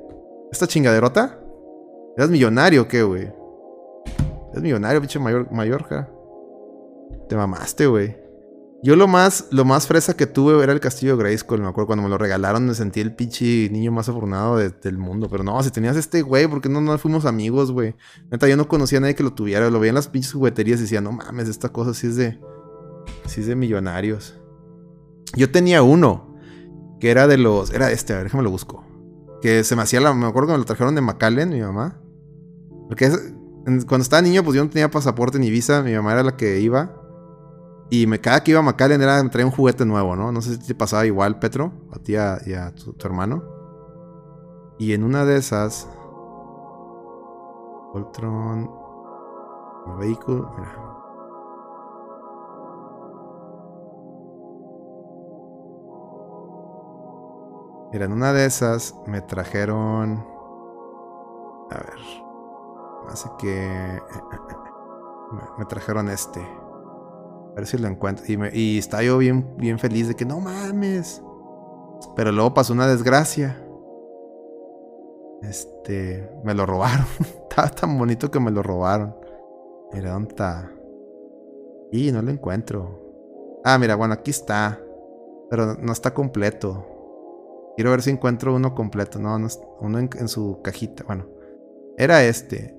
[0.51, 1.39] Esta chingaderota.
[2.17, 3.33] ¿Eras millonario qué, güey?
[4.51, 6.11] Eres millonario, pinche mayor, Mallorca.
[7.29, 8.21] Te mamaste, güey.
[8.85, 11.61] Yo lo más, lo más fresa que tuve era el castillo Grayskull.
[11.61, 14.99] Me acuerdo cuando me lo regalaron, me sentí el pinche niño más afortunado de- del
[14.99, 15.29] mundo.
[15.31, 17.95] Pero no, si tenías este güey, ¿por qué no, no fuimos amigos, güey?
[18.31, 19.71] Neta, yo no conocía a nadie que lo tuviera.
[19.71, 22.39] Lo veía en las pinches jugueterías y decía, no mames, esta cosa sí es de.
[23.27, 24.37] Sí es de millonarios.
[25.37, 26.35] Yo tenía uno.
[27.01, 27.73] Que era de los.
[27.73, 28.85] Era este, a ver, déjame lo busco.
[29.41, 30.13] Que se me hacía la.
[30.15, 31.99] Me acuerdo que me lo trajeron de McAllen, mi mamá.
[32.89, 33.11] Porque
[33.89, 35.83] cuando estaba niño, pues yo no tenía pasaporte ni visa.
[35.83, 36.95] Mi mamá era la que iba.
[37.91, 40.33] Y me, cada que iba a McAllen era, traía un juguete nuevo, ¿no?
[40.33, 43.43] No sé si te pasaba igual, Petro, a ti a- y a tu, tu hermano.
[44.79, 45.89] Y en una de esas.
[47.93, 48.71] Voltron.
[49.99, 50.51] Vehículo.
[50.57, 50.82] Mira.
[57.93, 60.25] Mira, en una de esas me trajeron.
[61.71, 61.99] A ver.
[63.09, 64.01] Así que.
[65.59, 66.41] Me, trajeron este.
[66.41, 68.25] A ver si lo encuentro.
[68.29, 71.23] Y, me- y estaba yo bien, bien feliz de que no mames.
[72.17, 73.63] Pero luego pasó una desgracia.
[75.43, 76.31] Este.
[76.45, 77.07] Me lo robaron.
[77.49, 79.15] Estaba tan bonito que me lo robaron.
[79.93, 80.71] Mira, ¿dónde está?
[81.91, 83.01] Y no lo encuentro.
[83.65, 84.81] Ah, mira, bueno, aquí está.
[85.51, 86.92] Pero no está completo.
[87.77, 89.19] Quiero ver si encuentro uno completo.
[89.19, 89.49] No, no
[89.81, 91.05] uno en, su cajita.
[91.05, 91.27] Bueno,
[91.97, 92.77] era este.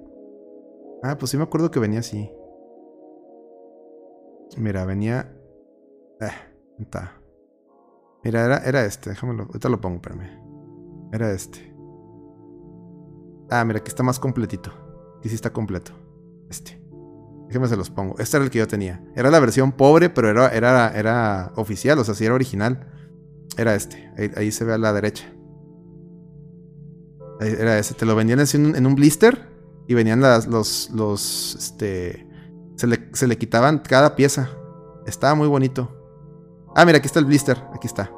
[1.02, 2.32] Ah, pues sí me acuerdo que venía así.
[4.57, 5.34] Mira, venía.
[6.22, 6.28] Eh,
[6.70, 7.20] ¿dónde está?
[8.24, 9.10] Mira, era, era este.
[9.10, 9.44] Déjamelo.
[9.44, 11.10] Ahorita lo pongo, espérame.
[11.11, 11.74] Era este.
[13.49, 14.72] Ah, mira, aquí está más completito.
[15.20, 15.91] Aquí sí está completo.
[16.49, 16.84] Este.
[17.48, 18.15] Déjenme se los pongo.
[18.20, 19.03] Este era el que yo tenía.
[19.15, 22.93] Era la versión pobre, pero era, era, era oficial, o sea, sí era original.
[23.57, 24.11] Era este.
[24.35, 25.25] Ahí, se ve a la derecha.
[27.39, 27.93] Era ese.
[27.93, 29.51] Te lo vendían en un, blister.
[29.88, 32.27] Y venían las, los, los, este...
[32.75, 34.49] Se le, se le quitaban cada pieza.
[35.05, 35.89] Estaba muy bonito.
[36.75, 37.63] Ah, mira, aquí está el blister.
[37.73, 38.11] Aquí está.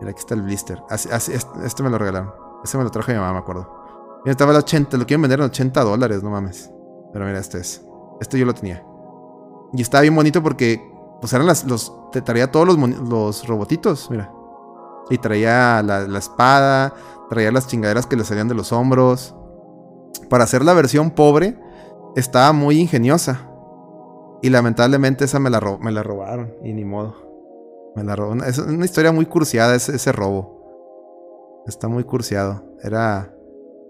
[0.00, 0.82] Mira, aquí está el blister.
[0.88, 2.32] Así, así, este, me lo regalaron.
[2.62, 4.20] Este me lo trajo mi mamá, me acuerdo.
[4.24, 4.96] Mira, estaba el 80.
[4.96, 6.70] Lo quieren vender en 80 dólares, no mames.
[7.12, 7.82] Pero mira, este es.
[8.20, 8.84] Este yo lo tenía.
[9.72, 10.80] Y estaba bien bonito porque,
[11.20, 12.78] pues eran las, los, te traía todos los,
[13.08, 14.32] los robotitos, mira.
[15.10, 16.92] Y traía la, la espada,
[17.30, 19.34] traía las chingaderas que le salían de los hombros.
[20.28, 21.58] Para hacer la versión pobre,
[22.16, 23.48] estaba muy ingeniosa.
[24.42, 27.14] Y lamentablemente esa me la, me la robaron, y ni modo.
[27.94, 28.44] Me la robaron.
[28.44, 31.62] Es una historia muy cursiada ese, ese robo.
[31.66, 32.62] Está muy cursiado.
[32.82, 33.32] Era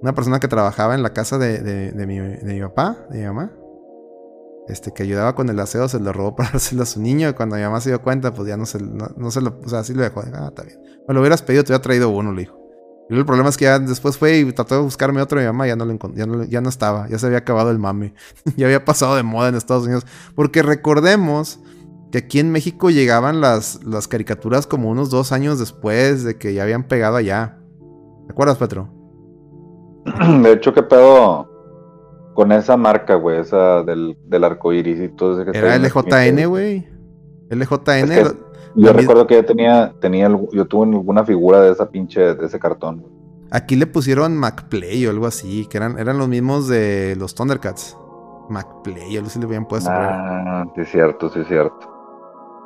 [0.03, 3.19] una persona que trabajaba en la casa de, de- de mi, de mi papá, de
[3.21, 3.51] mi mamá.
[4.69, 7.29] Este, que ayudaba con el aseo, se lo robó para dárselo a su niño.
[7.29, 9.59] Y cuando mi mamá se dio cuenta, pues ya no se, no, se lo.
[9.65, 10.21] O sea, así lo dejó.
[10.21, 10.79] Ah, está bien.
[11.07, 12.59] Me lo hubieras pedido, te hubiera traído uno, le dijo.
[13.09, 15.39] Y el problema es que ya después fue y trató de buscarme otro.
[15.39, 17.09] Y mi mamá ya no, lo ya no estaba.
[17.09, 18.15] Ya se había acabado el mame.
[18.57, 20.05] ya había pasado de moda en Estados Unidos.
[20.35, 21.61] Porque recordemos
[22.11, 26.55] que aquí en México llegaban las, las caricaturas como unos dos años después de que
[26.55, 27.59] ya habían pegado allá.
[28.27, 28.93] ¿Te acuerdas, Petro?
[30.43, 31.56] De hecho, ¿qué pedo
[32.37, 33.41] con esa marca, güey?
[33.41, 36.87] Esa del, del arco iris y todo ese que Era LJN, güey.
[37.51, 37.89] LJN.
[37.89, 38.47] Es que lo-
[38.77, 42.59] Yo recuerdo que ya tenía, tenía, yo tuve alguna figura de esa pinche, de ese
[42.61, 43.05] cartón.
[43.51, 47.97] Aquí le pusieron MacPlay o algo así, que eran, eran los mismos de los Thundercats.
[48.51, 49.91] MacPlay, algo así le habían puesto.
[49.93, 51.79] Ah, sí es cierto, sí es cierto.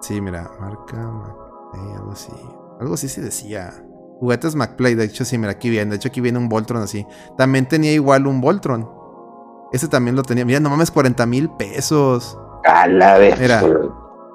[0.02, 2.32] Sí, mira, marca MacPlay, algo así.
[2.80, 3.70] Algo así se decía.
[4.18, 5.90] Juguetes MacPlay, de hecho, sí, mira, aquí viene.
[5.90, 7.06] De hecho, aquí viene un Voltron así.
[7.38, 8.88] También tenía igual un Voltron.
[9.72, 10.44] Ese también lo tenía.
[10.44, 12.36] Mira, no mames, 40 mil pesos.
[12.64, 13.38] A la vez.
[13.40, 13.62] Mira.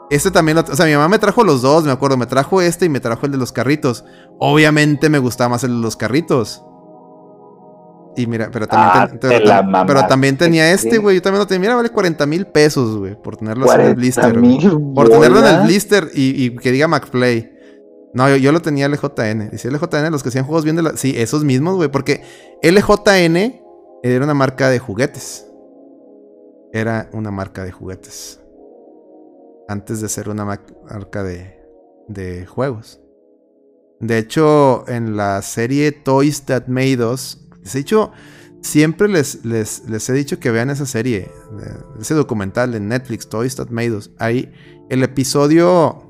[0.10, 0.62] Este también lo.
[0.62, 2.16] O sea, mi mamá me trajo los dos, me acuerdo.
[2.18, 4.06] Me trajo este y me trajo el de los carritos.
[4.40, 6.64] Obviamente me gustaba más el de los carritos.
[8.18, 11.16] Y mira, pero también, Ah, ten- te pero, la tam- pero también tenía este, güey.
[11.18, 11.60] Yo también lo tenía.
[11.62, 13.22] Mira, vale 40 mil pesos, güey.
[13.22, 14.34] Por tenerlo en el 40 blister.
[14.96, 17.52] Por tenerlo en el blister y, y que diga McPlay.
[18.14, 19.50] No, yo, yo lo tenía LJN.
[19.52, 20.96] Dice LJN, los que hacían juegos bien de la.
[20.96, 21.90] Sí, esos mismos, güey.
[21.92, 22.24] Porque
[22.64, 23.62] LJN
[24.14, 25.48] era una marca de juguetes.
[26.74, 28.40] Era una marca de juguetes.
[29.68, 31.60] Antes de ser una ma- marca de,
[32.08, 33.02] de juegos.
[34.00, 38.12] De hecho, en la serie Toys That Made Us, les he dicho,
[38.62, 43.28] siempre les, les, les he dicho que vean esa serie, eh, ese documental en Netflix,
[43.28, 44.12] Toys That Made Us.
[44.20, 44.52] Ahí,
[44.90, 46.04] el episodio,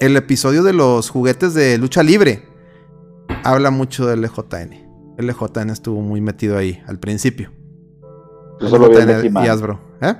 [0.00, 2.42] el episodio de los juguetes de lucha libre,
[3.44, 4.83] habla mucho del LJN.
[5.18, 7.50] LJN estuvo muy metido ahí al principio.
[8.60, 9.50] Yo solo vi el de LJN y He-Man.
[9.50, 10.14] Hasbro, ¿eh?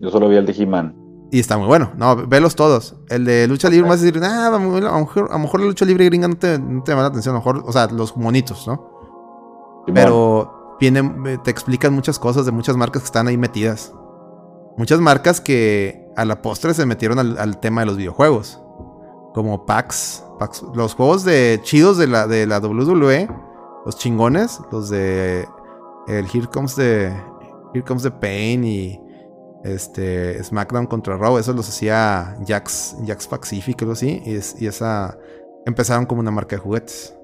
[0.00, 1.04] Yo solo vi el de He-Man.
[1.30, 1.92] Y está muy bueno.
[1.96, 2.96] No, velos todos.
[3.08, 4.84] El de lucha libre vas a decir, ah, a lo mejor,
[5.30, 7.34] a lo mejor la lucha libre gringa no te, no te llama la atención.
[7.34, 9.84] A lo mejor, o sea, los monitos, ¿no?
[9.92, 13.92] Pero vienen, eh, te explican muchas cosas de muchas marcas que están ahí metidas.
[14.76, 18.60] Muchas marcas que a la postre se metieron al, al tema de los videojuegos.
[19.34, 20.24] Como PAX.
[20.38, 20.64] PAX.
[20.74, 23.28] Los juegos de chidos de la, de la WWE.
[23.84, 24.60] Los chingones.
[24.72, 25.46] Los de.
[26.08, 27.12] El Here Comes the.
[27.74, 29.00] Here Comes the Pain y.
[29.64, 30.42] Este.
[30.44, 31.38] SmackDown contra Raw.
[31.38, 32.96] Esos los hacía Jax.
[33.06, 34.22] Jax Pacific, algo así.
[34.24, 35.18] Y, es- y esa.
[35.66, 37.14] Empezaron como una marca de juguetes.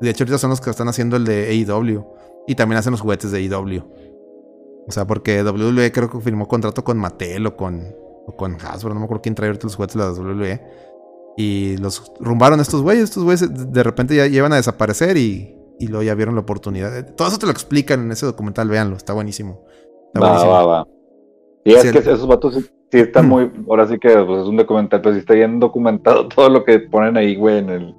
[0.00, 2.04] De hecho, ahorita son los que están haciendo el de AEW.
[2.46, 3.82] Y también hacen los juguetes de AEW.
[4.86, 7.94] O sea, porque WWE creo que firmó contrato con Mattel o con,
[8.26, 8.94] o con Hasbro.
[8.94, 10.62] No me acuerdo quién trae ahorita los juguetes de la WWE.
[11.36, 13.04] Y los rumbaron estos güeyes.
[13.04, 17.14] Estos güeyes de repente ya llevan a desaparecer y, y luego ya vieron la oportunidad.
[17.14, 18.68] Todo eso te lo explican en ese documental.
[18.68, 19.64] Véanlo, está buenísimo.
[20.08, 20.52] Está Va, buenísimo.
[20.52, 20.86] va, va.
[21.64, 22.60] Y es Sí, que el- esos vatos sí,
[22.92, 23.28] sí están Mm.
[23.30, 23.50] muy.
[23.68, 26.78] Ahora sí que pues, es un documental, pero sí está bien documentado todo lo que
[26.80, 27.94] ponen ahí, güey, en el.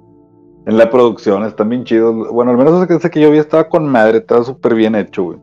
[0.66, 2.28] En la producción, están bien chidos.
[2.30, 5.38] Bueno, al menos ese que, yo vi estaba con madre, estaba súper bien hecho, güey.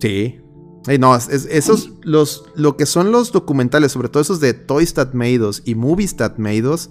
[0.00, 0.40] Sí.
[0.88, 4.54] Ey, no, es- es- esos, los, lo que son los documentales, sobre todo esos de
[4.54, 6.90] Toys That Made Us y Movies That Made Us,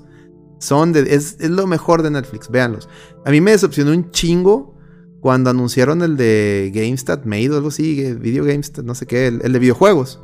[0.59, 2.87] son de, es, es lo mejor de Netflix, véanlos.
[3.25, 4.75] A mí me decepcionó un chingo
[5.21, 8.95] cuando anunciaron el de Games That Made o algo así, eh, Video Games, That- no
[8.95, 10.19] sé qué, el, de videojuegos.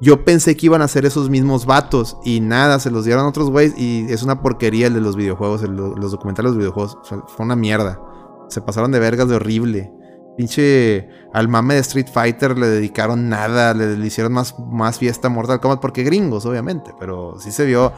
[0.00, 3.28] Yo pensé que iban a ser esos mismos vatos y nada, se los dieron a
[3.28, 6.98] otros güeyes y es una porquería el de los videojuegos, los documentales de los videojuegos.
[7.02, 8.00] Fue- una mierda.
[8.48, 9.92] Se pasaron de vergas de horrible.
[10.36, 15.58] Pinche al mame de Street Fighter le dedicaron nada, le, hicieron más, más fiesta Mortal
[15.60, 17.92] Kombat porque gringos, obviamente, pero sí se vio,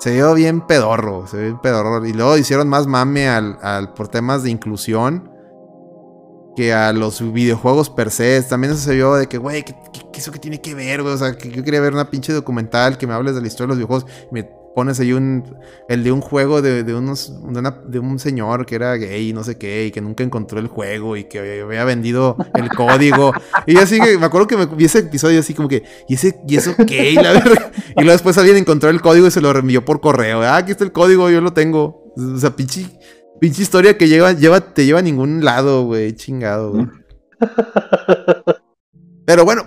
[0.00, 2.04] se vio bien pedorro, se vio bien pedorro.
[2.06, 5.30] Y luego hicieron más mame al, al- por temas de inclusión
[6.56, 8.42] que a los videojuegos per se.
[8.42, 11.02] También eso se vio de que, güey, ¿qué, qué- qué eso que tiene que ver,
[11.02, 11.14] güey?
[11.14, 13.66] O sea, que yo quería ver una pinche documental que me hables de la historia
[13.66, 14.06] de los videojuegos.
[14.30, 15.44] y me pones ahí un,
[15.90, 19.28] el de un juego de, de unos, de, una- de un señor que era gay
[19.28, 22.68] y no sé qué, y que nunca encontró el juego y que había vendido el
[22.76, 23.34] código.
[23.66, 26.14] y yo así que me acuerdo que me vi ese episodio así como que, ¿y,
[26.14, 27.10] ese, y eso qué?
[27.10, 27.70] Y, la verga.
[27.90, 30.40] y luego después alguien encontró el código y se lo reenvió por correo.
[30.42, 32.02] Ah, aquí está el código, yo lo tengo.
[32.16, 32.86] O sea, pinche,
[33.42, 36.86] pinche historia que lleva, lleva, te lleva a ningún lado, güey, chingado, güey.
[39.26, 39.64] Pero bueno,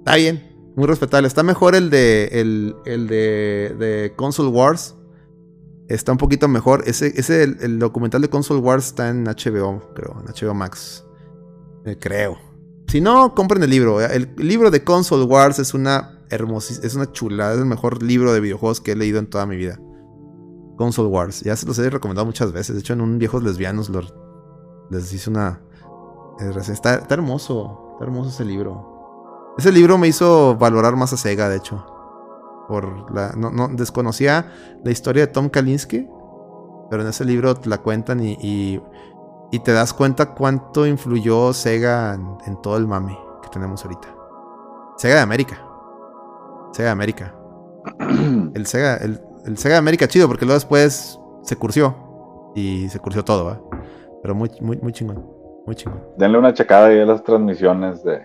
[0.00, 1.26] está bien, muy respetable.
[1.26, 4.96] Está mejor el de el, el de, de Console Wars.
[5.88, 6.82] Está un poquito mejor.
[6.86, 11.06] Ese, ese el, el documental de Console Wars está en HBO, creo, en HBO Max.
[11.86, 12.36] Eh, creo.
[12.88, 14.02] Si no, compren el libro.
[14.02, 18.34] El, libro de Console Wars es una hermosa, es una chulada, es el mejor libro
[18.34, 19.80] de videojuegos que he leído en toda mi vida.
[20.76, 21.40] Console Wars.
[21.42, 22.74] Ya se los he recomendado muchas veces.
[22.76, 24.02] De hecho, en un Viejos Lesbianos lo-
[24.90, 25.60] les hice una.
[26.40, 26.50] eh.
[26.70, 27.90] Está, está hermoso.
[27.94, 29.54] Está hermoso ese libro.
[29.56, 31.84] Ese libro me hizo valorar más a Sega, de hecho.
[32.68, 33.32] Por la.
[33.36, 34.52] No, no- desconocía
[34.84, 36.08] la historia de Tom Kalinske.
[36.90, 38.80] Pero en ese libro te la cuentan y, y,
[39.50, 44.08] y te das cuenta cuánto influyó Sega en, en todo el mame que tenemos ahorita.
[44.98, 45.56] Sega de América.
[46.72, 47.34] Sega de América.
[48.54, 52.52] El Sega, el, el Sega de América chido, porque luego después se cursió.
[52.54, 53.60] Y se cursió todo, ¿va?
[54.22, 55.24] Pero muy, muy, muy chingón.
[55.66, 56.00] Muy chingón.
[56.16, 58.20] Denle una checada ahí a las transmisiones de.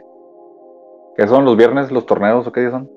[1.18, 2.90] ¿Qué son los viernes, los torneos o qué días son?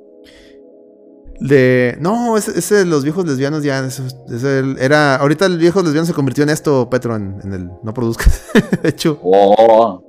[1.40, 1.96] De.
[2.00, 3.80] No, ese, ese de los viejos lesbianos ya.
[3.84, 5.16] ese- era.
[5.16, 7.70] Ahorita el viejo lesbiano se convirtió en esto, Petro, en, en el.
[7.82, 8.50] No produzcas.
[8.82, 10.02] de hecho, Oh,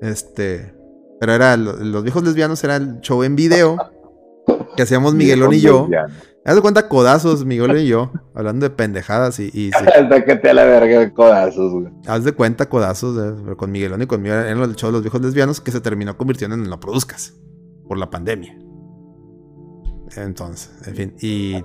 [0.00, 0.74] este.
[1.20, 1.56] Pero era.
[1.56, 3.76] lo- Los viejos lesbianos era el show en video.
[4.76, 5.88] Que hacíamos Miguelón y yo.
[6.48, 8.10] Haz de cuenta codazos, Miguel y yo.
[8.34, 9.50] Hablando de pendejadas y.
[9.52, 11.88] y Hasta que te la verga codazos, güey.
[12.06, 14.34] haz de cuenta codazos de- pero con Miguelón y conmigo.
[14.34, 17.34] Eran el show de los viejos lesbianos que se terminó convirtiendo en No Produzcas.
[17.86, 18.56] Por la pandemia.
[20.16, 21.14] Entonces, en fin.
[21.20, 21.62] Y,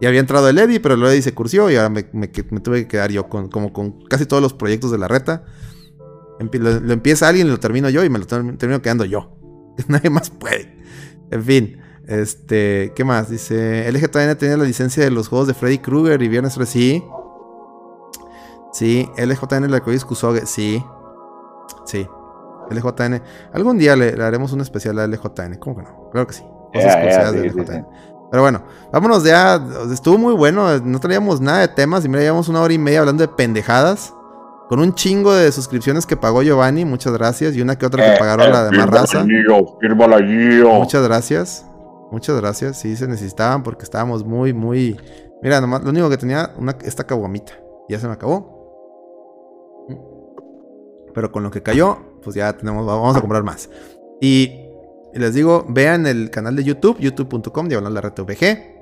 [0.00, 2.44] y había entrado el Eddie, pero el Eddie se cursió y ahora me, me que-
[2.50, 5.44] me tuve que quedar yo con, como con casi todos los proyectos de la reta.
[6.40, 9.36] Lo, lo empieza alguien, lo termino yo y me lo ter- termino quedando yo.
[9.88, 10.76] Nadie más puede.
[11.30, 11.76] En fin.
[12.06, 13.30] Este, ¿qué más?
[13.30, 17.04] Dice, LGTN tenía la licencia de los juegos de Freddy Krueger y Viernes 3, sí.
[18.72, 20.84] Sí, LJN el arcoíris Kusoge, sí.
[21.86, 22.06] Sí.
[22.70, 23.22] LJN.
[23.52, 26.10] Algún día le, le haremos un especial a LJN, ¿cómo que no?
[26.10, 26.42] Claro que sí.
[26.72, 27.86] Cosas sí, de sí, LJN.
[28.30, 28.62] Pero bueno,
[28.92, 29.64] vámonos ya.
[29.92, 30.80] Estuvo muy bueno.
[30.80, 34.12] No traíamos nada de temas y mira, llevamos una hora y media hablando de pendejadas.
[34.68, 37.54] Con un chingo de suscripciones que pagó Giovanni, muchas gracias.
[37.54, 39.24] Y una que otra que Eh, pagaron eh, la demás raza.
[40.78, 41.66] Muchas gracias.
[42.14, 42.78] Muchas gracias.
[42.78, 44.96] Sí, se necesitaban porque estábamos muy, muy.
[45.42, 47.54] Mira, nomás, lo único que tenía una, esta caguamita.
[47.88, 48.54] Ya se me acabó.
[51.12, 53.68] Pero con lo que cayó, pues ya tenemos, vamos a comprar más.
[54.20, 54.60] Y,
[55.12, 58.74] les digo, vean el canal de YouTube, youtube.com, diagonal la reta VG.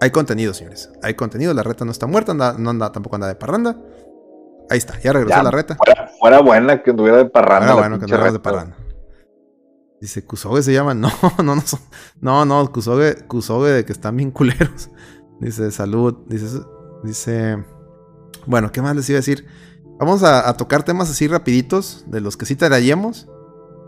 [0.00, 0.90] Hay contenido, señores.
[1.00, 1.54] Hay contenido.
[1.54, 3.76] La reta no está muerta, anda- no anda, tampoco anda de parranda.
[4.68, 5.76] Ahí está, ya regresó Ya, la reta.
[5.76, 7.68] Fuera, fuera buena que anduviera de parranda.
[7.68, 8.76] La bueno, que no de parranda.
[10.02, 10.94] Dice, Kusoge se llama.
[10.94, 11.08] No,
[11.44, 11.62] no, no.
[12.20, 14.90] No, no, Kusoge, Kusoge de que están bien culeros.
[15.38, 16.16] Dice, salud.
[16.26, 16.58] Dice,
[17.04, 17.64] dice.
[18.44, 19.46] Bueno, ¿qué más les iba a decir?
[20.00, 23.28] Vamos a, tocar temas así rapiditos, de los que sí traíamos.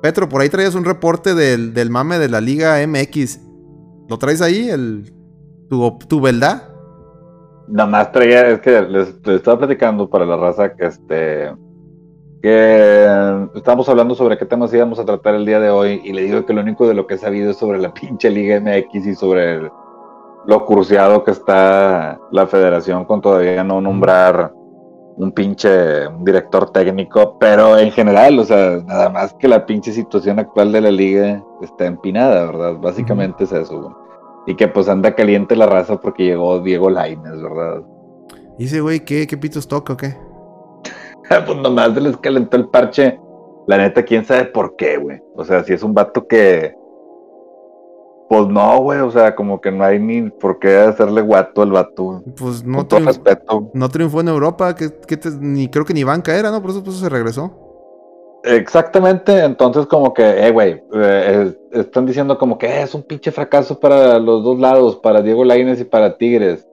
[0.02, 3.40] Petro, por ahí traías un reporte del, del mame de la Liga MX.
[4.08, 4.68] ¿Lo traes ahí?
[4.68, 5.12] El,
[5.68, 6.68] tu, tu verdad?
[7.66, 11.50] Nada más traía, es que les estaba platicando para la raza que este
[12.44, 16.24] que estábamos hablando sobre qué temas íbamos a tratar el día de hoy y le
[16.24, 19.06] digo que lo único de lo que he sabido es sobre la pinche Liga MX
[19.06, 19.70] y sobre el-
[20.46, 24.52] lo cruciado que está la federación con todavía no nombrar
[25.16, 25.70] un pinche
[26.20, 30.82] director técnico, pero en general, o sea, nada más que la pinche situación actual de
[30.82, 32.74] la liga está empinada, ¿verdad?
[32.78, 33.94] Básicamente es eso, güey.
[34.48, 37.82] Y que pues anda caliente la raza porque llegó Diego Lainez, ¿verdad?
[38.58, 40.14] Dice, güey, ¿qué, ¿qué pitos toca o qué?
[41.46, 43.18] pues nomás se les calentó el parche.
[43.66, 45.20] La neta, quién sabe por qué, güey.
[45.36, 46.74] O sea, si es un vato que.
[48.28, 49.00] Pues no, güey.
[49.00, 52.22] O sea, como que no hay ni por qué hacerle guato al vato.
[52.38, 53.70] Pues no, Con todo respeto.
[53.72, 56.60] no triunfó en Europa, que, que te- ni creo que ni banca era, ¿no?
[56.60, 57.60] Por eso, por eso se regresó.
[58.46, 63.02] Exactamente, entonces como que, eh, güey, eh, es- están diciendo como que eh, es un
[63.02, 66.68] pinche fracaso para los dos lados, para Diego Lainez y para Tigres,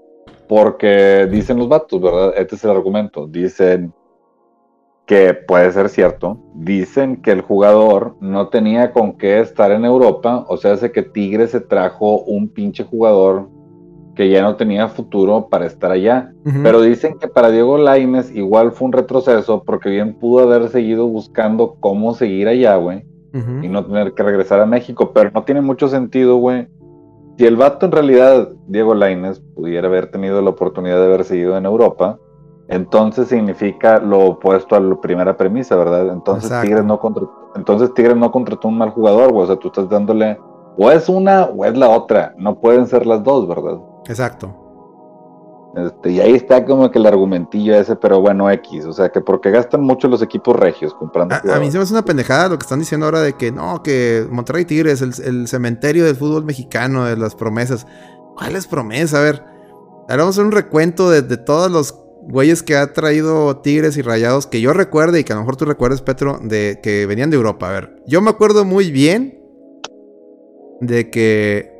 [0.49, 2.33] porque dicen los vatos, ¿verdad?
[2.35, 3.93] Este es el argumento, dicen
[5.05, 10.45] que puede ser cierto, dicen que el jugador no tenía con qué estar en Europa,
[10.47, 13.49] o sea, hace que Tigres se trajo un pinche jugador
[14.15, 16.33] que ya no tenía futuro para estar allá.
[16.63, 21.07] Pero dicen que para Diego Lainez igual fue un retroceso porque bien pudo haber seguido
[21.07, 25.11] buscando cómo seguir allá, güey, y no tener que regresar a México.
[25.13, 26.67] Pero no tiene mucho sentido, güey.
[27.37, 31.57] Si el vato en realidad, Diego Lainez, pudiera haber tenido la oportunidad de haber seguido
[31.57, 32.19] en Europa,
[32.71, 36.07] entonces significa lo opuesto a la primera premisa, ¿verdad?
[36.07, 36.67] Entonces Exacto.
[36.67, 39.43] Tigres no contrató, entonces Tigres no contrató un mal jugador, güey.
[39.43, 40.39] O sea, tú estás dándole
[40.77, 42.33] o es una o es la otra.
[42.37, 43.77] No pueden ser las dos, ¿verdad?
[44.07, 44.55] Exacto.
[45.75, 48.85] Este, y ahí está como que el argumentillo ese, pero bueno, X.
[48.85, 51.35] O sea, que porque gastan mucho los equipos regios comprando.
[51.35, 53.51] A, a mí se me hace una pendejada lo que están diciendo ahora de que
[53.51, 57.85] no, que Monterrey Tigres, el, el cementerio del fútbol mexicano, de las promesas.
[58.35, 59.19] ¿Cuáles promesas?
[59.19, 59.43] A ver,
[60.09, 63.97] ahora vamos a hacer un recuento de, de todos los güeyes que ha traído Tigres
[63.97, 67.05] y Rayados que yo recuerde y que a lo mejor tú recuerdes, Petro, de que
[67.05, 67.69] venían de Europa.
[67.69, 69.39] A ver, yo me acuerdo muy bien
[70.81, 71.71] de que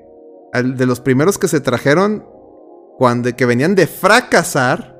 [0.53, 2.26] al- de los primeros que se trajeron
[2.97, 4.97] cuando que venían de fracasar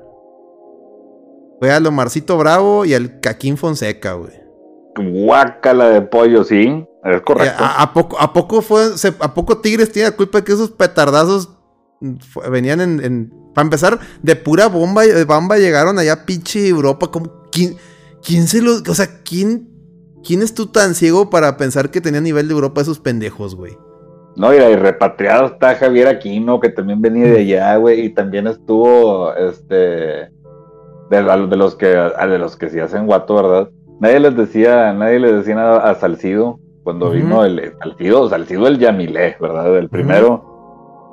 [1.60, 4.32] fue a Lomarcito Bravo y al Caquín Fonseca, güey.
[4.96, 7.62] Guácala de pollo, sí, es correcto.
[7.62, 10.44] Eh, ¿A, a poco, ¿A poco fue, se- a poco Tigres tiene la culpa de
[10.44, 11.50] que esos petardazos
[12.50, 13.00] venían en,
[13.54, 17.76] para empezar, de pura bomba, de bamba llegaron allá pinche Europa, como, ¿quién,
[18.24, 19.68] quién se los, o sea, quién,
[20.24, 23.76] quién es tú tan ciego para pensar que tenía nivel de Europa esos pendejos, güey?
[24.36, 29.34] No, y, repatriado está Javier Aquino, que también venía de allá, güey, y también estuvo,
[29.34, 30.30] este, de,
[31.10, 33.68] de los que, de los que sí hacen guato, ¿verdad?
[34.00, 38.78] Nadie les decía, nadie les decía nada a Salcido cuando vino el Salcido, Salcido el
[38.78, 39.76] Yamilé, ¿verdad?
[39.76, 40.51] El primero.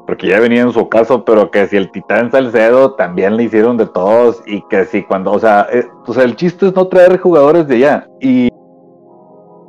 [0.09, 3.77] Porque ya venía en su caso, pero que si el Titán Salcedo también le hicieron
[3.77, 6.87] de todos y que si cuando, o sea, eh, o sea, el chiste es no
[6.87, 8.09] traer jugadores de allá.
[8.19, 8.49] Y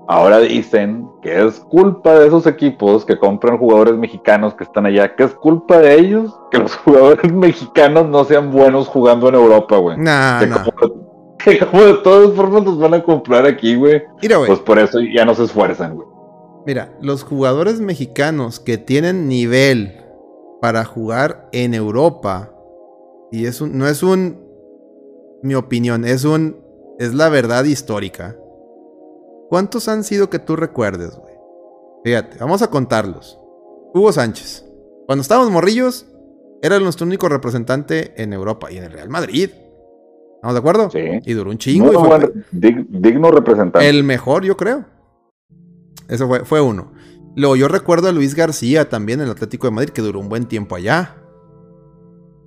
[0.09, 5.15] ahora dicen que es culpa de esos equipos que compran jugadores mexicanos que están allá,
[5.15, 9.77] que es culpa de ellos que los jugadores mexicanos no sean buenos jugando en Europa,
[9.77, 9.99] güey.
[9.99, 10.65] Nah, que, nah.
[10.65, 10.95] como,
[11.45, 14.05] que como de todas formas los van a comprar aquí, güey.
[14.23, 14.49] Mira, güey.
[14.49, 16.09] Pues por eso ya no se esfuerzan, güey.
[16.65, 20.01] Mira, los jugadores mexicanos que tienen nivel
[20.61, 22.53] para jugar en Europa,
[23.33, 24.39] y es un, no es un,
[25.43, 26.57] mi opinión, es un,
[26.99, 28.37] es la verdad histórica.
[29.49, 31.35] ¿Cuántos han sido que tú recuerdes, güey?
[32.05, 33.39] Fíjate, vamos a contarlos.
[33.95, 34.65] Hugo Sánchez.
[35.07, 36.07] Cuando estábamos morrillos,
[36.63, 39.51] era nuestro único representante en Europa y en el Real Madrid.
[40.37, 40.91] ¿Estamos de acuerdo?
[40.91, 41.01] Sí.
[41.25, 41.93] Y duró un chingo.
[41.93, 43.89] Y fue- digno representante.
[43.89, 44.85] el mejor, yo creo.
[46.09, 46.93] Eso fue, fue uno.
[47.37, 50.29] Luego yo recuerdo a Luis García también en el Atlético de Madrid, que duró un
[50.29, 51.17] buen tiempo allá.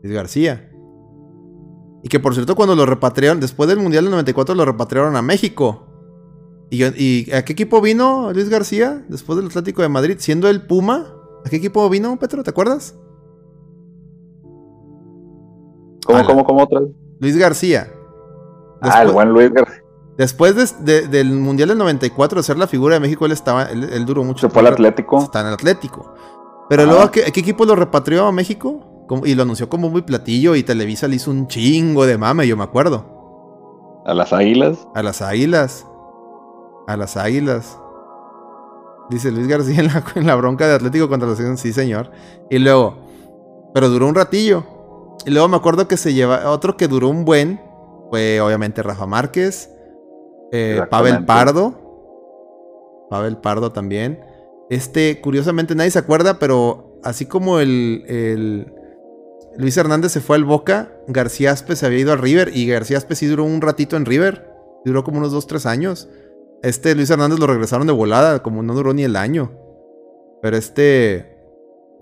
[0.02, 0.70] Luis García.
[2.04, 5.22] Y que por cierto, cuando lo repatriaron, después del Mundial del 94, lo repatriaron a
[5.22, 5.88] México.
[6.70, 10.16] ¿Y, a qué equipo vino Luis García después del Atlético de Madrid?
[10.20, 11.16] Siendo el Puma.
[11.46, 12.44] ¿A qué equipo vino, Petro?
[12.44, 12.96] ¿Te acuerdas?
[16.06, 16.28] ¿Cómo, Ala.
[16.28, 16.82] cómo, cómo otra?
[17.20, 17.94] Luis García.
[18.82, 19.83] Ah, el buen Luis García.
[20.18, 23.64] Después de- de- del Mundial del 94, de ser la figura de México, él estaba,
[23.66, 25.20] él, él duró mucho Se fue al Atlético.
[25.24, 26.14] Está en el Atlético.
[26.70, 26.92] Pero Ajá.
[26.92, 29.06] luego, ¿a qué, a qué equipo lo repatrió a México?
[29.08, 32.48] Como- y lo anunció como muy platillo y Televisa le hizo un chingo de mame,
[32.48, 34.02] yo me acuerdo.
[34.06, 34.88] A las Águilas.
[34.96, 35.86] A las águilas.
[36.88, 37.78] A las águilas.
[39.10, 42.12] Dice Luis García en la, en la bronca de Atlético contra la selección, sí señor.
[42.50, 42.96] Y luego,
[43.74, 44.64] pero duró un ratillo.
[45.26, 47.62] Y luego me acuerdo que se lleva, otro que duró un buen,
[48.10, 49.70] fue obviamente Rafa Márquez,
[50.54, 51.26] eh, Pavel.
[51.26, 53.08] Pardo.
[53.10, 54.24] Pavel Pardo también.
[54.70, 58.74] Este, curiosamente nadie se acuerda, pero así como el, el
[59.58, 62.98] Luis Hernández se fue al Boca, García Aspe se había ido al River y García
[62.98, 64.52] Aspe sí duró un ratito en River.
[64.86, 66.10] Duró como unos 2-3 años.
[66.62, 69.52] Este Luis Hernández lo regresaron de volada, como no duró ni el año.
[70.42, 71.38] Pero este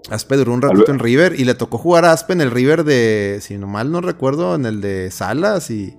[0.09, 2.83] Aspe duró un ratito en River y le tocó jugar a Aspe en el River
[2.83, 5.97] de, si no mal no recuerdo, en el de Salas y...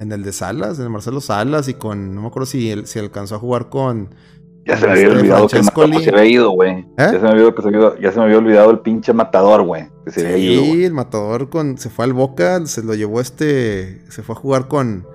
[0.00, 2.14] En el de Salas, en el Marcelo Salas y con...
[2.14, 4.14] No me acuerdo si, él- si alcanzó a jugar con...
[4.66, 5.92] Ya se me Este, había olvidado que el Francescoli.
[5.92, 6.86] matador se había ido, güey.
[6.98, 8.78] Ya se me había olvidado que se había ido- ya se me había olvidado el
[8.80, 9.88] pinche matador, güey.
[10.14, 10.84] Que ido, Sí, güey.
[10.84, 14.68] el matador con, se fue al Boca, se lo llevó este, se fue a jugar
[14.68, 15.06] con,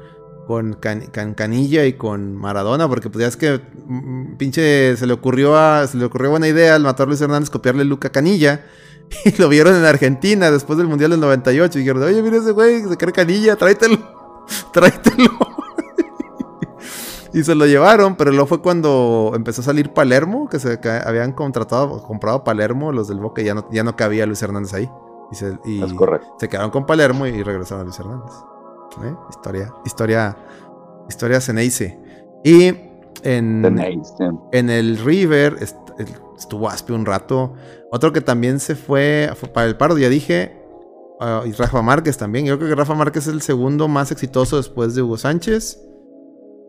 [0.47, 5.05] con Can- Can- Canilla y con Maradona, porque pues ya es que mm, pinche se
[5.07, 8.65] le ocurrió a, se le ocurrió buena idea al matador Luis Hernández copiarle Luca Canilla.
[9.25, 12.51] Y lo vieron en Argentina después del Mundial del 98 y dijeron, oye, mira ese
[12.51, 13.99] güey, se cree Canilla, tráetelo,
[14.73, 15.31] tráetelo.
[17.33, 20.89] Y se lo llevaron, pero luego fue cuando empezó a salir Palermo, que se que
[20.89, 24.73] habían contratado, comprado Palermo, los del Boca, y ya no, ya no cabía Luis Hernández
[24.73, 24.89] ahí.
[25.31, 26.27] Y, se, y Es correcto.
[26.39, 28.31] se quedaron con Palermo y regresaron a Luis Hernández.
[29.03, 29.13] ¿Eh?
[29.29, 30.37] Historia, historia,
[31.09, 31.99] historia Ceneice.
[32.45, 32.67] Y
[33.23, 33.65] en,
[34.53, 35.57] en el River
[36.37, 37.53] estuvo Aspe un rato.
[37.91, 40.64] Otro que también se fue, fue para el Pardo, ya dije.
[41.19, 42.45] Ah, y Rafa Márquez también.
[42.45, 45.79] Yo creo que Rafa Márquez es el segundo más exitoso después de Hugo Sánchez.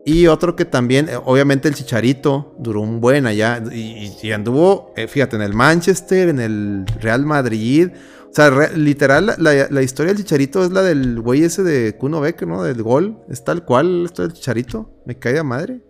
[0.07, 3.61] Y otro que también, eh, obviamente el Chicharito, duró un buen allá.
[3.73, 7.89] Y, anduvo, eh, fíjate, en el Manchester, en el Real Madrid.
[8.29, 12.47] O sea, literal, la, historia del Chicharito es la del güey ese de Kuno Becker,
[12.47, 12.63] ¿no?
[12.63, 13.19] Del gol.
[13.29, 14.89] Es tal cual historia del Chicharito.
[15.05, 15.81] Me cae de madre.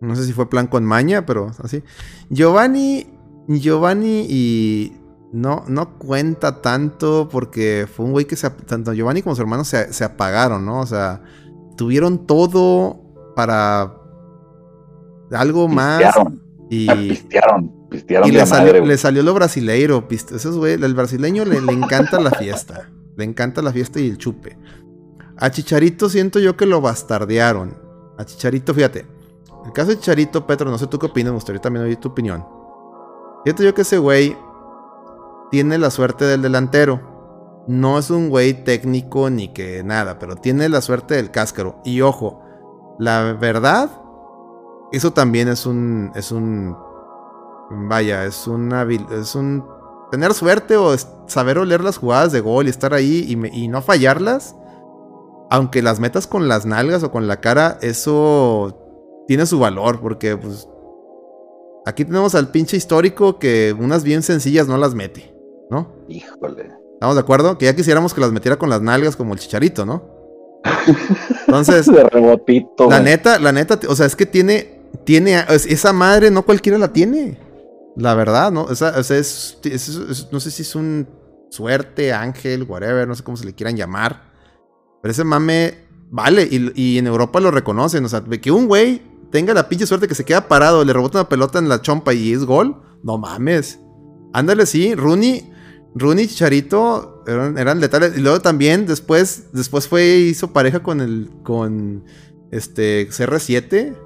[0.00, 1.82] No sé si fue plan con maña, pero así.
[2.30, 3.08] Giovanni.
[3.48, 4.92] Giovanni y.
[5.32, 9.64] No, no cuenta tanto porque fue un güey que se, tanto Giovanni como su hermano
[9.64, 10.80] se, se apagaron, ¿no?
[10.80, 11.22] O sea,
[11.76, 13.00] tuvieron todo
[13.34, 13.94] para
[15.32, 16.02] algo más.
[16.02, 16.42] Pistearon.
[16.70, 17.72] Y, Ah, Pistearon.
[17.90, 20.06] Pistearon y le, salió, madre, le salió lo brasileiro.
[20.08, 22.90] pist- Esos güey, el brasileño le, le encanta la fiesta.
[23.16, 24.56] Le encanta la fiesta y el chupe.
[25.38, 27.76] A Chicharito siento yo que lo bastardearon.
[28.18, 29.06] A Chicharito, fíjate.
[29.64, 32.08] El caso de Chicharito, Petro, no sé tú qué opinas, me gustaría también oír tu
[32.08, 32.44] opinión.
[33.44, 34.36] Siento yo que ese güey
[35.52, 37.62] tiene la suerte del delantero.
[37.68, 41.80] No es un güey técnico ni que nada, pero tiene la suerte del cáscaro.
[41.84, 42.42] Y ojo,
[42.98, 43.90] la verdad,
[44.92, 46.10] eso también es un.
[46.14, 46.74] Es un.
[47.70, 49.64] Vaya, es un.
[50.10, 50.96] Tener suerte o
[51.26, 54.56] saber oler las jugadas de gol y estar ahí y, y no fallarlas.
[55.50, 60.00] Aunque las metas con las nalgas o con la cara, eso tiene su valor.
[60.00, 60.66] Porque, pues.
[61.84, 65.31] Aquí tenemos al pinche histórico que unas bien sencillas no las mete.
[66.16, 66.70] Híjole.
[66.94, 67.58] ¿Estamos de acuerdo?
[67.58, 70.04] Que ya quisiéramos que las metiera con las nalgas como el chicharito, ¿no?
[71.46, 72.88] Entonces, De rebotito.
[72.88, 76.78] la neta, la neta, o sea, es que tiene, tiene, es- esa madre no cualquiera
[76.78, 77.38] la tiene.
[77.96, 78.62] La verdad, ¿no?
[78.64, 81.08] O sea, es, es- es- no sé si es un
[81.50, 84.30] suerte, ángel, whatever, no sé cómo se le quieran llamar.
[85.02, 85.74] Pero ese mame
[86.10, 88.04] vale, y, y en Europa lo reconocen.
[88.04, 90.92] O sea, de que un güey tenga la pinche suerte que se queda parado, le
[90.92, 93.80] rebota una pelota en la chompa y es gol, no mames.
[94.32, 95.51] Ándale, sí, Rooney,
[95.94, 98.16] Rooney y Chicharito eran, letales.
[98.16, 102.04] Y luego también, después, después fue, hizo pareja con el, con
[102.50, 103.96] este CR7.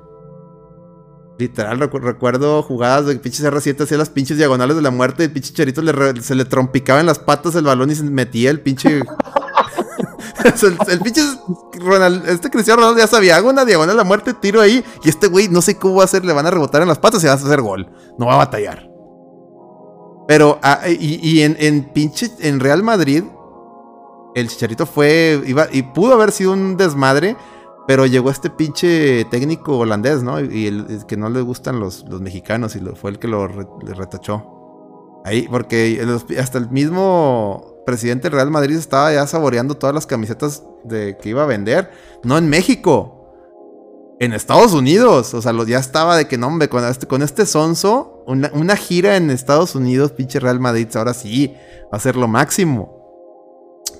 [1.39, 5.23] Literal, recu- recuerdo jugadas de pinche CR7 hacía las pinches diagonales de la muerte.
[5.23, 8.03] Y el pinche Chicharito le se le trompicaba en las patas el balón y se
[8.05, 9.03] metía el pinche.
[10.89, 11.23] El, pinche
[11.81, 14.85] Ronald- este Cristiano Ronaldo ya sabía, hago una diagonal de la muerte, tiro ahí.
[15.03, 16.99] Y este güey, no sé cómo va a hacer, le van a rebotar en las
[16.99, 17.89] patas y va a hacer gol.
[18.19, 18.89] No va a batallar.
[20.27, 23.25] Pero, ah, y, en, pinche, en Real Madrid,
[24.35, 27.37] el Chicharito fue, iba, y pudo haber sido un desmadre,
[27.87, 30.41] pero llegó este pinche técnico holandés, ¿no?
[30.41, 34.57] Y, que no le gustan los, los mexicanos y fue el que lo retachó.
[35.27, 36.07] Ahí, porque
[36.39, 41.31] hasta el mismo presidente del Real Madrid estaba ya saboreando todas las camisetas de, que
[41.31, 41.91] iba a vender.
[42.23, 43.35] No en México.
[44.21, 45.35] En Estados Unidos.
[45.35, 48.51] O sea, lo, ya estaba de que no, hombre, con este, con este sonso, una,
[48.55, 51.55] una gira en Estados Unidos, pinche Real Madrid, ahora sí,
[51.85, 52.95] va a ser lo máximo.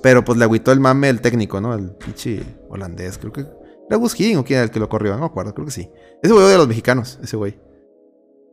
[0.03, 1.75] Pero pues le agüitó el mame el técnico, ¿no?
[1.75, 3.47] El pinche holandés, creo que.
[3.89, 5.13] ¿Era Gus o quién era el que lo corrió?
[5.13, 5.91] No me acuerdo, creo que sí.
[6.23, 7.59] Ese güey de los mexicanos, ese güey.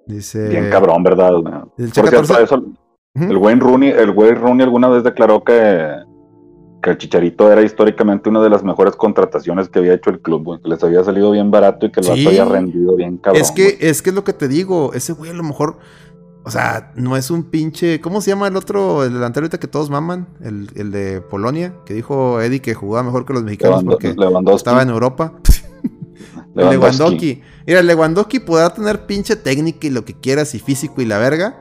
[0.05, 0.49] Dice.
[0.49, 1.33] Bien cabrón, ¿verdad?
[1.77, 2.63] El Por Che-14 cierto, eso,
[3.15, 5.87] el Wayne Rooney, el Wayne Rooney alguna vez declaró que,
[6.83, 10.43] que el Chicharito era históricamente una de las mejores contrataciones que había hecho el club,
[10.43, 12.11] güey, que les había salido bien barato y que el Sí.
[12.11, 13.41] vato había rendido bien cabrón.
[13.41, 14.93] es que, es que es lo que te digo.
[14.93, 15.77] Ese güey a lo mejor.
[16.45, 18.01] O sea, no es un pinche.
[18.01, 20.27] ¿Cómo se llama el otro, el delantero ahorita que todos maman?
[20.41, 24.57] El, el de Polonia, que dijo Eddie que jugaba mejor que los mexicanos porque Lewandowski,
[24.57, 25.31] estaba en Europa.
[25.43, 25.49] El
[26.53, 26.75] Lewandowski.
[26.75, 27.41] Lewandowski.
[27.65, 31.17] Mira, el Lewandowski podrá tener pinche técnica y lo que quieras y físico y la
[31.17, 31.55] verga.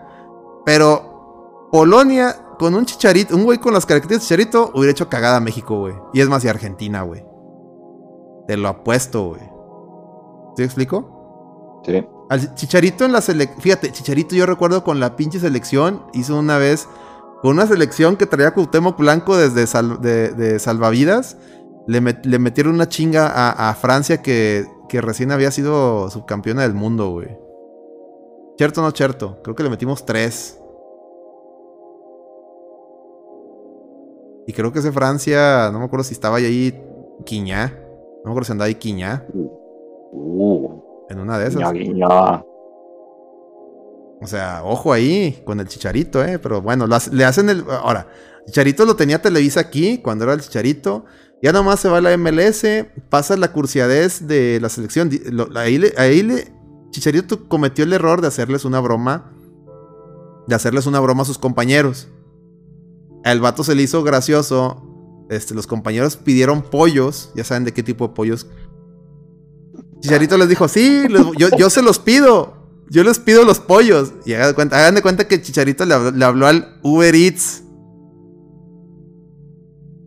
[0.66, 5.36] Pero Polonia, con un chicharito, un güey con las características de chicharito, hubiera hecho cagada
[5.36, 5.94] a México, güey.
[6.14, 7.24] Y es más, y Argentina, güey.
[8.46, 9.42] Te lo apuesto, güey.
[10.56, 11.82] ¿Sí explico?
[11.84, 12.06] Sí.
[12.30, 13.60] Al Chicharito en la selección.
[13.60, 16.04] Fíjate, Chicharito yo recuerdo con la pinche selección.
[16.14, 16.88] Hizo una vez.
[17.42, 21.36] Con una selección que traía Cuauhtémoc Blanco desde sal- de, de salvavidas.
[21.86, 26.62] Le, met- le metieron una chinga a, a Francia que, que recién había sido subcampeona
[26.62, 27.36] del mundo, güey.
[28.56, 29.40] ¿Cierto o no cierto?
[29.42, 30.58] Creo que le metimos tres.
[34.46, 36.80] Y creo que ese Francia, no me acuerdo si estaba ahí
[37.24, 37.66] Quiñá.
[38.24, 39.26] No me acuerdo si andaba ahí Quiñá.
[40.12, 41.72] Uh, En una de esas.
[41.72, 42.44] guiña, guiña.
[44.20, 46.38] O sea, ojo ahí con el Chicharito, ¿eh?
[46.38, 47.64] Pero bueno, le hacen el...
[47.68, 48.06] Ahora,
[48.46, 51.04] Chicharito lo tenía Televisa aquí cuando era el Chicharito.
[51.42, 52.64] Ya nomás se va a la MLS,
[53.08, 55.10] pasa la cursiadez de la selección.
[55.30, 56.52] lo- ahí, le, ahí le...
[56.90, 59.32] Chicharito cometió el error de hacerles una broma.
[60.46, 62.08] De hacerles una broma a sus compañeros.
[63.24, 65.26] Al vato se le hizo gracioso.
[65.30, 67.30] Este, los compañeros pidieron pollos.
[67.34, 68.46] Ya saben de qué tipo de pollos.
[70.00, 71.04] Chicharito les dijo, sí,
[71.38, 72.62] yo, yo se los pido.
[72.90, 74.12] Yo les pido los pollos.
[74.26, 77.62] Y hagan de cuenta, hagan de cuenta que Chicharito le le habló al Uber Eats.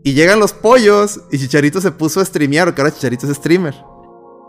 [0.04, 3.74] Y llegan los pollos y Chicharito se puso a streamear, porque ahora Chicharito es streamer.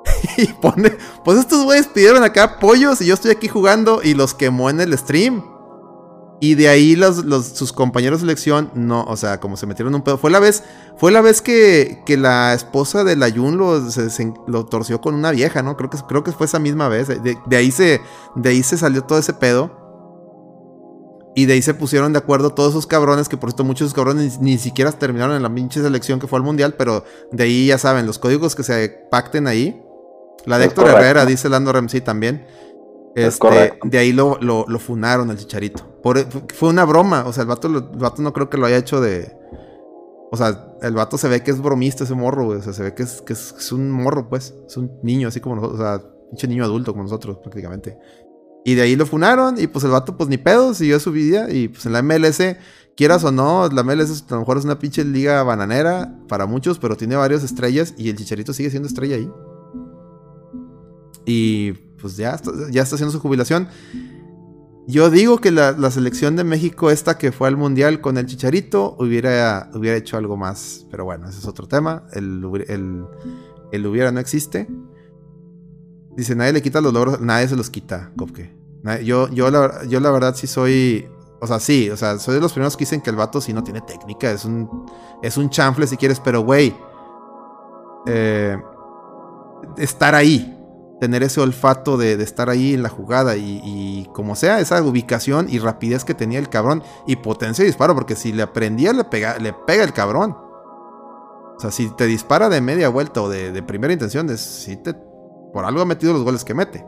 [0.37, 4.35] y pone, pues estos güeyes pidieron acá pollos y yo estoy aquí jugando y los
[4.35, 5.43] quemó en el stream.
[6.39, 9.95] Y de ahí los, los- sus compañeros de selección, no, o sea, como se metieron
[9.95, 10.19] un pedo.
[10.19, 10.63] Fue la vez,
[10.99, 15.15] fue la vez que, que la esposa del Ayun lo, se- se- lo torció con
[15.15, 15.77] una vieja, ¿no?
[15.79, 17.09] Creo que, creo que fue esa misma vez.
[17.09, 18.01] De, de ahí se,
[18.35, 19.85] de ahí se salió todo ese pedo.
[21.35, 23.87] Y de ahí se pusieron de acuerdo todos esos cabrones, que por cierto muchos de
[23.89, 27.05] esos cabrones ni, ni siquiera terminaron en la pinche selección que fue al mundial, pero
[27.31, 29.83] de ahí ya saben, los códigos que se pacten ahí.
[30.47, 31.05] La de Es Héctor correcto.
[31.05, 32.47] Herrera, dice Lando Ramsey también.
[33.17, 36.01] Este, de ahí lo, lo, lo funaron al chicharito.
[36.03, 37.25] Por- fue una broma.
[37.27, 39.35] O sea, el vato, el vato no creo que lo haya hecho de.
[40.31, 42.59] O sea, el vato se ve que es bromista ese morro, güey.
[42.59, 44.55] O sea, se ve que es, que es, es un morro, pues.
[44.67, 45.81] Es un niño, así como nosotros.
[45.81, 47.97] O sea, pinche niño adulto como nosotros, prácticamente.
[48.65, 49.59] Y de ahí lo funaron.
[49.59, 51.51] Y pues el vato, pues ni pedo, siguió su vida.
[51.51, 52.43] Y pues en la MLS,
[52.97, 56.79] quieras o no, la MLS a lo mejor es una pinche liga bananera para muchos,
[56.79, 57.95] pero tiene varias estrellas.
[57.97, 59.31] Y el chicharito sigue siendo estrella ahí.
[61.25, 63.69] Y pues ya está, ya está haciendo su jubilación.
[64.89, 68.27] Yo digo que la, la selección de México, esta que fue al mundial con el
[68.27, 70.87] Chicharito, hubiera, hubiera hecho algo más.
[70.91, 72.05] Pero bueno, ese es otro tema.
[72.13, 73.05] El, el,
[73.73, 74.69] el hubiera no existe.
[76.17, 78.57] Dice, nadie le quita los logros, nadie se los quita, Kopke.
[78.83, 81.09] Na- Yo, yo, la, yo la verdad sí soy.
[81.41, 83.53] O sea, sí, o sea, soy de los primeros que dicen que el vato sí
[83.53, 84.31] no tiene técnica.
[84.31, 84.87] Es un.
[85.23, 86.75] Es un chanfle si quieres, pero güey.
[88.07, 88.57] eh,
[89.77, 90.53] estar ahí.
[91.01, 93.37] Tener ese olfato de, de estar ahí en la jugada.
[93.37, 96.83] Y, y como sea, esa ubicación y rapidez que tenía el cabrón.
[97.07, 97.95] Y potencia de disparo.
[97.95, 100.37] Porque si le aprendía, le pega, le pega el cabrón.
[101.57, 104.77] O sea, si te dispara de media vuelta o de, de primera intención, es, sí
[104.77, 104.95] te,
[105.53, 106.85] por algo ha metido los goles que mete.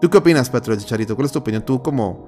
[0.00, 1.14] ¿Tú qué opinas, Petro, de Chicharito?
[1.16, 1.62] ¿Cuál es tu opinión?
[1.64, 2.26] Tú como,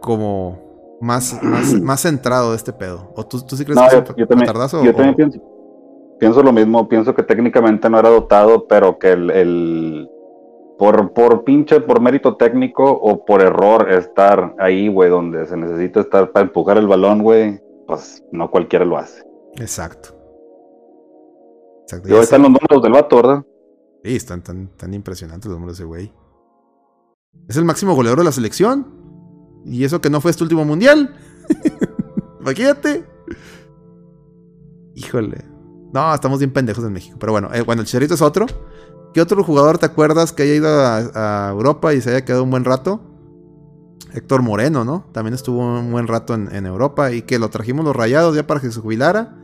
[0.00, 3.12] como más, más, más centrado de este pedo.
[3.16, 4.94] ¿O tú, tú sí crees No, que yo, es un yo también, petardazo yo o-
[4.94, 5.38] también pienso,
[6.18, 6.88] pienso lo mismo.
[6.88, 10.08] Pienso que técnicamente no era dotado, pero que el, el-
[10.78, 16.00] por, por pinche, por mérito técnico o por error estar ahí, güey, donde se necesita
[16.00, 19.22] estar para empujar el balón, güey, pues no cualquiera lo hace.
[19.56, 20.08] Exacto.
[21.82, 22.08] Exacto.
[22.08, 23.44] Y ahí están los números del vato, ¿verdad?
[24.02, 26.12] Sí, están tan, tan impresionantes los números de ese güey.
[27.48, 28.86] Es el máximo goleador de la selección.
[29.64, 31.14] Y eso que no fue este último mundial.
[32.40, 33.04] Imagínate.
[34.94, 35.38] Híjole.
[35.94, 37.16] No, estamos bien pendejos en México.
[37.20, 38.46] Pero bueno, eh, bueno, el Chicharito es otro.
[39.14, 42.42] ¿Qué otro jugador te acuerdas que haya ido a, a Europa y se haya quedado
[42.42, 43.00] un buen rato?
[44.12, 45.04] Héctor Moreno, ¿no?
[45.12, 48.44] También estuvo un buen rato en, en Europa y que lo trajimos los rayados ya
[48.44, 49.36] para que se jubilara.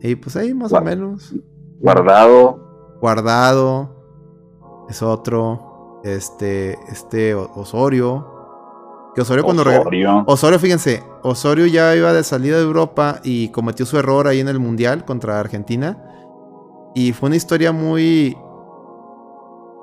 [0.00, 1.34] Y pues ahí más o menos.
[1.78, 2.96] Guardado.
[3.02, 4.86] Guardado.
[4.88, 6.00] Es otro.
[6.04, 6.78] Este.
[6.88, 8.35] Este Osorio.
[9.16, 10.24] Que Osorio cuando Osorio.
[10.26, 11.02] Osorio, fíjense.
[11.22, 15.06] Osorio ya iba de salida de Europa y cometió su error ahí en el Mundial
[15.06, 15.96] contra Argentina.
[16.94, 18.36] Y fue una historia muy.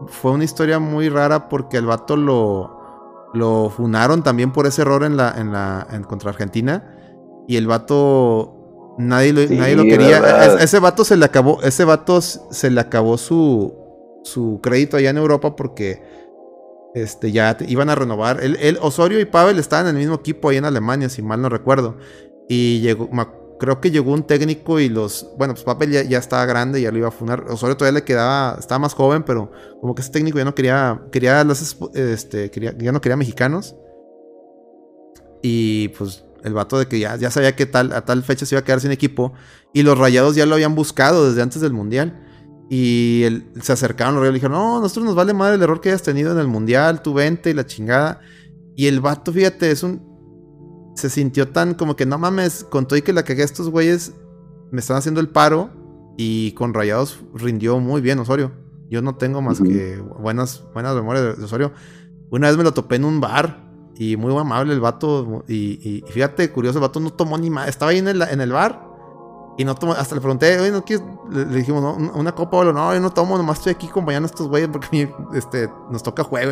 [0.05, 2.79] Fue una historia muy rara porque el vato lo.
[3.33, 5.33] Lo funaron también por ese error en la.
[5.35, 5.87] en la.
[5.91, 6.93] en contra Argentina.
[7.47, 8.93] Y el vato.
[8.99, 10.53] Nadie lo, Sí, nadie lo quería.
[10.59, 11.59] ese vato se le acabó.
[11.63, 13.73] Ese vato se le acabó su.
[14.23, 16.03] su crédito allá en Europa porque.
[16.95, 18.43] Este, ya iban a renovar.
[18.43, 21.41] Él, él- Osorio y Pavel estaban en el mismo equipo ahí en Alemania, si mal
[21.41, 21.97] no recuerdo.
[22.47, 23.09] Y llegó,
[23.59, 25.27] creo que llegó un técnico y los.
[25.37, 27.45] Bueno, pues Pavel ya, ya estaba grande, ya lo iba a funar.
[27.49, 28.57] Osorio todavía le quedaba.
[28.59, 29.51] Estaba más joven, pero
[29.81, 31.01] como que ese técnico ya no quería.
[31.11, 31.45] Quería
[31.95, 32.51] este.
[32.51, 33.75] Quería, ya no quería mexicanos.
[35.41, 38.55] Y pues el vato de que ya, ya sabía que tal, a tal fecha se
[38.55, 39.33] iba a quedar sin equipo.
[39.73, 42.22] Y los rayados ya lo habían buscado desde antes del mundial.
[42.69, 45.81] Y él- se acercaron los y le dijeron: No, nosotros nos vale madre el error
[45.81, 48.21] que hayas tenido en el mundial, tú vente y la chingada.
[48.75, 50.11] Y el vato, fíjate, es un.
[50.95, 53.69] Se sintió tan como que no mames, con todo y que la cagué a estos
[53.69, 54.13] güeyes,
[54.71, 55.69] me están haciendo el paro.
[56.17, 58.51] Y con rayados rindió muy bien Osorio.
[58.89, 61.73] Yo no tengo más que buenas, buenas memorias de- de Osorio.
[62.29, 63.63] Una vez me lo topé en un bar
[63.97, 65.43] y muy amable el vato.
[65.47, 67.67] Y, y- y fíjate, curioso, el vato no tomó ni más.
[67.67, 68.92] Estaba ahí en el, en el bar
[69.57, 69.93] y no tomó.
[69.93, 71.05] Hasta le pregunté, oye, ¿no quieres?
[71.29, 72.11] Le, dijimos, ¿no?
[72.13, 75.13] ¿Una copa o No, yo no tomo, nomás estoy aquí acompañando a estos güeyes porque
[75.33, 76.51] este, nos toca juego.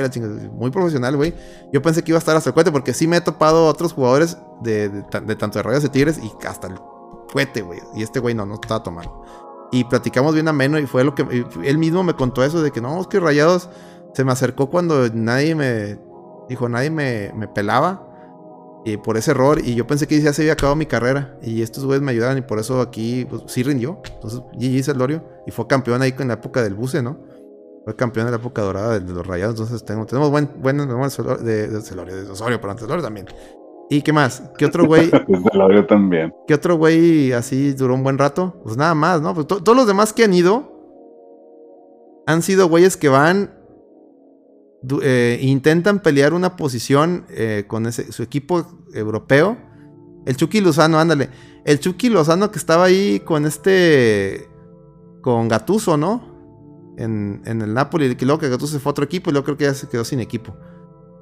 [0.53, 1.34] Muy profesional, güey.
[1.73, 3.94] Yo pensé que iba a estar hasta el cohete porque sí me he topado otros
[3.94, 6.80] jugadores de, de ta- de tanto de Rayos de Tigres y hasta el
[7.32, 7.80] cohete, güey.
[7.95, 9.23] Y este güey no, no estaba tomando.
[9.72, 12.82] Y platicamos bien ameno y fue lo que él mismo me contó eso de que
[12.82, 13.69] no, es que Rayados
[14.14, 15.98] se me acercó cuando nadie me
[16.49, 18.06] dijo, nadie me, me pelaba
[18.86, 21.62] y por ese error y yo pensé que ya se había acabado mi carrera y
[21.62, 24.02] estos güeyes me ayudaron y por eso aquí pues, sí rindió.
[24.16, 27.18] Entonces GG Celorio y fue campeón ahí en la época del buce, ¿no?
[27.86, 31.24] Fue campeón en la época dorada de, los Rayados, entonces tenemos, tenemos buen, memorias de,
[31.24, 33.26] Celorio- de, Celorio, de Osorio, pero antes Celorio también.
[33.90, 34.44] ¿Y qué más?
[34.58, 35.10] ¿Qué otro güey?
[35.88, 36.34] También.
[36.48, 38.62] ¿Qué otro güey así duró un buen rato?
[38.64, 39.34] Pues nada más, ¿no?
[39.34, 40.72] Pues to- todos los demás que han ido
[42.26, 43.52] han sido güeyes que van,
[45.02, 49.58] eh, intentan pelear una posición eh, con ese, su equipo europeo.
[50.26, 51.30] El Chucky Lozano, ándale.
[51.66, 54.48] El Chucky Lozano que estaba ahí con este,
[55.22, 56.30] con Gatuso, ¿no?
[56.98, 59.58] En, el Napoli, que luego que Gatuso se fue a otro equipo y luego creo
[59.58, 60.56] que ya se quedó sin equipo.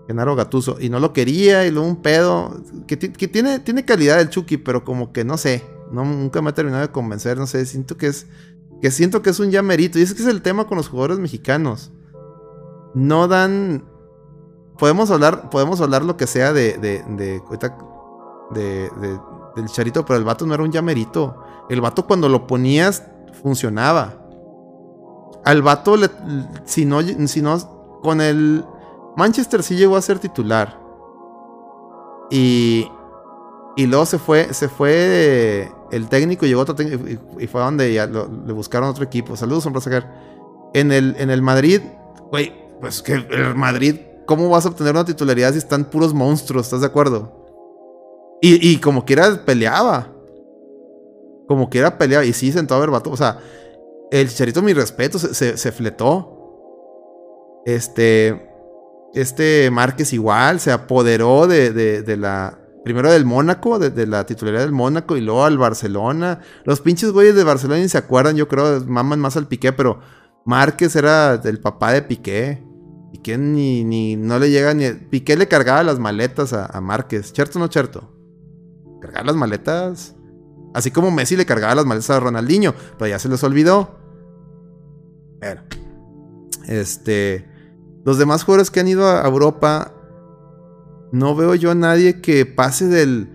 [0.08, 0.78] Genaro Gatuso.
[0.80, 2.64] Y no lo quería y luego un pedo.
[2.88, 5.64] Que, ti- que tiene, tiene calidad el Chucky, pero como que no sé.
[5.92, 7.38] No, nunca me ha terminado de convencer.
[7.38, 8.26] No sé, siento que es.
[8.82, 10.00] Que siento que es un llamerito.
[10.00, 11.92] Y es que es el tema con los jugadores mexicanos.
[12.94, 13.86] No dan.
[14.78, 16.78] Podemos hablar, podemos hablar lo que sea de.
[16.78, 17.42] de, de,
[19.56, 21.44] del charito, pero el vato no era un llamerito.
[21.70, 23.04] El vato cuando lo ponías
[23.44, 24.14] funcionaba.
[25.46, 26.10] Al vato, le-
[26.66, 28.66] si no, si no, con el
[29.16, 30.80] Manchester sí llegó a ser titular.
[32.32, 32.88] Y,
[33.76, 37.90] y luego se fue, se fue el técnico, llegó otro técnico y, y fue donde
[38.46, 39.36] le buscaron otro equipo.
[39.36, 40.30] Saludos, hombre, sacar.
[40.74, 41.82] En el, en el Madrid,
[42.30, 43.96] güey, pues que el Madrid,
[44.26, 46.66] ¿cómo vas a obtener una titularidad si están puros monstruos?
[46.68, 47.36] ¿Estás de acuerdo?
[48.42, 50.14] Y, y como quiera peleaba.
[51.48, 52.26] Como quiera peleaba.
[52.26, 53.12] Y sí sentó a ver vato.
[53.12, 53.40] O sea,
[54.12, 56.36] el chicharito, mi respeto, se, se, se fletó.
[57.66, 58.46] Este.
[59.14, 62.58] Este Márquez igual se apoderó de, de- de la.
[62.84, 66.40] Primero del Mónaco, de, de la titularidad del Mónaco, y luego al Barcelona.
[66.64, 70.00] Los pinches güeyes de Barcelona ni se acuerdan, yo creo, maman más al Piqué, pero
[70.46, 72.64] Márquez era del papá de Piqué.
[73.12, 74.92] Piqué ni, ni no le llega ni.
[74.92, 77.34] Piqué le cargaba las maletas a, a Márquez.
[77.34, 78.12] ¿Cierto o no cierto?
[79.02, 80.16] Cargar las maletas.
[80.74, 83.98] Así como Messi le cargaba las maletas a Ronaldinho, pero ya se les olvidó.
[85.40, 85.62] Bueno.
[86.68, 87.48] Este.
[88.06, 89.94] Los demás jugadores que han ido a Europa.
[91.12, 93.30] No veo yo a nadie que pase del.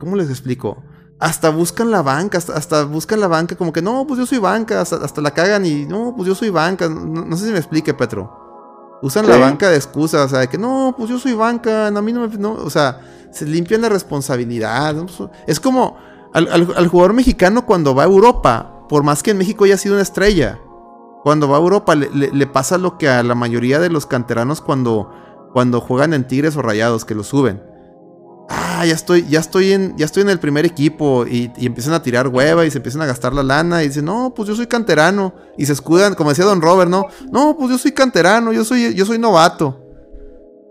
[0.00, 0.82] ¿Cómo les explico?
[1.20, 4.80] Hasta buscan la banca, hasta, buscan la banca, como que no, pues yo soy banca,
[4.80, 6.88] hasta, hasta la cagan y no, pues yo soy banca.
[6.88, 8.43] No, no sé si me explique, Petro.
[9.04, 11.98] Usan la banca de excusa, o sea, de que no, pues yo soy banca, no,
[11.98, 12.36] a mí no me.
[12.38, 13.00] no", o sea,
[13.30, 14.94] se limpian la responsabilidad.
[14.94, 15.06] ¿no?
[15.46, 15.96] Es como
[16.32, 19.76] al, al- al jugador mexicano cuando va a Europa, por más que en México haya
[19.76, 20.58] sido una estrella,
[21.22, 24.06] cuando va a Europa le, le- le pasa lo que a la mayoría de los
[24.06, 25.10] canteranos cuando,
[25.52, 27.62] cuando juegan en Tigres o Rayados, que lo suben.
[28.48, 32.02] Ah, ya estoy, ya estoy en, ya estoy en el primer equipo y, empiezan a
[32.02, 34.66] tirar hueva y se empiezan a gastar la lana y dicen, no, pues yo soy
[34.66, 35.34] canterano.
[35.56, 37.06] Y se escudan, como decía Don Robert, ¿no?
[37.30, 39.80] No, pues yo soy canterano, yo soy, yo soy novato.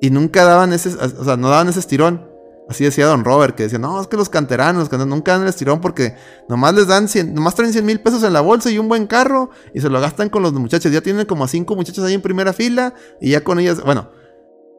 [0.02, 2.34] Y nunca daban ese, o sea, no daban ese estirón.
[2.70, 5.82] Así decía Don Robert, que decía, no, es que los canteranos, nunca dan el estirón
[5.82, 6.16] porque
[6.48, 9.06] nomás les dan 100, nomás traen 100 mil pesos en la bolsa y un buen
[9.06, 10.92] carro y se lo gastan con los muchachos.
[10.92, 14.10] Ya tienen como a cinco muchachos ahí en primera fila y ya con ellas, bueno,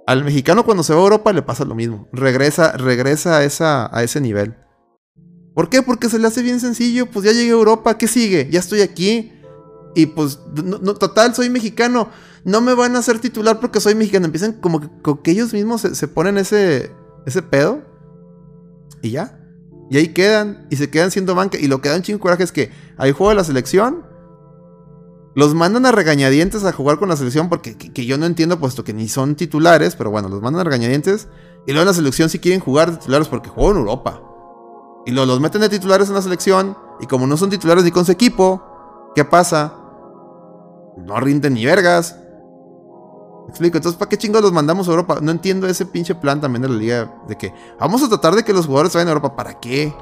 [0.06, 2.08] al mexicano cuando se va a Europa le pasa lo mismo.
[2.12, 4.54] Regresa, regresa a, esa, a ese nivel.
[5.54, 5.82] ¿Por qué?
[5.82, 7.06] Porque se le hace bien sencillo.
[7.06, 8.48] Pues ya llegué a Europa, ¿qué sigue?
[8.50, 9.32] Ya estoy aquí.
[9.94, 12.10] Y pues, no- total, soy mexicano.
[12.44, 14.26] No me van a hacer titular porque soy mexicano.
[14.26, 14.80] Empiezan como
[15.22, 16.90] que, ellos mismos se, ponen ese,
[17.24, 17.82] ese pedo.
[19.00, 19.40] Y ya.
[19.90, 20.66] Y ahí quedan.
[20.70, 21.56] Y se quedan siendo banca.
[21.58, 24.04] Y lo que da un chingo coraje es que hay juego de la selección.
[25.34, 28.84] Los mandan a regañadientes a jugar con la selección porque que, yo no entiendo puesto
[28.84, 31.28] que ni son titulares, pero bueno, los mandan a regañadientes
[31.66, 34.22] y luego en la selección sí quieren jugar de titulares porque juegan en Europa.
[35.06, 37.90] Y luego los meten de titulares en la selección y como no son titulares ni
[37.90, 39.74] con su equipo, ¿qué pasa?
[40.98, 42.16] No rinden ni vergas.
[43.46, 43.76] ¿Me explico?
[43.76, 45.18] Entonces, ¿para qué chingos los mandamos a Europa?
[45.20, 48.44] No entiendo ese pinche plan también de la liga de que vamos a tratar de
[48.44, 49.34] que los jugadores vayan a Europa.
[49.34, 49.92] ¿Para qué?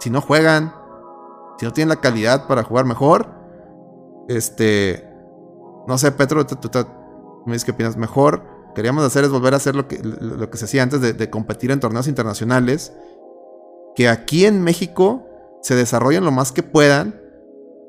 [0.00, 0.74] Si no juegan,
[1.58, 3.43] si no tienen la calidad para jugar mejor.
[4.28, 5.08] Este.
[5.86, 6.46] No sé, Petro,
[7.46, 7.96] me dices qué opinas.
[7.96, 8.42] Mejor
[8.74, 11.30] queríamos hacer es volver a hacer lo que, lo que se hacía antes de, de
[11.30, 12.92] competir en torneos internacionales.
[13.94, 15.26] Que aquí en México
[15.62, 17.20] se desarrollen lo más que puedan.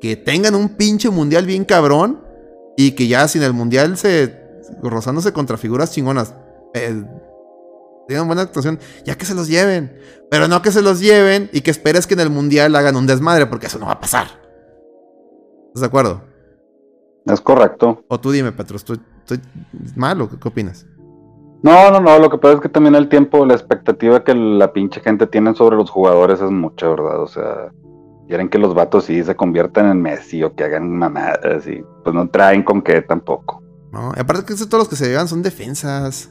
[0.00, 2.22] Que tengan un pinche mundial bien cabrón.
[2.76, 4.38] Y que ya sin el mundial se.
[4.82, 6.34] rozándose contra figuras chingonas.
[6.74, 7.02] eh,
[8.06, 8.78] tengan buena actuación.
[9.04, 9.98] Ya que se los lleven.
[10.30, 13.06] Pero no que se los lleven y que esperes que en el mundial hagan un
[13.06, 13.46] desmadre.
[13.46, 14.45] Porque eso no va a pasar.
[15.76, 16.22] ¿Estás de acuerdo?
[17.26, 18.02] Es correcto.
[18.08, 19.42] O tú dime, Petro, ¿estoy, estoy
[19.94, 20.86] mal o qué, qué opinas?
[21.62, 24.72] No, no, no, lo que pasa es que también el tiempo, la expectativa que la
[24.72, 27.20] pinche gente tiene sobre los jugadores es mucha, ¿verdad?
[27.20, 27.70] O sea,
[28.26, 32.14] quieren que los vatos sí se conviertan en Messi o que hagan mamadas y pues
[32.14, 33.62] no traen con qué tampoco.
[33.92, 36.30] No, aparte que todos los que se llevan son defensas.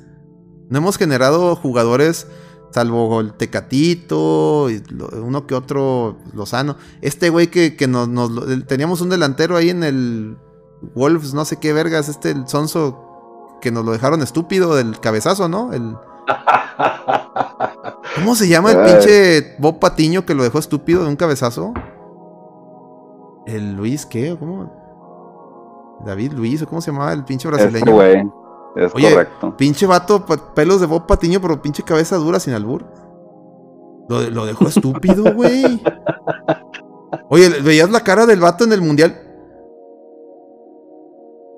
[0.72, 2.27] No hemos generado jugadores,
[2.76, 6.76] salvo el Tecatito, y lo- uno que otro Lozano.
[7.02, 8.31] Este güey que, que nos, nos
[8.68, 10.38] teníamos un delantero ahí en el
[10.93, 15.47] Wolves, no sé qué vergas, este el Sonso que nos lo dejaron estúpido del cabezazo,
[15.47, 15.72] ¿no?
[15.73, 15.95] El,
[18.15, 21.73] ¿Cómo se llama el pinche Bob Patiño que lo dejó estúpido de un cabezazo?
[23.45, 24.31] ¿El Luis qué?
[24.34, 24.84] ¿O ¿Cómo?
[26.06, 27.93] David Luis, ¿o cómo se llamaba el pinche Este brasileño?
[27.93, 28.22] güey,
[28.76, 29.56] es Oye, correcto.
[29.57, 32.85] Pinche vato, pelos de Bob Patiño, pero pinche cabeza dura sin albur.
[34.10, 35.81] Lo, lo dejó estúpido, güey.
[37.30, 39.22] Oye, ¿veías la cara del vato en el mundial?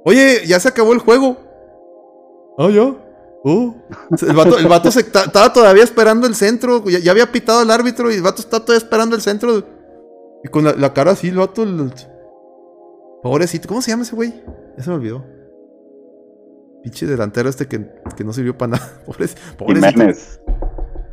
[0.06, 1.36] Oye, ya se acabó el juego.
[2.58, 2.96] Ah, ya.
[3.44, 3.76] Oh.
[4.22, 6.84] El vato, el vato se ta- estaba todavía esperando el centro.
[6.86, 9.64] Ya, ya había pitado el árbitro y el vato está todavía esperando el centro.
[10.44, 11.64] Y con la, la cara así, el vato.
[11.64, 11.92] el-
[13.22, 13.68] Pobrecito.
[13.68, 14.34] ¿Cómo se llama ese güey?
[14.78, 15.24] Ya se me olvidó.
[16.84, 18.92] Pinche delantero este que, que no sirvió para nada.
[19.06, 19.92] Pobre- pobrecito.
[19.92, 20.42] Jiménez.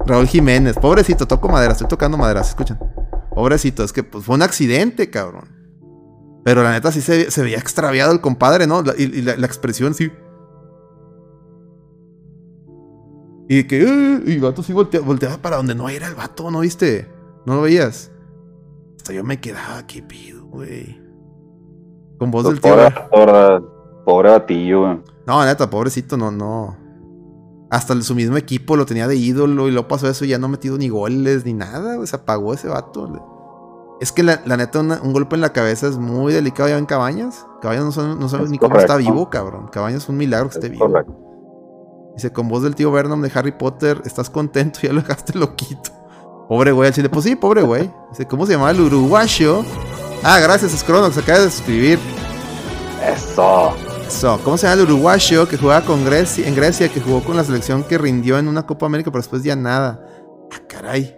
[0.07, 0.77] Raúl Jiménez.
[0.79, 1.73] Pobrecito, toco madera.
[1.73, 2.43] Estoy tocando madera.
[2.45, 2.79] ¿se escuchan?
[3.35, 3.83] Pobrecito.
[3.85, 5.49] Es que pues, fue un accidente, cabrón.
[6.45, 8.83] Pero la neta sí se, se veía extraviado el compadre, ¿no?
[8.83, 10.13] La- y y la, la expresión sí.
[13.49, 13.83] Y que...
[13.83, 17.09] "Eh", y el vato sí voltea- volteaba para donde no era el vato, ¿no viste?
[17.47, 18.11] ¿No lo veías?
[18.97, 20.99] Hasta yo me quedaba, ¿qué pido, güey?
[22.19, 22.75] Con voz del tío.
[22.75, 23.67] Pobre, pobre,
[24.05, 24.99] pobre batillo, güey.
[25.27, 26.77] No, neta, pobrecito, no, no.
[27.71, 30.47] Hasta su mismo equipo lo tenía de ídolo y luego pasó eso y ya no
[30.47, 32.07] ha metido ni goles ni nada, güey.
[32.07, 33.97] Se apagó ese vato.
[34.01, 36.77] Es que la, la neta, una- un golpe en la cabeza es muy delicado ya
[36.79, 37.47] en Cabañas.
[37.63, 39.69] Cabañas no, no sabe Es ni cómo está vivo, cabrón.
[39.73, 40.87] Cabañas es un milagro que esté Es vivo.
[40.87, 41.17] correcto.
[42.15, 44.81] Dice, con voz del tío Vernon de Harry Potter, ¿estás contento?
[44.83, 45.91] Ya lo dejaste loquito.
[46.49, 47.09] Pobre güey, al chile.
[47.09, 47.91] Pues sí, pobre güey.
[48.11, 49.63] Dice, ¿cómo se llamaba el uruguayo?
[50.23, 51.99] Ah, gracias, Scrono, que se acaba de suscribir.
[53.03, 53.73] Eso.
[54.43, 57.45] ¿Cómo se llama el uruguayo que jugaba con Grecia, en Grecia, que jugó con la
[57.45, 60.07] selección que rindió en una Copa América, pero después ya nada?
[60.53, 61.17] Ah, caray.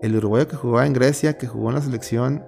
[0.00, 2.44] El uruguayo que jugaba en Grecia, que jugó en la selección.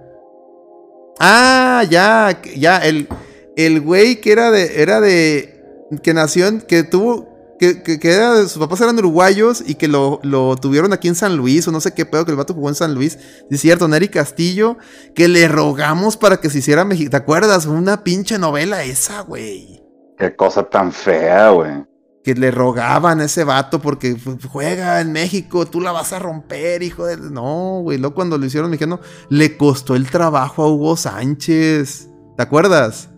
[1.19, 3.09] Ah, ya, ya, el,
[3.57, 7.30] el güey que era de, era de, que nació en, que tuvo,
[7.61, 11.15] que, que, que era, sus papás eran uruguayos y que lo, lo tuvieron aquí en
[11.15, 13.19] San Luis, o no sé qué pedo, que el vato jugó en San Luis.
[13.51, 14.79] Es cierto, Neri Castillo,
[15.15, 17.11] que le rogamos para que se hiciera México.
[17.11, 17.67] ¿Te acuerdas?
[17.67, 19.83] Una pinche novela esa, güey.
[20.19, 21.85] Qué cosa tan fea, güey.
[22.25, 26.19] Que le rogaban a ese vato porque fu- juega en México, tú la vas a
[26.19, 27.17] romper, hijo de.
[27.19, 27.99] No, güey.
[27.99, 32.09] Luego cuando lo hicieron mexicano, le costó el trabajo a Hugo Sánchez.
[32.37, 33.11] ¿Te acuerdas?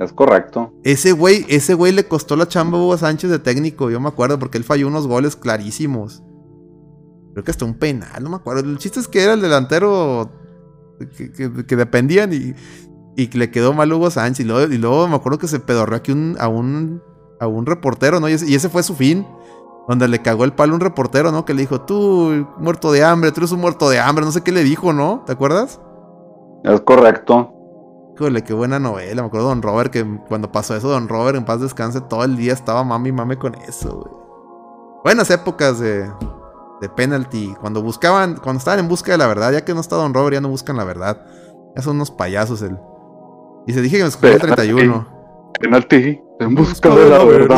[0.00, 0.72] Es correcto.
[0.82, 4.08] Ese güey, ese güey le costó la chamba a Hugo Sánchez de técnico, yo me
[4.08, 6.22] acuerdo, porque él falló unos goles clarísimos.
[7.34, 8.60] Creo que hasta un penal, no me acuerdo.
[8.68, 10.30] El chiste es que era el delantero
[11.16, 12.54] que, que- que dependían y,
[13.14, 14.44] y que le quedó mal Hugo Sánchez.
[14.46, 17.02] Y luego, y luego me acuerdo que se pedorreó aquí un- a, un,
[17.38, 18.28] a un reportero, ¿no?
[18.28, 19.26] Y ese, y ese fue su fin.
[19.86, 21.44] Donde le cagó el palo a un reportero, ¿no?
[21.44, 24.24] Que le dijo, tú, muerto de hambre, tú eres un muerto de hambre.
[24.24, 25.24] No sé qué le dijo, ¿no?
[25.26, 25.78] ¿Te acuerdas?
[26.64, 27.52] Es correcto.
[28.20, 29.22] Híjole, qué buena novela.
[29.22, 32.22] Me acuerdo de Don Robert que cuando pasó eso, Don Robert en paz descanse, todo
[32.22, 34.14] el día estaba mami mame con eso, güey.
[35.02, 36.06] Buenas épocas de,
[36.82, 37.54] de penalty.
[37.62, 40.34] Cuando buscaban, cuando estaban en busca de la verdad, ya que no está Don Robert,
[40.34, 41.24] ya no buscan la verdad.
[41.74, 42.76] Ya son unos payasos el.
[43.66, 44.66] Y se dije que me escogió el Penalty.
[44.68, 45.52] 31.
[45.58, 46.20] Penalti.
[46.40, 47.56] En busca de la verdad.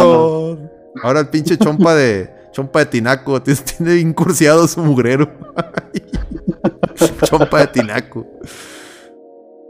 [1.03, 2.33] Ahora el pinche chompa de.
[2.53, 3.43] Chompa de Tinaco.
[3.43, 5.29] Tiene, tiene incursiado su mugrero.
[7.25, 8.25] chompa de Tinaco.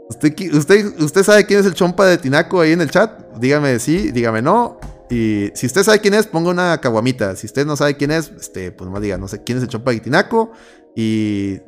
[0.09, 3.35] ¿Usted, usted, ¿Usted sabe quién es el chompa de Tinaco ahí en el chat?
[3.37, 4.79] Dígame sí, dígame no.
[5.09, 7.35] Y si usted sabe quién es, ponga una caguamita.
[7.35, 9.69] Si usted no sabe quién es, este, pues nomás diga, no sé quién es el
[9.69, 10.51] chompa de Tinaco.
[10.95, 11.59] Y,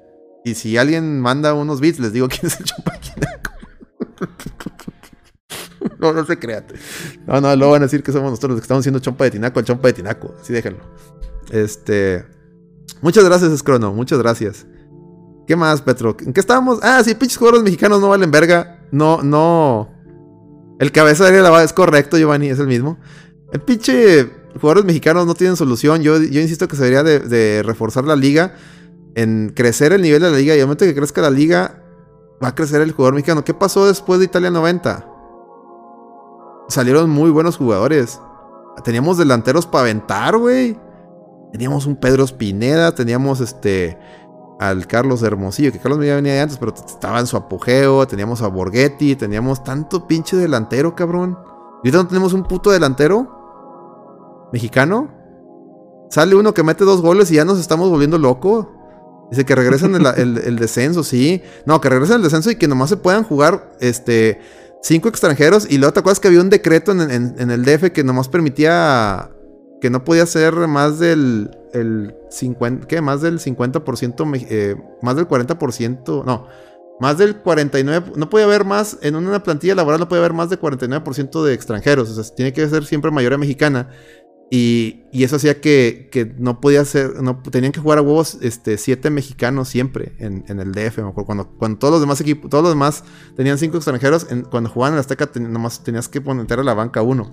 [0.44, 3.52] y si alguien manda unos bits, les digo quién es el chompa de Tinaco.
[6.00, 6.66] no, no se crean.
[7.26, 9.32] No, no, luego van a decir que somos nosotros los que estamos haciendo chompa de
[9.32, 10.36] Tinaco, el chompa de Tinaco.
[10.42, 10.84] Así déjenlo.
[11.52, 12.26] Este.
[13.02, 13.94] Muchas gracias, Scrono.
[13.94, 14.66] Muchas gracias.
[15.48, 16.16] ¿Qué más, Petro?
[16.20, 16.80] ¿En qué estábamos?
[16.82, 18.80] Ah, sí, pinches jugadores mexicanos no valen verga.
[18.92, 19.90] No, no.
[20.80, 22.98] El cabeza de la es correcto, Giovanni, es el mismo.
[23.54, 26.02] El pinche jugadores mexicanos no tienen solución.
[26.02, 28.56] Yo, yo insisto que se debería de, reforzar la liga.
[29.16, 30.56] En crecer el nivel de la liga.
[30.56, 31.84] Y al momento que crezca la liga,
[32.44, 33.46] va a crecer el jugador mexicano.
[33.46, 35.08] ¿Qué pasó después de Italia 90?
[36.68, 38.20] Salieron muy buenos jugadores.
[38.84, 40.78] Teníamos delanteros para aventar, güey.
[41.52, 43.98] Teníamos un Pedro Spineda, teníamos este
[44.60, 48.42] al Carlos Hermosillo, que Carlos ya venía de antes, pero estaba en su apogeo, teníamos
[48.42, 51.38] a Borghetti, teníamos tanto pinche delantero, cabrón.
[51.84, 55.10] Y ahorita no tenemos un puto delantero mexicano.
[56.10, 58.68] Sale uno que mete dos goles y ya nos estamos volviendo locos.
[59.32, 61.42] Dice que regresen el, descenso, sí.
[61.66, 64.40] No, que regresen el descenso y que nomás se puedan jugar este
[64.84, 65.68] cinco extranjeros.
[65.70, 69.32] Y luego te acuerdas que había un decreto en- en el DF que nomás permitía
[69.82, 73.02] que no podía ser más del el 50, ¿qué?
[73.02, 76.48] Más del 50%, me- eh, más del 40%, no,
[77.00, 80.50] más del 49, no puede haber más, en una plantilla laboral no puede haber más
[80.50, 83.90] de 49% de extranjeros, o sea, tiene que ser siempre mayoría mexicana.
[84.52, 88.38] Y, y eso hacía que, que no podía ser, no, tenían que jugar a huevos
[88.42, 92.22] este, siete mexicanos siempre en, en el DF, me acuerdo, cuando, cuando todos los demás
[92.22, 93.04] equipos, todos los demás
[93.36, 96.64] tenían cinco extranjeros, en- cuando jugaban en la Azteca ten- nomás tenías que poner a
[96.64, 97.32] la banca uno.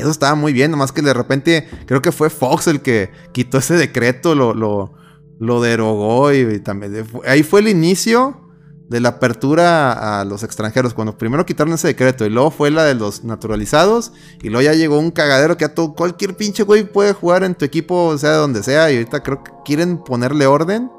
[0.00, 3.58] Eso estaba muy bien, nomás que de repente creo que fue Fox el que quitó
[3.58, 4.94] ese decreto, lo, lo,
[5.38, 8.40] lo derogó y, también ahí fue el inicio
[8.88, 12.82] de la apertura a los extranjeros, cuando primero quitaron ese decreto y luego fue la
[12.82, 14.12] de los naturalizados
[14.42, 17.54] y luego ya llegó un cagadero que a todo, cualquier pinche güey puede jugar en
[17.54, 20.90] tu equipo, sea de donde sea, y ahorita creo que quieren ponerle orden,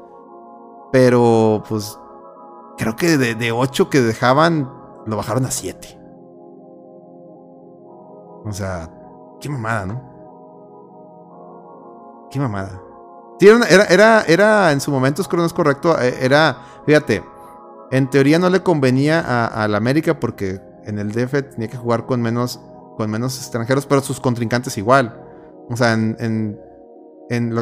[0.90, 1.98] pero pues
[2.78, 4.70] creo que de, de 8 que dejaban,
[5.06, 5.98] lo bajaron a 7.
[8.44, 8.90] O sea,
[9.42, 10.00] qué mamada, ¿no?
[12.30, 12.80] Qué mamada.
[13.38, 16.56] Sí, era, era, era, en su momento, es no es correcto, eh, era,
[16.86, 17.22] fíjate,
[17.90, 22.06] en teoría no le convenía a, la América porque en el DF tenía que jugar
[22.06, 22.60] con menos,
[22.96, 25.20] con menos extranjeros, pero sus contrincantes igual.
[25.68, 26.58] O sea, en,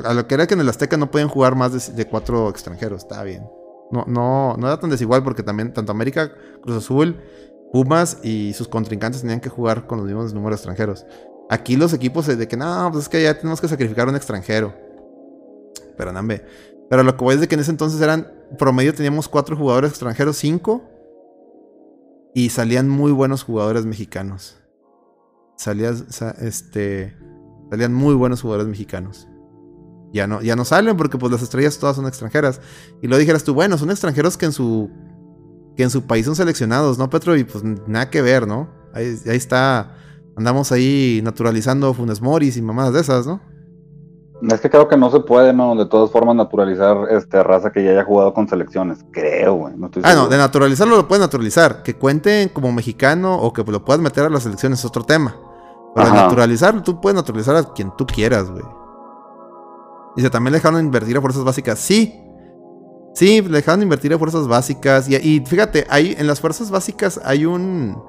[0.04, 3.02] a lo que era que en el Azteca no pueden jugar más de, cuatro extranjeros,
[3.02, 3.48] está bien.
[3.90, 6.30] No, no, no era tan desigual porque también tanto América,
[6.62, 7.20] Cruz Azul,
[7.72, 11.06] Pumas y sus contrincantes tenían que jugar con los mismos números extranjeros.
[11.52, 14.16] Aquí los equipos de que no, pues es que ya tenemos que sacrificar a un
[14.16, 14.72] extranjero.
[15.98, 16.44] Pero nambe.
[16.88, 19.90] Pero lo que voy es de que en ese entonces eran, promedio teníamos cuatro jugadores
[19.90, 20.84] extranjeros, cinco.
[22.34, 24.56] Y salían muy buenos jugadores mexicanos.
[25.56, 27.16] Salías, sa- este...
[27.68, 29.26] Salían muy buenos jugadores mexicanos.
[30.12, 32.60] Ya no, ya no salen porque pues las estrellas todas son extranjeras.
[33.02, 34.88] Y lo dijeras tú, bueno, son extranjeros que en su
[35.76, 37.36] que en su país son seleccionados, ¿no, Petro?
[37.36, 38.68] Y pues nada que ver, ¿no?
[38.92, 39.96] Ahí está,
[40.40, 43.40] andamos ahí naturalizando Funes Moris y mamadas de esas, ¿no?
[44.48, 45.76] Es que creo que no se puede, ¿no?
[45.76, 49.04] De todas formas, naturalizar este raza que ya haya jugado con selecciones.
[49.12, 49.74] Creo, güey.
[49.76, 51.82] No Ah, no, de naturalizarlo lo puedes naturalizar.
[51.82, 55.36] Que cuenten como mexicano o que lo puedas meter a las selecciones es otro tema.
[55.94, 56.22] Pero de Ajá.
[56.24, 58.64] naturalizarlo, tú puedes naturalizar a quien tú quieras, güey.
[60.16, 61.78] Dice, también le dejaron invertir a fuerzas básicas.
[61.78, 62.18] Sí.
[63.14, 65.06] Sí, le dejaron invertir a fuerzas básicas.
[65.06, 68.02] Y, y fíjate, hay, en las fuerzas básicas hay un.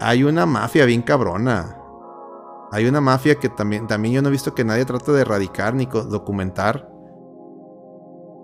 [0.00, 1.80] Hay una mafia bien cabrona.
[2.72, 5.74] Hay una mafia que también, también yo no he visto que nadie trate de erradicar
[5.74, 6.90] ni documentar.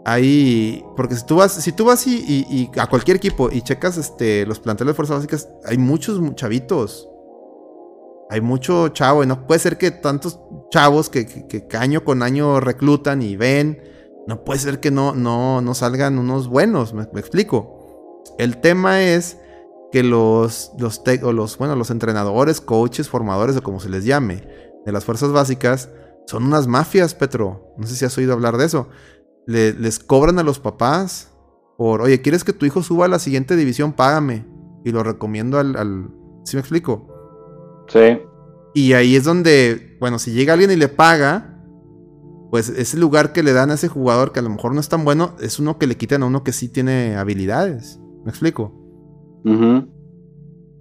[0.05, 0.85] Hay.
[0.97, 4.61] Porque si tú vas, si tú vas y, a cualquier equipo y checas este, los
[4.61, 7.09] planteles de fuerzas básicas, hay muchos chavitos.
[8.31, 9.25] Hay mucho chavo.
[9.25, 10.39] Y no puede ser que tantos
[10.71, 13.83] chavos que, que- año con año reclutan y ven.
[14.27, 16.95] No puede ser que no, no, no salgan unos buenos.
[16.95, 18.23] Me explico.
[18.39, 19.39] El tema es
[19.93, 24.47] que los, los, o los, bueno, los entrenadores, coaches, formadores o como se les llame,
[24.87, 25.91] de las fuerzas básicas,
[26.27, 27.75] son unas mafias, Petro.
[27.77, 28.89] No sé si has oído hablar de eso.
[29.47, 31.33] Le- les cobran a los papás
[31.77, 33.93] por, oye, ¿quieres que tu hijo suba a la siguiente división?
[33.93, 34.47] Págame.
[34.85, 35.77] Y lo recomiendo al...
[35.77, 36.11] al
[36.45, 37.85] ¿Sí me explico?
[37.89, 38.21] Sí.
[38.75, 41.61] Y ahí es donde, bueno, si llega alguien y le paga,
[42.51, 44.89] pues ese lugar que le dan a ese jugador que a lo mejor no es
[44.89, 48.01] tan bueno, es uno que le quitan a uno que sí tiene habilidades.
[48.25, 48.80] ¿Me explico?
[49.45, 49.89] Ujú.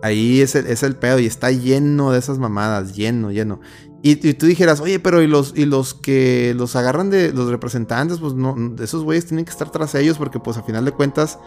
[0.01, 3.59] Ahí es el, es el pedo y está lleno de esas mamadas, lleno, lleno.
[4.01, 8.19] Y, tú dijeras, oye, pero ¿y los, y los que los agarran de los representantes?
[8.19, 11.37] Pues no, esos güeyes tienen que estar tras ellos porque pues a final de cuentas,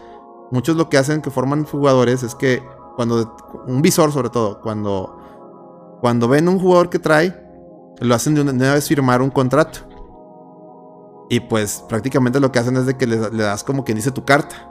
[0.51, 2.61] muchos lo que hacen que forman jugadores es que
[2.95, 3.35] cuando,
[3.65, 7.35] un visor sobre todo, cuando, cuando ven un jugador que trae,
[7.99, 9.79] lo hacen de una, de una vez firmar un contrato.
[11.29, 14.11] Y pues prácticamente lo que hacen es de que le, le das como quien dice
[14.11, 14.69] tu carta.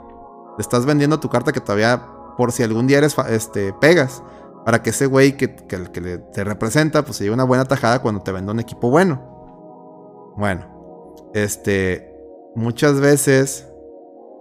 [0.57, 2.01] Le estás vendiendo tu carta que todavía
[2.37, 4.23] por si algún día eres este, pegas.
[4.65, 7.65] Para que ese güey que, que, que le- te representa, pues se lleve una buena
[7.65, 10.33] tajada cuando te venda un equipo bueno.
[10.37, 10.65] Bueno,
[11.33, 12.09] este.
[12.55, 13.67] Muchas veces.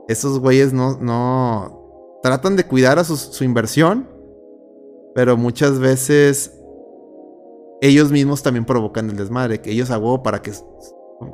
[0.09, 0.97] Esos güeyes no.
[1.01, 4.09] no tratan de cuidar a sus- su inversión.
[5.15, 6.57] Pero muchas veces.
[7.81, 9.61] Ellos mismos también provocan el desmadre.
[9.61, 10.53] Que ellos huevo para que.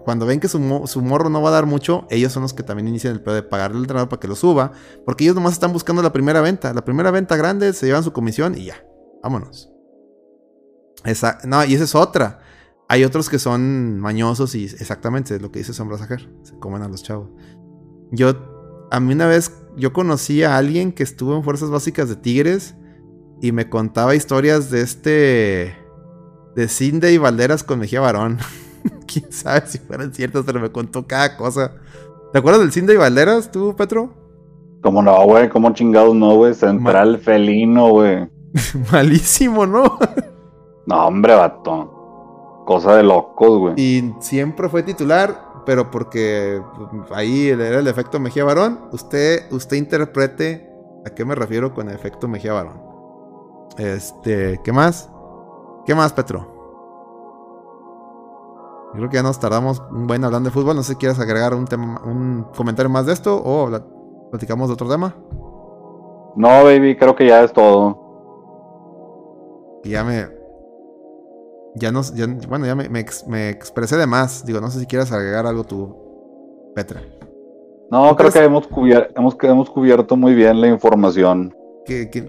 [0.04, 2.62] Cuando ven que su, su morro no va a dar mucho, ellos son los que
[2.62, 4.72] también inician el pedo de pagarle al entrenador para que lo suba.
[5.04, 6.72] Porque ellos nomás están buscando la primera venta.
[6.72, 8.84] La primera venta grande, se llevan su comisión y ya.
[9.22, 9.70] Vámonos.
[11.04, 12.40] Esa, no, y esa es otra.
[12.88, 16.28] Hay otros que son mañosos y exactamente lo que dice Sombra Sajer.
[16.42, 17.30] Se comen a los chavos.
[18.10, 22.16] Yo, a mí una vez, yo conocí a alguien que estuvo en Fuerzas Básicas de
[22.16, 22.74] Tigres
[23.40, 25.76] y me contaba historias de este.
[26.56, 28.38] de Cindy Valderas con Mejía Barón.
[29.06, 31.72] Quién sabe si fueran ciertas, pero me contó cada cosa.
[32.32, 34.10] ¿Te acuerdas del Cindy Valderas, tú, Petro?
[34.82, 36.54] Como no, güey, como chingados no, güey.
[36.54, 38.28] Central felino, güey.
[38.92, 39.98] Malísimo, ¿no?
[40.86, 42.62] No, hombre, vato.
[42.66, 43.74] Cosa de locos, güey.
[43.76, 48.80] Y siempre fue titular, pero porque pues, ahí era el efecto Mejía Barón.
[48.92, 50.70] Usted, usted interprete
[51.04, 52.82] a qué me refiero con el efecto Mejía Barón.
[53.78, 55.10] Este, ¿qué más?
[55.86, 56.57] ¿Qué más, Petro?
[58.98, 60.74] Creo que ya nos tardamos un buen hablando de fútbol.
[60.74, 63.70] No sé si quieres agregar un tema, un comentario más de esto o
[64.30, 65.14] platicamos de otro tema.
[66.34, 67.96] No, baby, creo que ya es todo.
[69.84, 70.26] Y ya me.
[71.76, 72.12] Ya nos.
[72.14, 74.44] ya- bueno, ya me, me ex- me expresé de más.
[74.44, 75.94] Digo, no sé si quieres agregar algo tú,
[76.74, 77.00] Petra.
[77.90, 78.34] No, ¿Tú creo crees?
[78.34, 81.54] que hemos, cubier- hemos, hemos cubierto muy bien la información.
[81.86, 82.28] Que, que,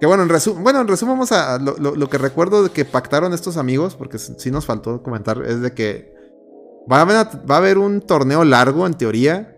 [0.00, 3.32] que bueno, en resumen, bueno, en vamos a lo, lo- que recuerdo de que pactaron
[3.32, 6.12] estos amigos, porque sí nos faltó comentar, es de que
[6.90, 7.16] va a, haber,
[7.50, 9.56] va a haber un torneo largo, en teoría,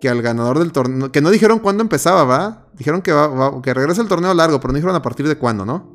[0.00, 2.68] que al ganador del torneo, que no dijeron cuándo empezaba, ¿va?
[2.74, 5.64] Dijeron que, va- que regresa el torneo largo, pero no dijeron a partir de cuándo,
[5.66, 5.94] ¿no?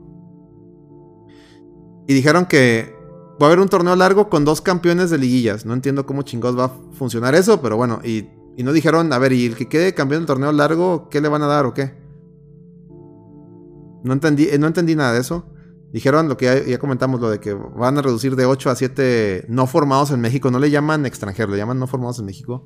[2.07, 2.95] Y dijeron que
[3.41, 5.65] va a haber un torneo largo con dos campeones de liguillas.
[5.65, 8.27] No entiendo cómo chingados va a funcionar eso, pero bueno, y,
[8.57, 11.29] y no dijeron, a ver, y el que quede campeón del torneo largo, ¿qué le
[11.29, 12.00] van a dar o qué?
[14.03, 15.45] No entendí, eh, no entendí nada de eso.
[15.91, 19.45] Dijeron lo que ya, comentamos, lo de que van a reducir de 8 a 7
[19.49, 20.49] no formados en México.
[20.49, 22.65] No le llaman extranjeros, le llaman no formados en México.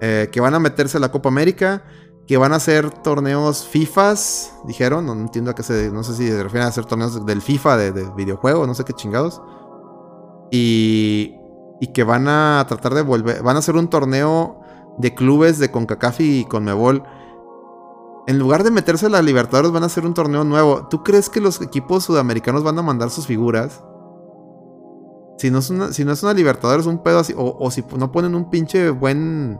[0.00, 1.84] Eh, que van a meterse a la Copa América.
[2.26, 4.54] Que van a hacer torneos FIFAs.
[4.66, 5.90] Dijeron, no, entiendo a qué se.
[5.90, 8.84] No sé si se refieren a hacer torneos del FIFA, de, de videojuego, no sé
[8.84, 9.40] qué chingados.
[10.50, 11.34] Y.
[11.80, 13.42] Y que van a tratar de volver.
[13.42, 14.60] Van a hacer un torneo
[14.98, 17.02] de clubes de CONCACAF y CONMEBOL
[18.26, 20.86] en lugar de meterse a la Libertadores, van a hacer un torneo nuevo.
[20.88, 23.82] ¿Tú crees que los equipos sudamericanos van a mandar sus figuras?
[25.38, 27.34] Si no es una, si no es una Libertadores, un pedo así.
[27.36, 29.58] O, o si no ponen un pinche buen.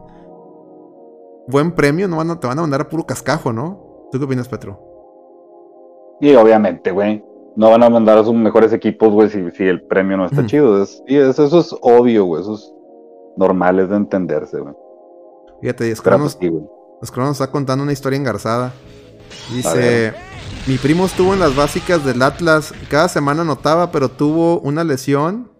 [1.48, 4.06] Buen premio, no van a- te van a mandar a puro cascajo, ¿no?
[4.12, 4.78] ¿Tú qué opinas, Petro?
[6.20, 7.24] Y obviamente, güey,
[7.56, 10.46] no van a mandar a sus mejores equipos, güey, si, si el premio no está
[10.46, 10.80] chido.
[10.80, 12.72] Es- y es- eso es obvio, güey, eso es
[13.36, 14.74] normal, es de entenderse, güey.
[15.62, 16.36] Fíjate, Pero Escrono pues
[17.02, 18.72] Escrono nos está contando una historia engarzada.
[19.52, 20.14] Dice.
[20.66, 22.72] Mi primo estuvo en las básicas del Atlas.
[22.88, 25.50] Cada semana anotaba, pero tuvo una lesión.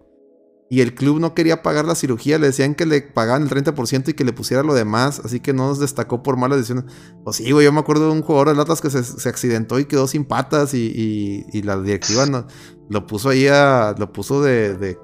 [0.69, 2.39] Y el club no quería pagar la cirugía.
[2.39, 5.21] Le decían que le pagaban el 30% y que le pusiera lo demás.
[5.23, 6.85] Así que no nos destacó por malas decisiones.
[7.23, 7.65] Pues sí, güey.
[7.65, 10.25] Yo me acuerdo de un jugador del Atlas que se, se accidentó y quedó sin
[10.25, 10.73] patas.
[10.73, 12.47] Y, y- y la directiva no-
[12.89, 13.93] lo puso ahí a.
[13.99, 14.75] Lo puso de.
[14.77, 14.97] de,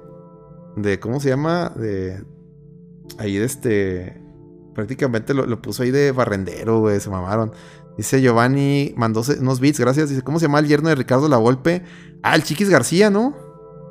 [0.76, 1.68] de- ¿Cómo se llama?
[1.76, 2.24] De.
[3.18, 4.19] Ahí de este.
[4.80, 7.00] Prácticamente lo, lo puso ahí de barrendero, güey.
[7.00, 7.52] Se mamaron.
[7.98, 10.08] Dice Giovanni, mandó unos beats, gracias.
[10.08, 11.82] Dice, ¿cómo se llama el yerno de Ricardo La Volpe?
[12.22, 13.34] Ah, el Chiquis García, ¿no?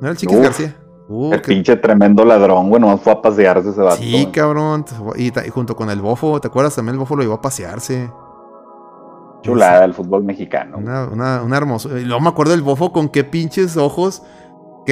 [0.00, 0.76] era el Chiquis Uf, García?
[1.08, 3.98] Uh, El pinche tremendo ladrón, güey, nomás fue a pasearse ese vato.
[3.98, 4.84] Sí, cabrón.
[5.16, 6.74] Y, junto con el Bofo, ¿te acuerdas?
[6.74, 8.10] También el Bofo lo llevó a pasearse.
[9.42, 10.78] Chulada del fútbol mexicano.
[10.78, 12.00] Una, una, una hermosura.
[12.00, 14.22] Y luego me acuerdo del Bofo con qué pinches ojos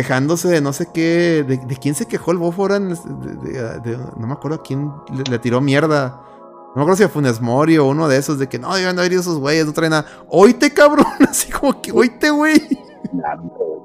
[0.02, 1.44] quejándose de no sé qué.
[1.46, 2.62] ¿De, de quién se quejó el Bofo?
[2.62, 6.20] Ahora en el- de- no me acuerdo a quién le, le tiró mierda.
[6.68, 8.94] No me acuerdo si a Funes Mori o uno de esos, de que no, deben
[8.94, 10.06] de haber ido esos güeyes, no traen nada.
[10.28, 12.60] Oíte, cabrón, así como que, oíte, güey.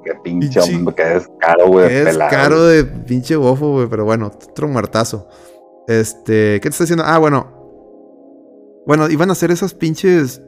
[0.04, 1.92] Qué pinche Pinche- hombre, qué descaro, güey.
[1.92, 5.26] Es caro de pinche bofo, güey, pero bueno, otro muertazo.
[5.88, 7.04] Este, ¿qué te está diciendo?
[7.06, 7.46] Ah, bueno.
[8.86, 10.42] Bueno, iban a hacer esas pinches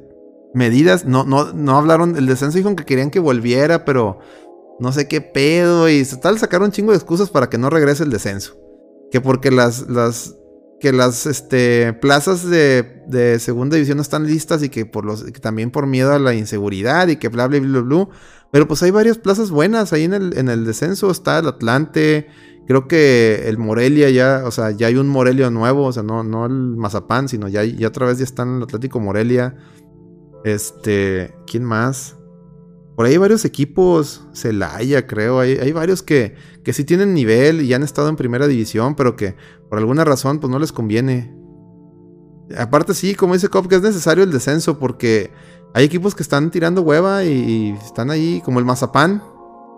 [0.52, 1.04] medidas.
[1.06, 2.16] No, no, no hablaron.
[2.16, 4.18] El descenso dijeron que querían que volviera, pero
[4.78, 5.88] no sé qué pedo.
[5.88, 8.56] Y tal, sacaron un chingo de excusas para que no regrese el descenso.
[9.10, 10.36] Que porque las, las,
[10.80, 15.24] que las este, plazas de, de segunda división no están listas y que, por los,
[15.40, 18.08] también por miedo a la inseguridad y que bla, bla, bla, bla.
[18.52, 21.10] Pero pues hay varias plazas buenas ahí en el, en el descenso.
[21.10, 22.28] Está el Atlante.
[22.66, 25.84] Creo que el Morelia ya, o sea, ya hay un Morelia nuevo.
[25.84, 28.62] O sea, no, no el Mazapán, sino ya, ya otra vez ya está en el
[28.62, 29.56] Atlético Morelia.
[30.44, 32.16] Este, ¿quién más?
[32.96, 37.60] Por ahí hay varios equipos, Celaya creo, hay, hay varios que, que sí tienen nivel
[37.60, 39.36] y han estado en primera división, pero que
[39.68, 41.36] por alguna razón pues no les conviene.
[42.58, 45.30] Aparte sí, como dice Cop, que es necesario el descenso porque
[45.74, 49.22] hay equipos que están tirando hueva y, y están ahí, como el Mazapán.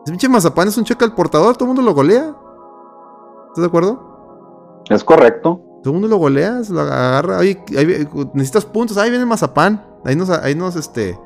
[0.04, 2.36] Ese pinche Mazapán es un cheque al portador, todo el mundo lo golea.
[3.48, 4.84] ¿Estás de acuerdo?
[4.90, 5.60] Es correcto.
[5.82, 7.38] Todo el mundo lo golea, se lo agarra.
[7.38, 7.58] Ahí-
[8.34, 9.84] necesitas puntos, ahí viene el Mazapán.
[10.04, 11.18] Ahí nos, ahí nos, este,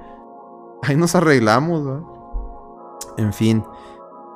[0.83, 2.99] ahí nos arreglamos, ¿no?
[3.17, 3.65] En fin.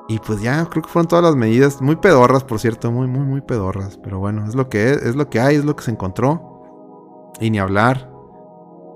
[0.07, 1.81] Y pues ya, creo que fueron todas las medidas.
[1.81, 3.97] Muy pedorras, por cierto, muy, muy, muy pedorras.
[3.97, 7.33] Pero bueno, es lo que es, es lo que hay, es lo que se encontró.
[7.39, 8.09] Y ni hablar.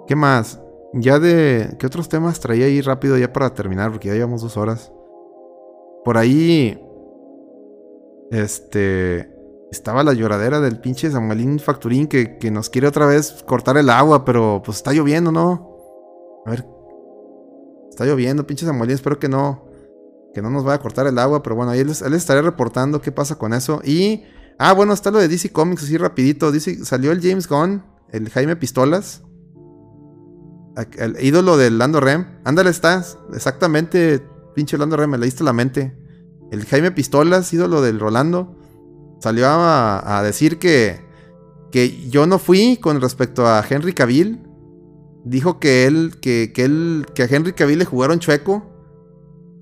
[0.07, 0.61] ¿Qué más?
[0.93, 1.75] Ya de.
[1.77, 3.91] ¿Qué otros temas traía ahí rápido ya para terminar?
[3.91, 4.91] Porque ya llevamos dos horas.
[6.05, 6.81] Por ahí.
[8.31, 9.29] Este.
[9.69, 13.89] Estaba la lloradera del pinche Samuelín Facturín que, que nos quiere otra vez cortar el
[13.89, 15.77] agua, pero pues está lloviendo, ¿no?
[16.45, 16.70] A ver.
[18.01, 19.63] Está lloviendo, pinche Samuelín, espero que no.
[20.33, 23.11] Que no nos vaya a cortar el agua, pero bueno, ahí les, estaré reportando qué
[23.11, 23.79] pasa con eso.
[23.85, 24.23] Y.
[24.57, 26.51] Ah, bueno, está lo de DC Comics así rapidito.
[26.51, 29.21] Dice, salió el James Gunn, el Jaime Pistolas.
[30.97, 32.25] El ídolo del Lando Rem.
[32.43, 33.19] Ándale, estás.
[33.35, 34.25] Exactamente,
[34.55, 35.95] pinche Lando Rem, me leíste la mente.
[36.51, 38.57] El Jaime Pistolas, ídolo del Rolando,
[39.19, 41.01] salió a, a decir que,
[41.71, 44.50] que yo no fui con respecto a Henry Cavill.
[45.23, 48.63] Dijo que él, que, que él, que a Henry Cavill le jugaron chueco.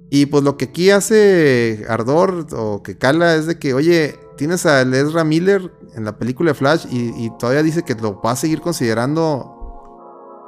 [0.10, 4.66] Y pues lo que aquí hace Ardor o que cala es de que, oye, tienes
[4.66, 8.32] a Ezra Miller en la película de Flash y, y todavía dice que lo va
[8.32, 9.56] a seguir considerando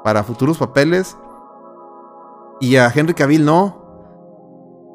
[0.03, 1.15] para futuros papeles.
[2.59, 3.81] Y a Henry Cavill no.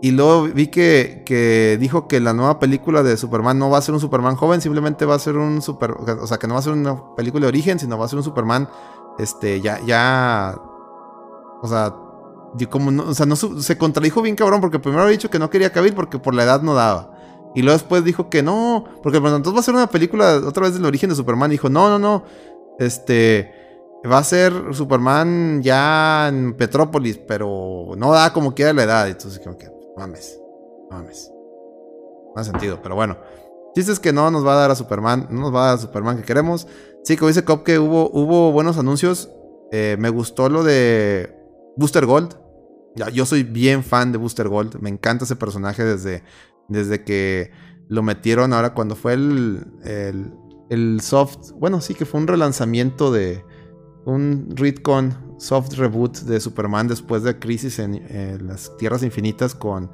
[0.03, 3.83] Y luego vi que, que dijo que la nueva película de Superman no va a
[3.83, 5.93] ser un Superman joven, simplemente va a ser un super.
[5.93, 8.19] O sea, que no va a ser una película de origen, sino va a ser
[8.19, 8.69] un Superman.
[9.19, 10.57] Este, ya, ya.
[11.63, 11.95] O sea,
[12.71, 15.73] como o sea, no se contradijo bien cabrón, porque primero había dicho que no quería
[15.73, 17.13] Cavill porque por la edad no daba.
[17.55, 20.75] Y luego después dijo que no, porque entonces va a ser una película otra vez
[20.75, 21.51] del origen de Superman.
[21.51, 22.25] Dijo, no, no, no.
[22.79, 23.53] Este.
[24.11, 29.09] Va a ser Superman ya en Petrópolis, pero no da como quiera la edad.
[29.09, 30.39] Entonces, como que, mames,
[30.91, 31.33] mames.
[32.35, 33.17] No hace sentido, pero bueno.
[33.75, 35.75] Chiste es que no nos va a dar a Superman, no nos va a dar
[35.77, 36.67] a Superman que queremos.
[37.07, 39.31] Sí, como dice Cop, que hubo, hubo buenos anuncios.
[39.71, 41.33] Eh, me gustó lo de
[41.77, 42.37] Booster Gold.
[43.13, 44.81] Yo soy bien fan de Booster Gold.
[44.81, 46.25] Me encanta ese personaje desde,
[46.67, 47.53] desde que
[47.87, 50.33] lo metieron ahora cuando fue el, el,
[50.69, 51.53] el soft.
[51.53, 53.45] Bueno, sí, que fue un relanzamiento de
[54.05, 59.93] un retcon soft reboot de Superman después de Crisis en las Tierras Infinitas con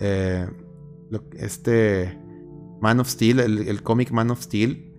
[0.00, 0.48] eh,
[1.36, 2.18] este
[2.80, 4.94] Man of Steel, el, el cómic Man of Steel,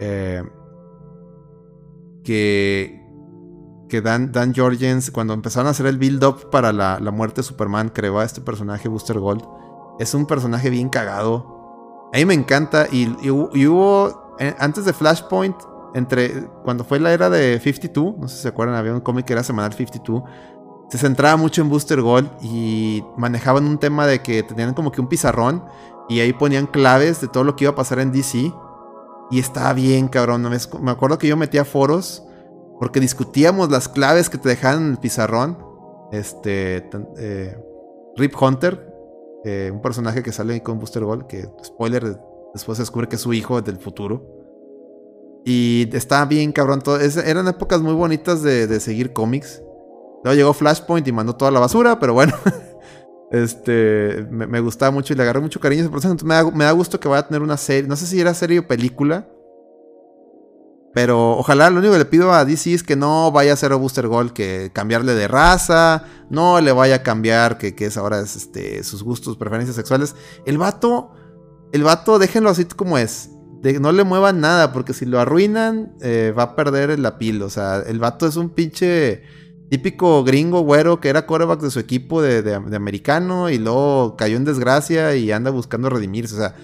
[0.00, 0.42] eh,
[2.24, 3.06] que,
[3.88, 7.42] que Dan, Dan Jorgens, cuando empezaron a hacer el build-up para la, la muerte de
[7.44, 9.44] Superman, creó a este personaje, Booster Gold.
[10.00, 12.08] Es un personaje bien cagado.
[12.12, 12.88] A mí me encanta.
[12.90, 15.56] Y, y y hubo, eh, antes de Flashpoint,
[15.94, 19.26] entre cuando fue la era de 52, no sé si se acuerdan, había un cómic
[19.26, 20.22] que era semanal 52.
[20.90, 25.00] Se centraba mucho en Booster Gold y manejaban un tema de que tenían como que
[25.00, 25.64] un pizarrón
[26.08, 28.52] y ahí ponían claves de todo lo que iba a pasar en DC.
[29.34, 30.42] Y estaba bien, cabrón.
[30.42, 32.22] Me, me acuerdo que yo metía foros
[32.78, 35.58] porque discutíamos las claves que te dejaban en el pizarrón.
[36.12, 36.88] Este.
[37.18, 37.56] eh,
[38.16, 38.92] Rip Hunter,
[39.44, 42.16] eh, un personaje que sale con Booster Gold, que, spoiler,
[42.52, 44.24] después se descubre que es su hijo del futuro.
[45.44, 46.80] Y estaba bien, cabrón.
[46.80, 49.62] todo- eran épocas muy bonitas de, de seguir cómics.
[50.22, 52.32] Luego llegó Flashpoint y mandó toda la basura, pero bueno.
[53.34, 56.12] Este, me, gustaba mucho y le agarré mucho cariño a ese personaje.
[56.12, 57.88] Entonces me da, me da gusto que vaya a tener una serie.
[57.88, 59.28] No sé si era serie o película.
[60.94, 63.72] Pero ojalá lo único que le pido a DC es que no vaya a ser
[63.72, 67.96] a Booster Gold, que cambiarle de raza, no le vaya a cambiar que, que es
[67.96, 70.14] ahora es, este, sus gustos, preferencias sexuales.
[70.46, 71.10] El vato,
[71.72, 73.30] el vato, déjenlo así como es.
[73.80, 77.46] No le muevan nada, porque si lo arruinan, eh, va a perder la pila.
[77.46, 79.24] O sea, el vato es un pinche
[79.78, 84.36] típico gringo güero que era quarterback de su equipo de, de- americano y luego cayó
[84.36, 86.34] en desgracia y anda buscando redimirse.
[86.36, 86.54] O sea,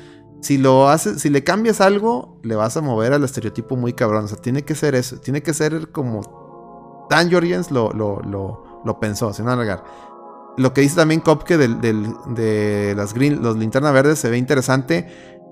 [0.41, 4.27] si lo haces, si le cambias algo, le vas a mover al estereotipo muy cabrón.
[4.27, 5.19] O sea, tiene que ser eso.
[5.19, 9.82] Tiene que ser como Dan Jorgens lo, lo, lo, lo pensó, sin alargar.
[10.57, 14.39] Lo que dice también Kopke del, del- de las green, los linterna verdes se ve
[14.39, 15.09] interesante.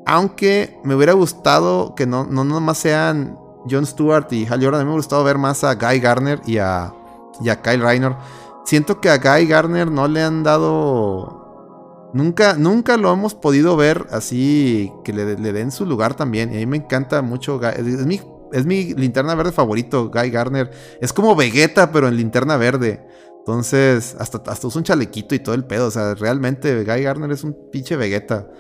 [0.07, 3.37] Aunque me hubiera gustado que no, no nomás sean
[3.71, 4.81] Jon Stewart y Hal Jordan.
[4.81, 6.95] A mí me hubiera gustado ver más a Guy Garner y a,
[7.41, 8.17] y a Kyle Reiner.
[8.65, 12.11] Siento que a Guy Garner no le han dado.
[12.13, 16.53] Nunca, nunca lo hemos podido ver así que le, den su lugar también.
[16.53, 17.61] Y a mí me encanta mucho.
[17.63, 18.21] Es, mi,
[18.53, 20.71] es mi linterna verde favorito, Guy Garner.
[21.01, 23.07] Es como Vegeta, pero en linterna verde.
[23.39, 25.87] Entonces, hasta, hasta usa un chalequito y todo el pedo.
[25.87, 28.51] O sea, realmente Guy Garner es un pinche Vegeta.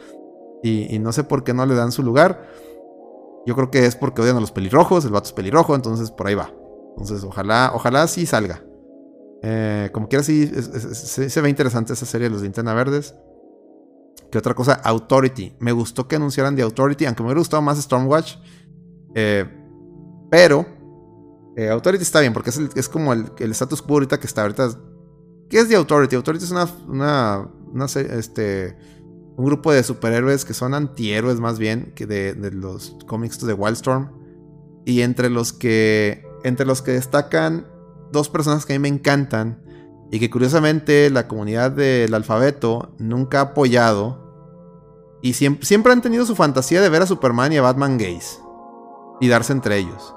[0.62, 2.48] Y, y no sé por qué no le dan su lugar.
[3.44, 5.05] Yo creo que es porque odian a los pelirrojos.
[5.05, 6.50] El vato es pelirrojo, entonces por ahí va.
[6.92, 8.62] Entonces, ojalá, ojalá sí salga.
[9.43, 13.15] Eh, como quiera, sí, se ve interesante esa serie de los Linterna Verdes.
[14.31, 14.74] ¿Qué otra cosa?
[14.74, 15.55] Authority.
[15.59, 18.36] Me gustó que anunciaran The Authority, aunque me hubiera gustado más Stormwatch.
[19.15, 19.47] Eh,
[20.31, 20.66] pero
[21.56, 24.43] eh, Authority está bien, porque es, es como el, el status quo ahorita que está
[24.43, 24.70] ahorita.
[25.48, 26.16] ¿Qué es The Authority?
[26.16, 28.77] Authority es una, una, una este,
[29.36, 33.55] un grupo de superhéroes que son antihéroes más bien que de, de los cómics de
[33.55, 34.10] Wildstorm.
[34.85, 37.66] Y entre los que entre los que destacan
[38.12, 39.62] dos personas que a mí me encantan
[40.10, 44.28] y que curiosamente la comunidad del alfabeto nunca ha apoyado
[45.20, 48.40] y siempre, siempre han tenido su fantasía de ver a Superman y a Batman gays
[49.20, 50.14] y darse entre ellos.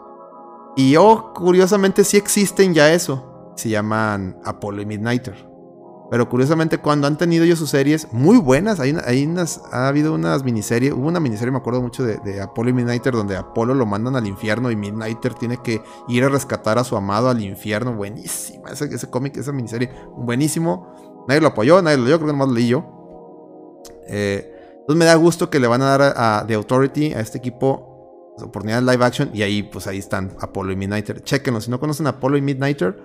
[0.76, 3.54] Y yo, curiosamente, sí existen ya eso.
[3.56, 5.51] Se llaman Apollo y Midnighter.
[6.12, 9.88] Pero curiosamente, cuando han tenido ellos sus series muy buenas, hay, una- hay unas, ha
[9.88, 10.92] habido unas miniseries.
[10.92, 14.28] Hubo una miniserie, me acuerdo mucho de, Apollo y Midnighter, donde Apolo lo mandan al
[14.28, 17.96] infierno y Midnighter tiene que ir a rescatar a su amado al infierno.
[17.96, 21.24] Buenísima, ese, ese cómic, esa miniserie, buenísimo.
[21.30, 23.82] Nadie lo apoyó, nadie lo leyó, creo que nomás lo leí yo.
[24.10, 27.38] Eh, entonces me da gusto que le van a dar a, The Authority, a este
[27.38, 29.30] equipo, oportunidad de live action.
[29.34, 31.24] Y ahí, pues ahí están Apollo y Midnighter.
[31.24, 33.02] Chequenlos, si no conocen a Apollo y Midnighter,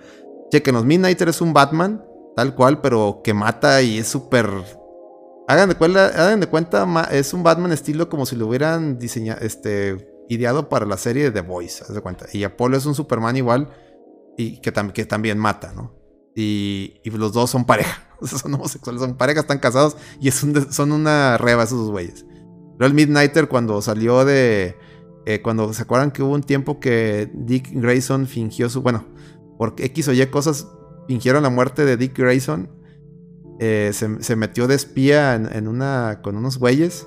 [0.51, 0.85] chequenlos.
[0.85, 2.05] Midnighter es un Batman,
[2.37, 4.49] tal cual, pero que mata y es súper.
[5.49, 9.41] Hagan de, cuenta, hagan de cuenta, es un Batman estilo como si lo hubieran diseñado,
[9.43, 12.27] este, ideado para la serie de The Voice, haz de cuenta.
[12.33, 13.71] Y Apolo es un Superman igual
[14.37, 15.95] y que, tam- que también mata, ¿no?
[16.35, 20.31] Y, y los dos son pareja, o sea, son homosexuales, son pareja, están casados y
[20.33, 22.27] son una reba esos güeyes.
[22.77, 24.77] Pero el Midnighter cuando salió de...
[25.27, 28.83] eh, cuando se acuerdan que hubo un tiempo que Dick Grayson fingió su...
[28.83, 29.07] Bueno,
[29.57, 30.67] por X o Y cosas
[31.07, 32.69] fingieron la muerte de Dick Grayson.
[33.59, 37.07] eh, se, metió de espía en, una, con unos güeyes.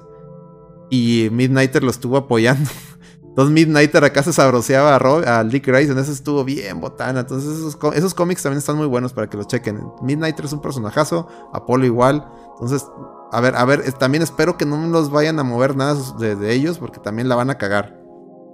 [0.90, 2.70] Y Midnighter lo estuvo apoyando.
[3.24, 5.98] Entonces Midnighter acá se sabroseaba a, Dick Grayson.
[6.00, 7.20] Eso estuvo bien botana.
[7.22, 9.80] Entonces esos, có- esos cómics también están muy buenos para que los chequen.
[10.02, 11.28] Midnighter es un personajazo.
[11.54, 12.28] Apolo igual.
[12.54, 12.86] Entonces,
[13.32, 13.94] a ver, a ver.
[13.94, 16.80] También espero que no los vayan a mover nada de, de ellos.
[16.80, 18.02] Porque también la van a cagar.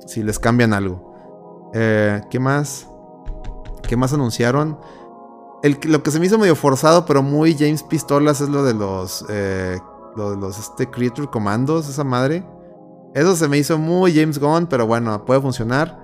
[0.05, 1.71] Si les cambian algo.
[1.73, 2.87] Eh, ¿Qué más?
[3.87, 4.77] ¿Qué más anunciaron?
[5.85, 9.25] Lo que se me hizo medio forzado, pero muy James Pistolas, es lo de los.
[9.29, 9.79] eh,
[10.15, 12.45] lo de los este, Creature Commandos, esa madre.
[13.13, 15.97] Eso se me hizo muy James Gunn, pero bueno, puede funcionar.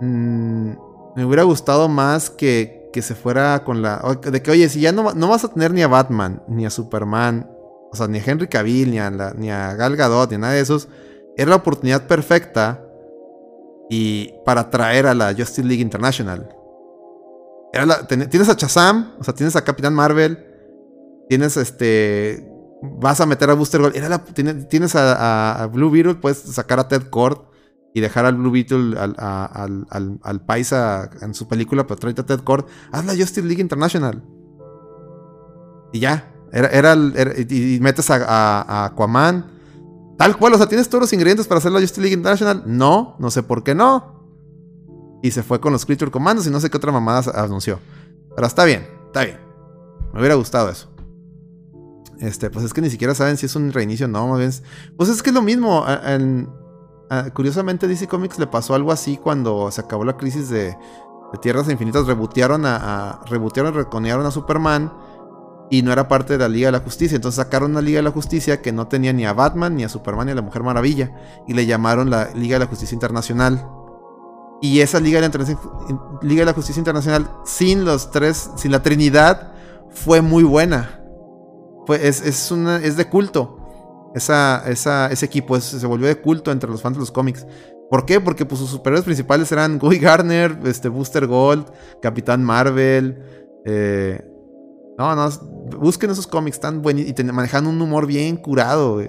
[0.00, 0.72] Mm,
[1.16, 4.02] me hubiera gustado más que, que se fuera con la.
[4.30, 6.70] De que, oye, si ya no, no vas a tener ni a Batman, ni a
[6.70, 7.48] Superman.
[7.92, 10.52] o sea, ni a Henry Cavill, ni a, ni a Gal Gadot, ni a nada
[10.54, 10.88] de esos,
[11.36, 12.84] era la oportunidad perfecta
[13.88, 16.48] y para traer a la Justice League International.
[18.30, 20.38] Tienes a Shazam, o sea, tienes a Capitán Marvel,
[21.28, 22.48] tienes este.
[22.82, 23.94] Vas a meter a Booster Gold.
[24.68, 27.38] Tienes a, Blue Beetle, puedes sacar a Ted Cord
[27.94, 32.20] y dejar al Blue Beetle al, al, al- al paisa en su película, pero tráete
[32.20, 32.66] a Ted Cord.
[32.92, 34.22] Haz la Justice League International.
[35.92, 36.30] Y ya.
[36.52, 39.46] Era, era y, y metes a Aquaman.
[40.18, 42.62] Tal cual, o sea, ¿tienes todos los ingredientes para hacer la Justice League International?
[42.66, 44.13] No, no sé por qué no.
[45.24, 47.78] Y se fue con los Creature Commandos y no sé qué otra mamada anunció.
[48.34, 49.38] Pero está bien, está bien.
[50.12, 50.90] Me hubiera gustado eso.
[52.20, 54.50] Este, pues es que ni siquiera saben si es un reinicio o no, más bien.
[54.50, 54.62] es-
[54.98, 55.82] Pues es que es lo mismo.
[57.32, 60.76] curiosamente, DC Comics le pasó algo así cuando se acabó la crisis de,
[61.40, 62.06] Tierras Infinitas.
[62.06, 62.76] Rebotearon a,
[63.20, 64.92] a, reconearon a Superman
[65.70, 67.16] y no era parte de la Liga de la Justicia.
[67.16, 69.88] Entonces sacaron una Liga de la Justicia que no tenía ni a Batman, ni a
[69.88, 71.14] Superman, ni a la Mujer Maravilla.
[71.48, 73.66] Y le llamaron la Liga de la Justicia Internacional.
[74.64, 75.28] Y esa Liga de
[76.46, 79.52] la, Justicia Internacional, sin los tres, sin la Trinidad,
[79.90, 81.02] fue muy buena.
[82.00, 83.58] Es, de culto.
[84.14, 87.46] Ese equipo se volvió de culto entre los fans de los cómics.
[87.90, 88.22] ¿Por qué?
[88.22, 91.66] Porque pues, sus superhéroes principales eran Guy Garner, este, Booster Gold,
[92.00, 93.22] Capitán Marvel.
[93.66, 94.26] eh,
[94.96, 95.28] no, no,
[95.78, 99.02] busquen esos cómics, están buenos y manejan un humor bien curado.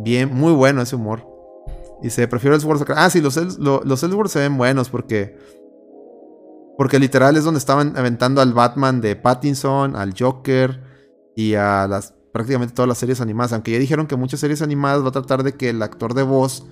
[0.00, 1.35] Bien, muy bueno ese humor.
[2.02, 5.36] Se prefiero el Sword Ah, sí, los, los Elseworlds se ven buenos porque.
[6.76, 10.82] Porque literal es donde estaban aventando al Batman de Pattinson, al Joker
[11.34, 11.88] y a
[12.32, 13.54] prácticamente todas las series animadas.
[13.54, 16.22] Aunque ya dijeron que muchas series animadas va a tratar de que el actor de
[16.22, 16.66] voz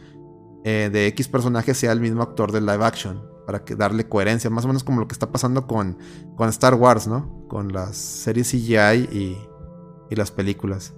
[0.65, 3.23] eh, de X personaje sea el mismo actor del live action.
[3.47, 4.51] Para darle coherencia.
[4.51, 5.97] Más o menos como lo que está pasando con,
[6.37, 7.47] con Star Wars, ¿no?
[7.49, 9.39] Con las series CGI y,
[10.11, 10.93] y las películas.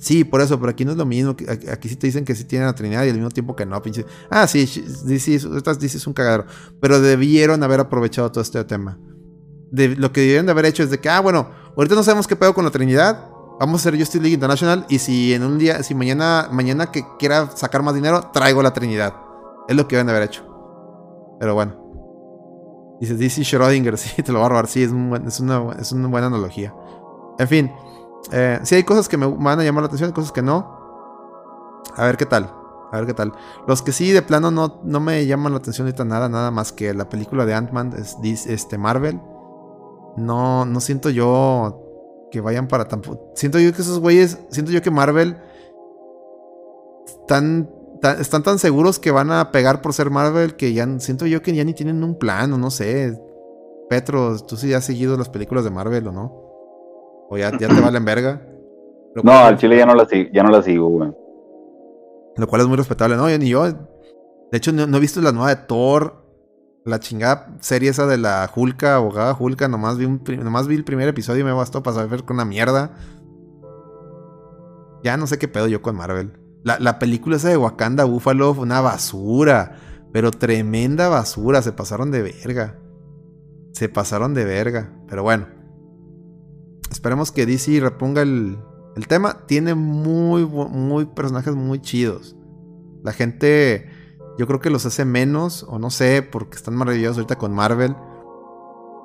[0.00, 1.34] Sí, por eso, pero aquí no es lo mismo.
[1.72, 3.80] Aquí sí te dicen que sí tienen la Trinidad y al mismo tiempo que no.
[4.30, 4.66] Ah, sí,
[5.04, 6.44] DC, es- estas DC es un cagadero.
[6.80, 8.98] Pero debieron haber aprovechado todo este tema.
[9.70, 12.26] De- lo que debieron de haber hecho es de que, ah, bueno, ahorita no sabemos
[12.26, 13.28] qué pedo con la Trinidad.
[13.58, 14.84] Vamos a hacer Justice League International.
[14.90, 18.72] Y si en un día, si mañana, mañana que quiera sacar más dinero, traigo la
[18.74, 19.14] Trinidad.
[19.66, 20.42] Es lo que deben de haber hecho.
[21.40, 21.74] Pero bueno.
[23.00, 24.66] Dice DC Schrödinger, sí, te lo va a robar.
[24.68, 26.74] Sí, es, un buen- es, una, es una buena analogía.
[27.38, 27.70] En fin.
[28.32, 30.76] Eh, sí hay cosas que me van a llamar la atención, cosas que no.
[31.96, 32.52] A ver qué tal.
[32.92, 33.32] A ver qué tal.
[33.66, 36.72] Los que sí de plano no, no me llaman la atención ahorita nada, nada más
[36.72, 39.20] que la película de Ant-Man, es, este, Marvel.
[40.16, 41.82] No, no siento yo
[42.30, 43.32] que vayan para tampoco.
[43.34, 45.36] Siento yo que esos güeyes, siento yo que Marvel
[47.06, 47.70] están,
[48.00, 51.42] ta- están tan seguros que van a pegar por ser Marvel que ya siento yo
[51.42, 53.20] que ya ni tienen un plan o no sé.
[53.88, 56.45] Petro, tú sí has seguido las películas de Marvel o no?
[57.28, 58.40] O ya, ya te valen verga.
[59.14, 61.10] Lo No, cual- al chile ya no la sigo, ya no la sigo, güey.
[62.36, 63.16] Lo cual es muy respetable.
[63.16, 63.64] No, yo ni yo.
[63.66, 66.24] De hecho, no, no he visto la nueva de Thor.
[66.84, 69.66] La chingada serie esa de la Hulka, abogada Hulka.
[69.66, 72.44] Nomás vi, un, nomás vi el primer episodio y me bastó para saber con una
[72.44, 72.92] mierda.
[75.02, 76.32] Ya no sé qué pedo yo con Marvel.
[76.62, 79.76] La, la película esa de Wakanda Buffalo fue una basura.
[80.12, 81.62] Pero tremenda basura.
[81.62, 82.78] Se pasaron de verga.
[83.72, 84.92] Se pasaron de verga.
[85.08, 85.46] Pero bueno.
[87.06, 88.58] Esperemos que DC reponga el,
[88.96, 89.46] el tema.
[89.46, 92.34] Tiene muy, muy personajes muy chidos.
[93.04, 93.88] La gente,
[94.38, 97.94] yo creo que los hace menos, o no sé, porque están maravillosos ahorita con Marvel.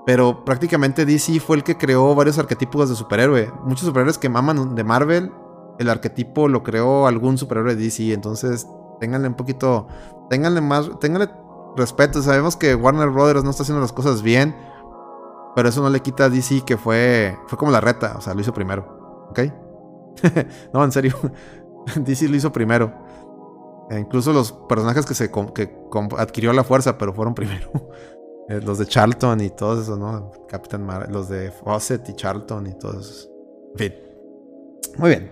[0.08, 3.54] Pero prácticamente DC fue el que creó varios arquetipos de superhéroe.
[3.66, 5.32] Muchos superhéroes que maman de Marvel,
[5.78, 8.14] el arquetipo lo creó algún superhéroe de DC.
[8.14, 8.66] Entonces,
[9.00, 9.88] ténganle un poquito,
[10.28, 11.30] ténganle más, ténganle
[11.78, 12.24] respeto.
[12.24, 14.56] Sabemos que Warner Brothers no está haciendo las cosas bien.
[15.56, 18.34] Pero eso no le quita a DC que fue, fue como la reta, o sea,
[18.34, 19.28] lo hizo primero.
[19.30, 19.40] ¿Ok?
[20.74, 21.16] no, en serio.
[21.96, 22.94] DC lo hizo primero.
[23.90, 25.78] E incluso los personajes que se que
[26.18, 27.72] adquirió la fuerza, pero fueron primero.
[28.50, 30.32] Eh, los de Charlton y todos esos, ¿no?
[30.48, 33.30] Captain Mar los de Fawcett y Charlton y todos esos.
[33.74, 33.94] En fin.
[34.98, 35.32] Muy bien.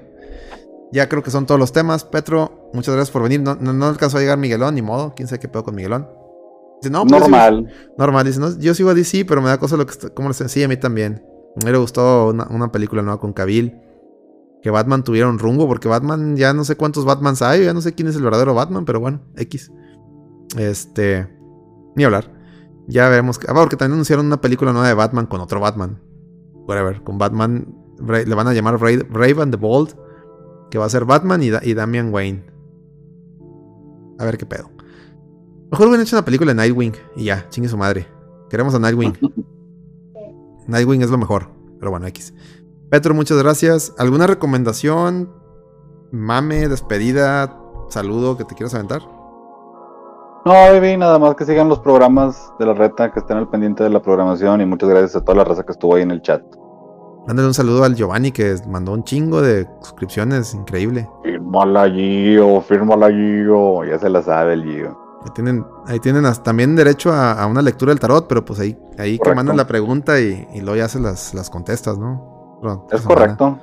[0.91, 2.03] Ya creo que son todos los temas.
[2.03, 3.41] Petro, muchas gracias por venir.
[3.41, 5.13] No, no, no alcanzó a llegar Miguelón, ni modo.
[5.15, 6.18] ¿Quién sabe qué pedo con Miguelón?
[6.81, 7.67] Dice, no, pues yo sigo- Normal.
[7.97, 10.29] Normal, dice, no, yo sigo a DC, pero me da cosa lo que está, como
[10.29, 11.23] les sí, a mí también.
[11.55, 13.75] Me hubiera gustado una, una película nueva con Cavill.
[14.61, 17.79] Que Batman tuviera un rumbo, porque Batman, ya no sé cuántos Batmans hay, ya no
[17.81, 19.71] sé quién es el verdadero Batman, pero bueno, X.
[20.57, 21.27] Este.
[21.95, 22.31] Ni hablar.
[22.87, 23.39] Ya veremos.
[23.39, 26.01] que- Ah, porque también anunciaron una película nueva de Batman con otro Batman.
[26.67, 27.03] Whatever.
[27.03, 27.67] Con Batman.
[27.99, 29.95] Bra- Le van a llamar Bra- Brave and the Bold.
[30.71, 32.45] Que va a ser Batman y, Da- y Damian Wayne.
[34.19, 34.69] A ver qué pedo.
[35.71, 38.07] Mejor hubieran hecho una película de Nightwing y ya, chingue su madre.
[38.49, 39.17] Queremos a Nightwing.
[40.67, 42.33] Nightwing es lo mejor, pero bueno, X.
[42.89, 43.93] Petro, muchas gracias.
[43.97, 45.31] ¿Alguna recomendación?
[46.11, 47.55] Mame, despedida,
[47.89, 49.01] saludo que te quieras aventar.
[50.45, 53.83] No, baby, nada más que sigan los programas de la reta, que estén al pendiente
[53.83, 56.21] de la programación y muchas gracias a toda la raza que estuvo ahí en el
[56.21, 56.41] chat.
[57.27, 61.07] Mándale un saludo al Giovanni que mandó un chingo de suscripciones, increíble.
[61.23, 63.83] Fírmala, Gio, fírmala, Gio.
[63.83, 65.08] Ya se la sabe el Gio.
[65.23, 68.59] Ahí tienen, ahí tienen as- también derecho a, a una lectura del tarot, pero pues
[68.59, 72.59] ahí, ahí que mandan la pregunta y, y luego ya se las, las contestas, ¿no?
[72.91, 73.15] Es semana.
[73.37, 73.59] correcto.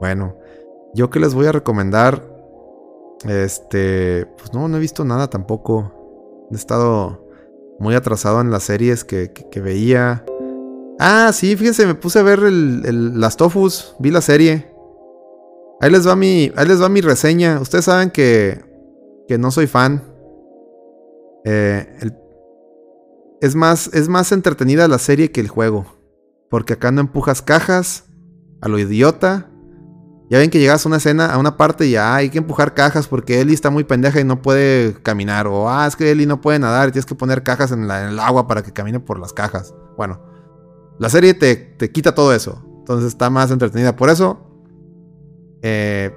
[0.00, 0.34] Bueno,
[0.94, 2.22] yo que les voy a recomendar,
[3.24, 5.92] este, pues no, no he visto nada tampoco.
[6.50, 7.24] He estado
[7.78, 10.24] muy atrasado en las series que, que- que veía.
[10.98, 14.72] Ah, sí, fíjense, me puse a ver el, el- las Tofus, vi la serie.
[15.80, 17.60] Ahí les va mi, ahí les va mi reseña.
[17.60, 18.58] Ustedes saben que,
[19.28, 20.02] que no soy fan.
[21.48, 22.10] Eh,
[23.40, 25.86] es, más, es más entretenida la serie que el juego.
[26.50, 28.04] Porque acá no empujas cajas
[28.60, 29.48] a lo idiota.
[30.28, 32.74] Ya ven que llegas a una escena, a una parte y ah, hay que empujar
[32.74, 35.46] cajas porque Ellie está muy pendeja y no puede caminar.
[35.46, 38.18] O ah, es que Ellie no puede nadar y tienes que poner cajas en el
[38.18, 39.72] agua para que camine por las cajas.
[39.96, 40.20] Bueno,
[40.98, 42.60] la serie te, te quita todo eso.
[42.80, 43.94] Entonces está más entretenida.
[43.94, 44.50] Por eso,
[45.62, 46.12] eh,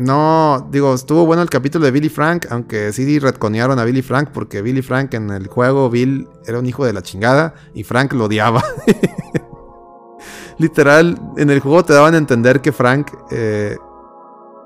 [0.00, 4.30] no, digo, estuvo bueno el capítulo de Billy Frank, aunque sí retconearon a Billy Frank
[4.32, 8.14] porque Billy Frank en el juego, Bill era un hijo de la chingada y Frank
[8.14, 8.64] lo odiaba.
[10.58, 13.76] Literal, en el juego te daban a entender que Frank eh,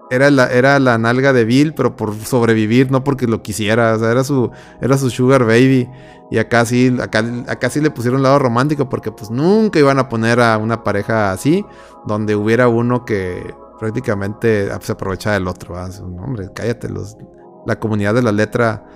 [0.09, 3.94] era, la, era la nalga de Bill, pero por sobrevivir, no porque lo quisiera.
[3.94, 5.90] O sea, era su, era su sugar baby.
[6.31, 9.98] Y acá sí, acá, acá sí le pusieron un lado romántico porque pues nunca iban
[9.98, 11.66] a poner a una pareja así,
[12.06, 15.77] donde hubiera uno que prácticamente se aprovechaba del otro.
[16.03, 16.89] No, hombre, cállate.
[16.89, 17.17] Los,
[17.67, 18.87] la comunidad de la letra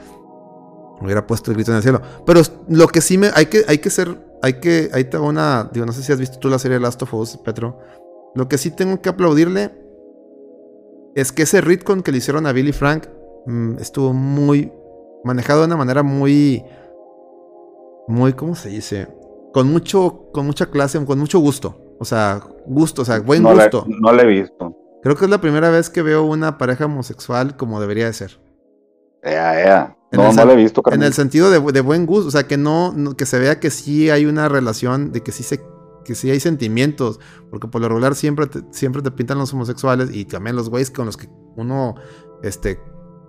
[1.00, 2.00] hubiera puesto el grito en el cielo.
[2.26, 3.30] Pero lo que sí me...
[3.34, 4.16] Hay que, hay que ser...
[4.42, 4.90] Hay que...
[4.92, 5.68] Ahí te una...
[5.72, 7.78] Digo, no sé si has visto tú la serie Last of Us, Petro.
[8.34, 9.72] Lo que sí tengo que aplaudirle
[11.14, 13.06] es que ese retcon que le hicieron a Billy Frank
[13.46, 14.72] mm, estuvo muy
[15.24, 16.64] manejado de una manera muy
[18.06, 19.08] muy cómo se dice
[19.52, 23.54] con mucho con mucha clase con mucho gusto o sea gusto o sea buen no,
[23.54, 24.76] gusto Le, no le he visto.
[25.02, 28.40] creo que es la primera vez que veo una pareja homosexual como debería de ser
[29.22, 29.96] Ea, ea.
[30.12, 31.06] En No, el no le he visto, en carnal.
[31.08, 33.70] el sentido de, de buen gusto o sea que no, no- que se vea que
[33.70, 35.60] sí hay una relación de que sí se
[36.04, 37.20] que sí hay sentimientos
[37.50, 40.90] porque por lo regular siempre te, siempre te pintan los homosexuales y también los güeyes
[40.90, 41.96] con los que uno
[42.42, 42.80] este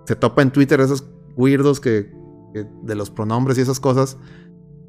[0.06, 1.04] se topa en Twitter esos
[1.36, 2.10] weirdos que,
[2.54, 4.16] que de los pronombres y esas cosas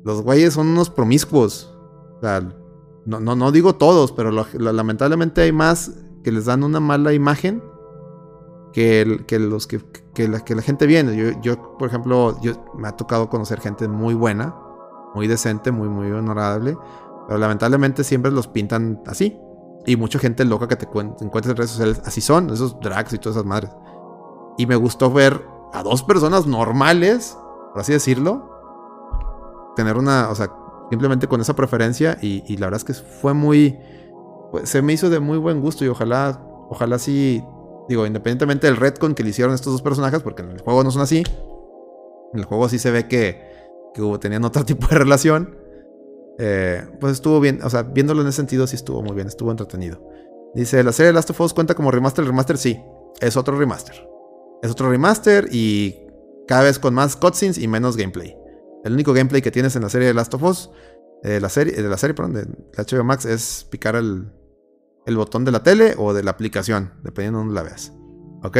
[0.06, 1.76] los güeyes son unos promiscuos
[2.18, 2.48] o sea
[3.06, 5.91] no, no, no digo todos pero lamentablemente hay más
[6.23, 7.64] que les dan una mala imagen
[8.72, 11.40] que, los que, la, gente viene.
[11.41, 14.56] Yo, por ejemplo, yo, me ha tocado conocer gente muy buena,
[15.14, 16.78] muy decente, muy, muy honorable.
[17.28, 19.38] Pero lamentablemente siempre los pintan así.
[19.86, 23.14] Y mucha gente loca que te cuen- encuentras en redes sociales así son, esos drags
[23.14, 23.72] y todas esas madres.
[24.57, 27.38] Y me gustó ver a dos personas normales,
[27.72, 28.48] por así decirlo,
[29.76, 30.52] tener una, o sea,
[30.92, 32.18] simplemente con esa preferencia.
[32.22, 33.80] Y, la verdad es que fue muy,
[34.52, 36.40] pues, se me hizo de muy buen gusto y ojalá,
[36.70, 37.42] ojalá sí,
[37.90, 40.92] digo, independientemente del retcon que le hicieron estos dos personajes, porque en el juego no
[40.92, 41.24] son así.
[42.34, 43.42] En el juego sí se ve que,
[43.98, 45.58] hubo, tenían otro tipo de relación.
[46.38, 49.50] Eh, pues estuvo bien, o sea, viéndolo en ese sentido sí estuvo muy bien, estuvo
[49.50, 50.06] entretenido.
[50.54, 52.26] Dice, ¿la serie Last of Us cuenta como remaster?
[52.26, 52.82] Remaster sí,
[53.22, 53.96] es otro remaster.
[54.62, 56.08] Es otro remaster y
[56.48, 58.41] cada vez con más cutscenes y menos gameplay.
[58.84, 60.72] El único gameplay que tienes en la serie de Last of Us,
[61.24, 62.45] eh, la serie, de la serie, perdón, de
[62.76, 64.32] HBO Max, es picar el,
[65.06, 67.94] el botón de la tele o de la aplicación, dependiendo de dónde la veas.
[68.44, 68.58] ¿Ok?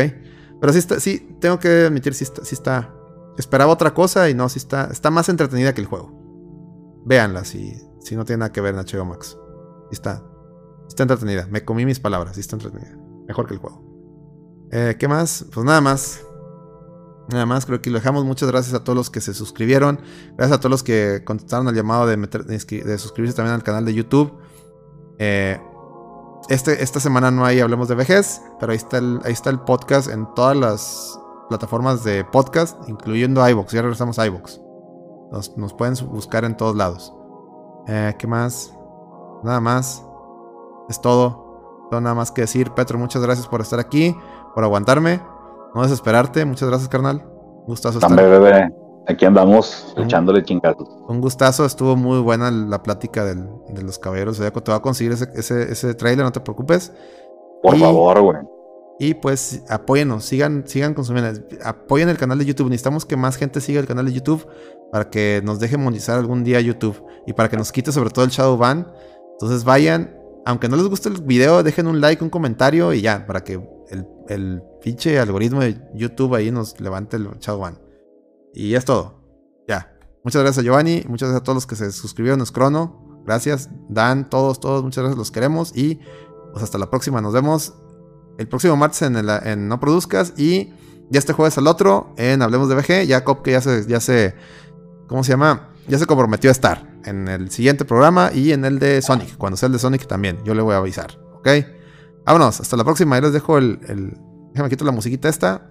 [0.60, 2.96] Pero sí, está, sí tengo que admitir, sí está, está.
[3.38, 7.02] Esperaba otra cosa y no, sí está, está más entretenida que el juego.
[7.06, 9.38] Véanla si, si no tiene nada que ver en HBO Max.
[9.90, 10.24] Sí está,
[10.88, 11.48] está entretenida.
[11.50, 12.96] Me comí mis palabras, sí está entretenida.
[13.28, 14.70] Mejor que el juego.
[14.72, 15.46] Eh, ¿Qué más?
[15.52, 16.22] Pues nada más.
[17.30, 18.26] Nada más, creo que lo dejamos.
[18.26, 20.02] Muchas gracias a todos los que se suscribieron.
[20.38, 23.86] Gracias a todos los que contestaron al llamado de, meter- de suscribirse también al canal
[23.86, 24.34] de YouTube.
[25.18, 25.62] Eh,
[26.50, 29.60] este, esta semana no hay Hablemos de Vejez, pero ahí está, el, ahí está el
[29.62, 33.72] podcast en todas las plataformas de podcast, incluyendo iVoox.
[33.72, 34.60] Ya regresamos a iVoox.
[35.32, 37.14] Nos, nos pueden buscar en todos lados.
[37.88, 38.74] Eh, ¿Qué más?
[39.44, 40.04] Nada más.
[40.90, 41.88] Es todo.
[41.92, 42.72] No nada más que decir.
[42.72, 44.16] Petro, muchas gracias por estar aquí,
[44.56, 45.22] por aguantarme.
[45.76, 46.44] No desesperarte.
[46.46, 47.24] Muchas gracias, carnal.
[47.26, 48.74] Un gustazo estar Dame, bebé.
[49.08, 50.04] Aquí andamos Ujú.
[50.04, 50.88] echándole chingazos.
[51.08, 54.38] Un gustazo, estuvo muy buena la plática del- de los caballeros.
[54.38, 56.94] Sea, te voy a conseguir ese, ese, ese trailer, no te preocupes.
[57.64, 58.38] Por Y- favor, güey.
[59.00, 61.42] Y pues apóyenos, sigan, sigan consumiendo.
[61.64, 62.70] Apoyen el canal de YouTube.
[62.70, 64.46] Necesitamos que más gente siga el canal de YouTube
[64.92, 68.24] para que nos deje monetizar algún día YouTube y para que nos quite sobre todo
[68.26, 68.88] el Shadow Ban.
[69.34, 73.26] Entonces vayan aunque no les guste el video, dejen un like, un comentario y ya,
[73.28, 73.54] para que
[73.90, 77.78] el, el pinche algoritmo de YouTube ahí nos levante el chat one.
[78.54, 79.22] Y es todo.
[79.68, 79.96] Ya.
[80.24, 81.04] Muchas gracias, Giovanni.
[81.08, 82.42] Muchas gracias a todos los que se suscribieron.
[82.42, 83.22] Es Crono.
[83.26, 84.84] Gracias, Dan, todos, todos.
[84.84, 85.76] Muchas gracias, los queremos.
[85.76, 86.00] Y
[86.52, 87.22] pues hasta la próxima.
[87.22, 87.74] Nos vemos
[88.38, 90.34] el próximo martes en, el, No Produzcas.
[90.38, 90.74] Y
[91.10, 93.08] ya este jueves al otro en Hablemos de VG.
[93.08, 94.36] Ya Cop que ya se, ya se.
[95.08, 95.70] ¿Cómo se llama?
[95.88, 99.38] Ya se comprometió a estar en el siguiente programa y en el de Sonic.
[99.38, 100.40] Cuando sea el de Sonic también.
[100.44, 101.20] Yo le voy a avisar.
[101.34, 101.48] ¿Ok?
[102.26, 102.60] Vámonos.
[102.60, 103.16] Hasta la próxima.
[103.16, 103.80] Ahí les dejo el
[104.54, 105.70] déjame quito la musiquita esta.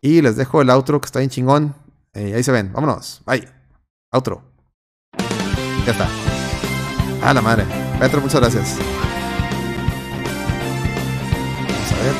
[0.00, 1.74] Y les dejo el outro que está bien chingón.
[2.14, 2.72] Eh, ahí se ven.
[2.72, 3.22] Vámonos.
[3.26, 3.48] Bye.
[4.12, 4.42] Outro.
[5.84, 6.08] Ya está.
[7.22, 7.64] Ah, la madre.
[7.98, 8.78] Petro, muchas gracias.
[11.68, 12.14] Vamos a ver.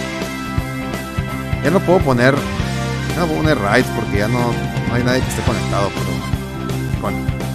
[1.64, 2.34] Ya no puedo poner.
[3.14, 4.52] Ya no puedo poner right porque ya no,
[4.88, 7.00] no hay nadie que esté conectado, pero.
[7.00, 7.45] Bueno.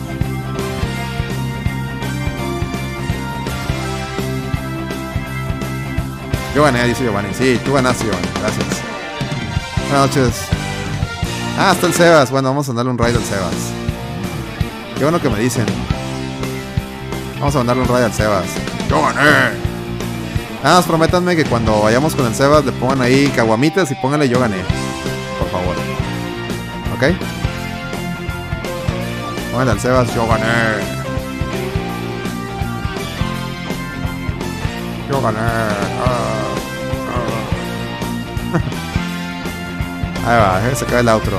[6.53, 7.33] Yo gané, dice Giovanni.
[7.33, 8.27] Sí, tú ganaste, Giovanni.
[8.39, 8.65] Gracias.
[9.89, 10.61] Buenas noches.
[11.57, 12.31] Ah, está el Sebas.
[12.31, 13.55] Bueno, vamos a darle un raid al Sebas.
[14.97, 15.65] Qué bueno que me dicen.
[17.39, 18.45] Vamos a mandarle un raid al Sebas.
[18.89, 19.71] ¡Yo gané!
[20.63, 24.27] Nada más prométanme que cuando vayamos con el Sebas le pongan ahí caguamitas y pónganle
[24.29, 24.57] yo gané.
[25.39, 25.75] Por favor.
[26.95, 27.15] ¿Ok?
[29.51, 31.01] Pónganle al Sebas, yo gané.
[35.09, 35.39] Yo gané.
[35.39, 35.69] Ah,
[36.05, 36.40] ah.
[40.27, 41.37] Ahí va, eh, se cae el outro.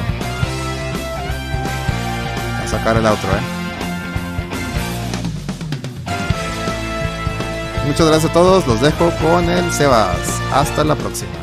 [2.62, 3.42] A sacar el outro, eh.
[7.86, 10.40] Muchas gracias a todos, los dejo con el Sebas.
[10.52, 11.41] Hasta la próxima.